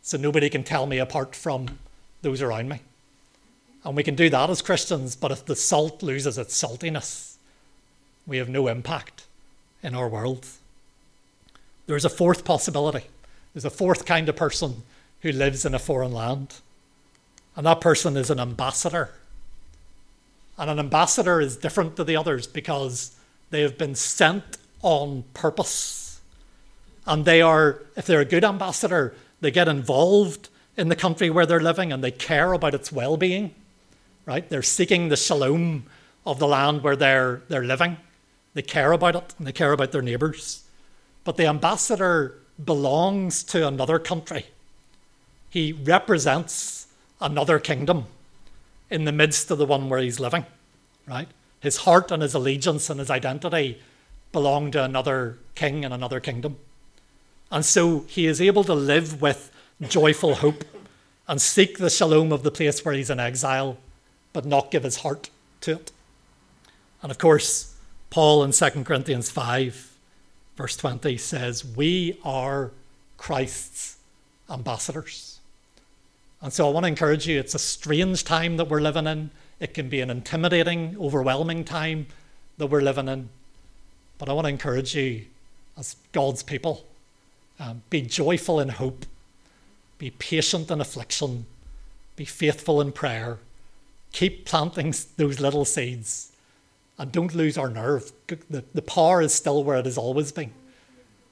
so 0.00 0.16
nobody 0.16 0.48
can 0.48 0.64
tell 0.64 0.86
me 0.86 0.96
apart 0.96 1.36
from 1.36 1.78
those 2.22 2.40
around 2.40 2.70
me. 2.70 2.80
And 3.84 3.94
we 3.94 4.02
can 4.02 4.14
do 4.14 4.30
that 4.30 4.48
as 4.48 4.62
Christians, 4.62 5.14
but 5.14 5.30
if 5.30 5.44
the 5.44 5.56
salt 5.56 6.02
loses 6.02 6.38
its 6.38 6.58
saltiness, 6.58 7.29
we 8.30 8.38
have 8.38 8.48
no 8.48 8.68
impact 8.68 9.24
in 9.82 9.92
our 9.92 10.08
world. 10.08 10.46
There's 11.88 12.04
a 12.04 12.08
fourth 12.08 12.44
possibility. 12.44 13.06
There's 13.52 13.64
a 13.64 13.70
fourth 13.70 14.06
kind 14.06 14.28
of 14.28 14.36
person 14.36 14.84
who 15.22 15.32
lives 15.32 15.64
in 15.64 15.74
a 15.74 15.80
foreign 15.80 16.12
land. 16.12 16.54
And 17.56 17.66
that 17.66 17.80
person 17.80 18.16
is 18.16 18.30
an 18.30 18.38
ambassador. 18.38 19.10
And 20.56 20.70
an 20.70 20.78
ambassador 20.78 21.40
is 21.40 21.56
different 21.56 21.96
to 21.96 22.04
the 22.04 22.14
others 22.14 22.46
because 22.46 23.16
they 23.50 23.62
have 23.62 23.76
been 23.76 23.96
sent 23.96 24.58
on 24.80 25.24
purpose. 25.34 26.20
And 27.08 27.24
they 27.24 27.42
are, 27.42 27.82
if 27.96 28.06
they're 28.06 28.20
a 28.20 28.24
good 28.24 28.44
ambassador, 28.44 29.12
they 29.40 29.50
get 29.50 29.66
involved 29.66 30.50
in 30.76 30.88
the 30.88 30.94
country 30.94 31.30
where 31.30 31.46
they're 31.46 31.58
living 31.58 31.92
and 31.92 32.04
they 32.04 32.12
care 32.12 32.52
about 32.52 32.74
its 32.74 32.92
well 32.92 33.16
being, 33.16 33.56
right? 34.24 34.48
They're 34.48 34.62
seeking 34.62 35.08
the 35.08 35.16
shalom 35.16 35.86
of 36.24 36.38
the 36.38 36.46
land 36.46 36.84
where 36.84 36.94
they're, 36.94 37.42
they're 37.48 37.64
living. 37.64 37.96
They 38.54 38.62
care 38.62 38.92
about 38.92 39.16
it 39.16 39.34
and 39.38 39.46
they 39.46 39.52
care 39.52 39.72
about 39.72 39.92
their 39.92 40.02
neighbours. 40.02 40.64
But 41.24 41.36
the 41.36 41.46
ambassador 41.46 42.38
belongs 42.64 43.42
to 43.44 43.66
another 43.66 43.98
country 43.98 44.46
he 45.50 45.72
represents 45.72 46.86
another 47.20 47.58
kingdom 47.58 48.06
in 48.88 49.04
the 49.04 49.12
midst 49.12 49.50
of 49.50 49.58
the 49.58 49.66
one 49.66 49.88
where 49.88 50.00
he's 50.00 50.20
living, 50.20 50.46
right? 51.06 51.28
His 51.58 51.78
heart 51.78 52.10
and 52.10 52.22
his 52.22 52.34
allegiance 52.34 52.88
and 52.88 53.00
his 53.00 53.10
identity 53.10 53.82
belong 54.32 54.70
to 54.70 54.82
another 54.82 55.38
king 55.56 55.84
and 55.84 55.92
another 55.92 56.20
kingdom. 56.20 56.56
And 57.50 57.64
so 57.64 58.04
he 58.08 58.26
is 58.26 58.40
able 58.40 58.62
to 58.64 58.74
live 58.74 59.20
with 59.20 59.50
joyful 59.82 60.36
hope 60.36 60.64
and 61.26 61.42
seek 61.42 61.78
the 61.78 61.90
shalom 61.90 62.32
of 62.32 62.44
the 62.44 62.50
place 62.50 62.84
where 62.84 62.94
he's 62.94 63.10
in 63.10 63.18
exile, 63.18 63.76
but 64.32 64.46
not 64.46 64.70
give 64.70 64.84
his 64.84 64.98
heart 64.98 65.30
to 65.62 65.72
it. 65.72 65.92
And 67.02 67.10
of 67.10 67.18
course, 67.18 67.69
Paul 68.10 68.42
in 68.42 68.50
2 68.50 68.84
Corinthians 68.84 69.30
5, 69.30 69.96
verse 70.56 70.76
20 70.76 71.16
says, 71.16 71.64
We 71.64 72.18
are 72.24 72.72
Christ's 73.16 73.98
ambassadors. 74.50 75.38
And 76.42 76.52
so 76.52 76.66
I 76.66 76.72
want 76.72 76.84
to 76.84 76.88
encourage 76.88 77.28
you 77.28 77.38
it's 77.38 77.54
a 77.54 77.58
strange 77.58 78.24
time 78.24 78.56
that 78.56 78.68
we're 78.68 78.80
living 78.80 79.06
in. 79.06 79.30
It 79.60 79.74
can 79.74 79.88
be 79.88 80.00
an 80.00 80.10
intimidating, 80.10 80.96
overwhelming 80.98 81.64
time 81.64 82.06
that 82.58 82.66
we're 82.66 82.80
living 82.80 83.08
in. 83.08 83.28
But 84.18 84.28
I 84.28 84.32
want 84.32 84.46
to 84.46 84.50
encourage 84.50 84.96
you 84.96 85.26
as 85.78 85.96
God's 86.12 86.42
people 86.42 86.84
um, 87.60 87.82
be 87.90 88.02
joyful 88.02 88.58
in 88.58 88.70
hope, 88.70 89.06
be 89.98 90.10
patient 90.10 90.70
in 90.70 90.80
affliction, 90.80 91.46
be 92.16 92.24
faithful 92.24 92.80
in 92.80 92.90
prayer, 92.90 93.38
keep 94.12 94.46
planting 94.46 94.94
those 95.16 95.38
little 95.38 95.64
seeds, 95.64 96.29
and 97.00 97.10
don't 97.10 97.34
lose 97.34 97.56
our 97.56 97.70
nerve. 97.70 98.12
The, 98.26 98.62
the 98.74 98.82
power 98.82 99.22
is 99.22 99.32
still 99.32 99.64
where 99.64 99.78
it 99.78 99.86
has 99.86 99.96
always 99.96 100.32
been, 100.32 100.52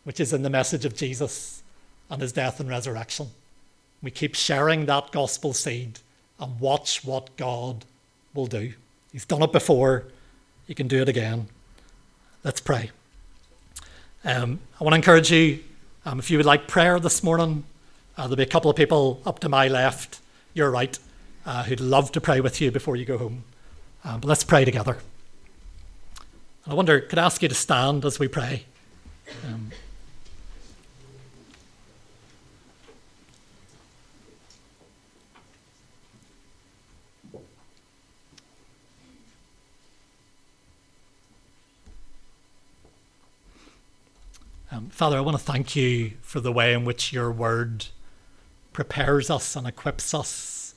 which 0.02 0.18
is 0.18 0.32
in 0.32 0.42
the 0.42 0.48
message 0.48 0.86
of 0.86 0.96
Jesus 0.96 1.62
and 2.08 2.22
his 2.22 2.32
death 2.32 2.58
and 2.58 2.70
resurrection. 2.70 3.28
We 4.02 4.10
keep 4.10 4.34
sharing 4.34 4.86
that 4.86 5.12
gospel 5.12 5.52
seed 5.52 5.98
and 6.40 6.58
watch 6.58 7.04
what 7.04 7.36
God 7.36 7.84
will 8.32 8.46
do. 8.46 8.72
He's 9.12 9.26
done 9.26 9.42
it 9.42 9.52
before, 9.52 10.04
He 10.66 10.74
can 10.74 10.88
do 10.88 11.02
it 11.02 11.08
again. 11.08 11.48
Let's 12.44 12.60
pray. 12.60 12.90
Um, 14.24 14.60
I 14.80 14.84
want 14.84 14.94
to 14.94 14.96
encourage 14.96 15.30
you, 15.30 15.62
um, 16.06 16.18
if 16.18 16.30
you 16.30 16.38
would 16.38 16.46
like 16.46 16.66
prayer 16.66 16.98
this 16.98 17.22
morning, 17.22 17.64
uh, 18.16 18.22
there'll 18.22 18.36
be 18.36 18.42
a 18.42 18.46
couple 18.46 18.70
of 18.70 18.76
people 18.76 19.20
up 19.26 19.40
to 19.40 19.50
my 19.50 19.68
left, 19.68 20.20
your 20.54 20.70
right, 20.70 20.98
uh, 21.44 21.64
who'd 21.64 21.80
love 21.80 22.10
to 22.12 22.22
pray 22.22 22.40
with 22.40 22.58
you 22.58 22.70
before 22.70 22.96
you 22.96 23.04
go 23.04 23.18
home. 23.18 23.44
Um, 24.02 24.20
but 24.20 24.28
let's 24.28 24.44
pray 24.44 24.64
together. 24.64 24.96
I 26.68 26.74
wonder, 26.74 27.00
could 27.00 27.18
I 27.18 27.24
ask 27.24 27.42
you 27.42 27.48
to 27.48 27.54
stand 27.54 28.04
as 28.04 28.18
we 28.18 28.28
pray? 28.28 28.66
Um, 29.46 29.70
Um, 44.70 44.90
Father, 44.90 45.16
I 45.16 45.20
want 45.22 45.36
to 45.36 45.42
thank 45.42 45.74
you 45.74 46.12
for 46.20 46.40
the 46.40 46.52
way 46.52 46.74
in 46.74 46.84
which 46.84 47.10
your 47.10 47.32
word 47.32 47.86
prepares 48.74 49.30
us 49.30 49.56
and 49.56 49.66
equips 49.66 50.12
us 50.12 50.74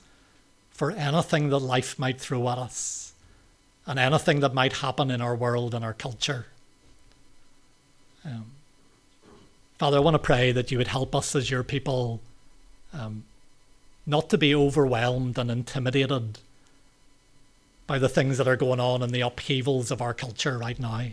for 0.69 0.91
anything 0.91 1.49
that 1.49 1.59
life 1.59 1.99
might 1.99 2.19
throw 2.19 2.47
at 2.49 2.57
us 2.57 3.10
and 3.85 3.99
anything 3.99 4.39
that 4.41 4.53
might 4.53 4.73
happen 4.73 5.09
in 5.11 5.21
our 5.21 5.35
world 5.35 5.73
and 5.73 5.83
our 5.83 5.93
culture. 5.93 6.45
Um, 8.23 8.51
Father, 9.77 9.97
I 9.97 10.01
want 10.01 10.15
to 10.15 10.19
pray 10.19 10.51
that 10.51 10.71
you 10.71 10.77
would 10.77 10.87
help 10.87 11.15
us 11.15 11.35
as 11.35 11.49
your 11.49 11.63
people 11.63 12.21
um, 12.93 13.23
not 14.05 14.29
to 14.29 14.37
be 14.37 14.53
overwhelmed 14.53 15.37
and 15.37 15.49
intimidated 15.49 16.37
by 17.87 17.97
the 17.97 18.09
things 18.09 18.37
that 18.37 18.47
are 18.47 18.55
going 18.55 18.79
on 18.79 19.01
in 19.01 19.11
the 19.11 19.21
upheavals 19.21 19.91
of 19.91 20.01
our 20.01 20.13
culture 20.13 20.57
right 20.57 20.79
now. 20.79 21.07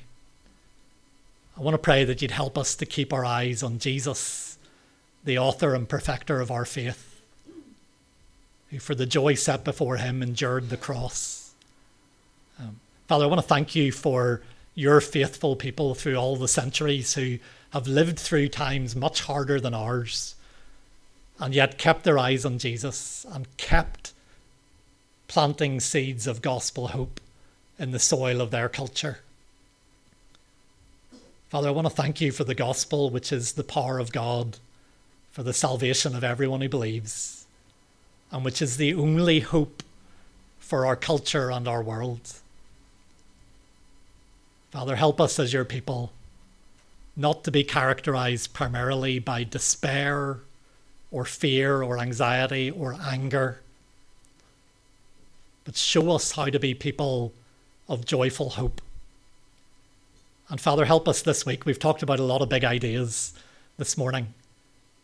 I 1.58 1.60
want 1.60 1.74
to 1.74 1.78
pray 1.78 2.04
that 2.04 2.22
you'd 2.22 2.30
help 2.30 2.56
us 2.56 2.74
to 2.76 2.86
keep 2.86 3.12
our 3.12 3.24
eyes 3.24 3.62
on 3.62 3.78
Jesus, 3.78 4.58
the 5.24 5.38
author 5.38 5.74
and 5.74 5.88
perfecter 5.88 6.40
of 6.40 6.50
our 6.50 6.64
faith, 6.64 7.20
who 8.70 8.78
for 8.78 8.94
the 8.94 9.06
joy 9.06 9.34
set 9.34 9.64
before 9.64 9.96
him 9.96 10.22
endured 10.22 10.68
the 10.68 10.76
cross. 10.76 11.37
Father, 13.08 13.24
I 13.24 13.28
want 13.28 13.40
to 13.40 13.48
thank 13.48 13.74
you 13.74 13.90
for 13.90 14.42
your 14.74 15.00
faithful 15.00 15.56
people 15.56 15.94
through 15.94 16.16
all 16.16 16.36
the 16.36 16.46
centuries 16.46 17.14
who 17.14 17.38
have 17.70 17.86
lived 17.86 18.18
through 18.18 18.48
times 18.48 18.94
much 18.94 19.22
harder 19.22 19.58
than 19.58 19.72
ours 19.72 20.34
and 21.40 21.54
yet 21.54 21.78
kept 21.78 22.04
their 22.04 22.18
eyes 22.18 22.44
on 22.44 22.58
Jesus 22.58 23.24
and 23.32 23.56
kept 23.56 24.12
planting 25.26 25.80
seeds 25.80 26.26
of 26.26 26.42
gospel 26.42 26.88
hope 26.88 27.18
in 27.78 27.92
the 27.92 27.98
soil 27.98 28.42
of 28.42 28.50
their 28.50 28.68
culture. 28.68 29.20
Father, 31.48 31.68
I 31.68 31.72
want 31.72 31.88
to 31.88 31.94
thank 31.94 32.20
you 32.20 32.30
for 32.30 32.44
the 32.44 32.54
gospel, 32.54 33.08
which 33.08 33.32
is 33.32 33.54
the 33.54 33.64
power 33.64 33.98
of 33.98 34.12
God 34.12 34.58
for 35.32 35.42
the 35.42 35.54
salvation 35.54 36.14
of 36.14 36.22
everyone 36.22 36.60
who 36.60 36.68
believes, 36.68 37.46
and 38.30 38.44
which 38.44 38.60
is 38.60 38.76
the 38.76 38.92
only 38.92 39.40
hope 39.40 39.82
for 40.58 40.84
our 40.84 40.96
culture 40.96 41.50
and 41.50 41.66
our 41.66 41.82
world. 41.82 42.34
Father, 44.70 44.96
help 44.96 45.20
us 45.20 45.38
as 45.38 45.52
your 45.52 45.64
people 45.64 46.12
not 47.16 47.42
to 47.44 47.50
be 47.50 47.64
characterized 47.64 48.52
primarily 48.52 49.18
by 49.18 49.42
despair 49.42 50.38
or 51.10 51.24
fear 51.24 51.82
or 51.82 51.98
anxiety 51.98 52.70
or 52.70 52.96
anger, 53.00 53.60
but 55.64 55.76
show 55.76 56.12
us 56.12 56.32
how 56.32 56.46
to 56.46 56.58
be 56.58 56.74
people 56.74 57.32
of 57.88 58.04
joyful 58.04 58.50
hope 58.50 58.80
and 60.50 60.60
Father, 60.60 60.86
help 60.86 61.06
us 61.06 61.20
this 61.20 61.44
week. 61.44 61.66
We've 61.66 61.78
talked 61.78 62.02
about 62.02 62.20
a 62.20 62.24
lot 62.24 62.40
of 62.40 62.48
big 62.48 62.64
ideas 62.64 63.34
this 63.76 63.98
morning. 63.98 64.32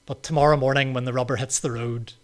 But 0.06 0.22
tomorrow 0.22 0.56
morning, 0.56 0.94
when 0.94 1.04
the 1.04 1.12
rubber 1.12 1.36
hits 1.36 1.60
the 1.60 1.70
road, 1.70 2.14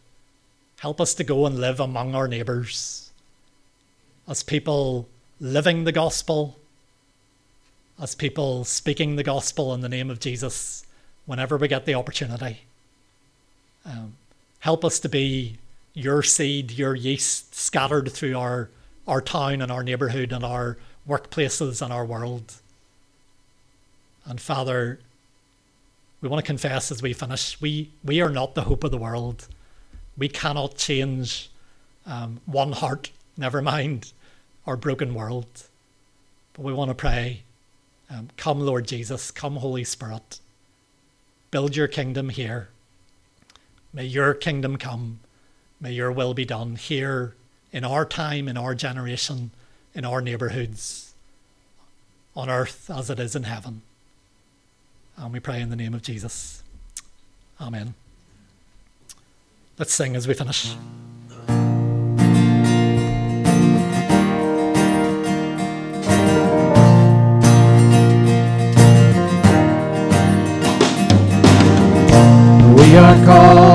help 0.78 1.01
us 1.01 1.12
to 1.14 1.24
go 1.24 1.45
and 1.45 1.61
live 1.61 1.80
among 1.80 2.14
our 2.14 2.26
neighbours 2.26 3.11
as 4.26 4.43
people 4.43 5.07
living 5.38 5.84
the 5.84 5.93
gospel, 5.93 6.57
as 8.01 8.14
people 8.14 8.64
speaking 8.64 9.16
the 9.16 9.22
gospel 9.22 9.74
in 9.74 9.82
the 9.82 9.88
name 9.88 10.11
of 10.11 10.20
Jesus 10.20 10.86
whenever 11.26 11.57
we 11.57 11.68
get 11.68 11.84
the 11.84 11.94
opportunity. 11.94 12.62
Um, 13.84 14.14
help 14.61 14.84
us 14.84 14.98
to 15.01 15.09
be 15.09 15.59
your 15.92 16.22
seed, 16.22 16.70
your 16.70 16.94
yeast 16.94 17.55
scattered 17.55 18.11
through 18.11 18.38
our, 18.38 18.70
our 19.07 19.20
town 19.20 19.61
and 19.61 19.70
our 19.70 19.82
neighbourhood 19.82 20.32
and 20.32 20.44
our 20.44 20.78
workplaces 21.07 21.82
and 21.82 21.92
our 21.92 22.05
world. 22.05 22.55
And 24.24 24.40
Father, 24.40 25.01
we 26.20 26.28
want 26.28 26.42
to 26.44 26.46
confess 26.46 26.90
as 26.90 27.03
we 27.03 27.12
finish, 27.12 27.61
we, 27.61 27.90
we 28.05 28.20
are 28.20 28.30
not 28.30 28.55
the 28.55 28.62
hope 28.62 28.84
of 28.84 28.90
the 28.90 28.98
world. 28.98 29.46
We 30.16 30.28
cannot 30.28 30.76
change 30.76 31.51
um, 32.07 32.40
one 32.46 32.72
heart, 32.72 33.11
never 33.36 33.61
mind 33.61 34.12
our 34.66 34.76
broken 34.76 35.14
world. 35.14 35.46
But 36.55 36.62
we 36.62 36.72
want 36.72 36.90
to 36.90 36.94
pray, 36.94 37.42
um, 38.11 38.29
come 38.37 38.61
Lord 38.61 38.87
Jesus, 38.87 39.31
come 39.31 39.57
Holy 39.57 39.85
Spirit, 39.85 40.41
build 41.51 41.77
your 41.77 41.89
kingdom 41.89 42.29
here. 42.29 42.69
May 43.93 44.05
your 44.05 44.35
kingdom 44.35 44.77
come. 44.77 45.21
May 45.81 45.93
your 45.93 46.13
will 46.13 46.35
be 46.35 46.45
done 46.45 46.77
here 46.77 47.35
in 47.73 47.85
our 47.85 48.05
time, 48.05 48.49
in 48.49 48.57
our 48.57 48.75
generation, 48.75 49.51
in 49.95 50.05
our 50.05 50.21
neighbourhoods, 50.21 51.15
on 52.37 52.51
earth 52.51 52.91
as 52.91 53.11
it 53.11 53.19
is 53.19 53.35
in 53.35 53.45
heaven. 53.45 53.83
And 55.17 55.33
we 55.33 55.41
pray 55.41 55.61
in 55.61 55.71
the 55.71 55.77
name 55.77 55.95
of 55.95 56.03
Jesus. 56.03 56.63
Amen. 57.61 57.95
Let's 59.79 59.95
sing 59.95 60.17
as 60.17 60.29
we 60.29 60.35
finish. 60.35 60.75
God. 73.19 73.70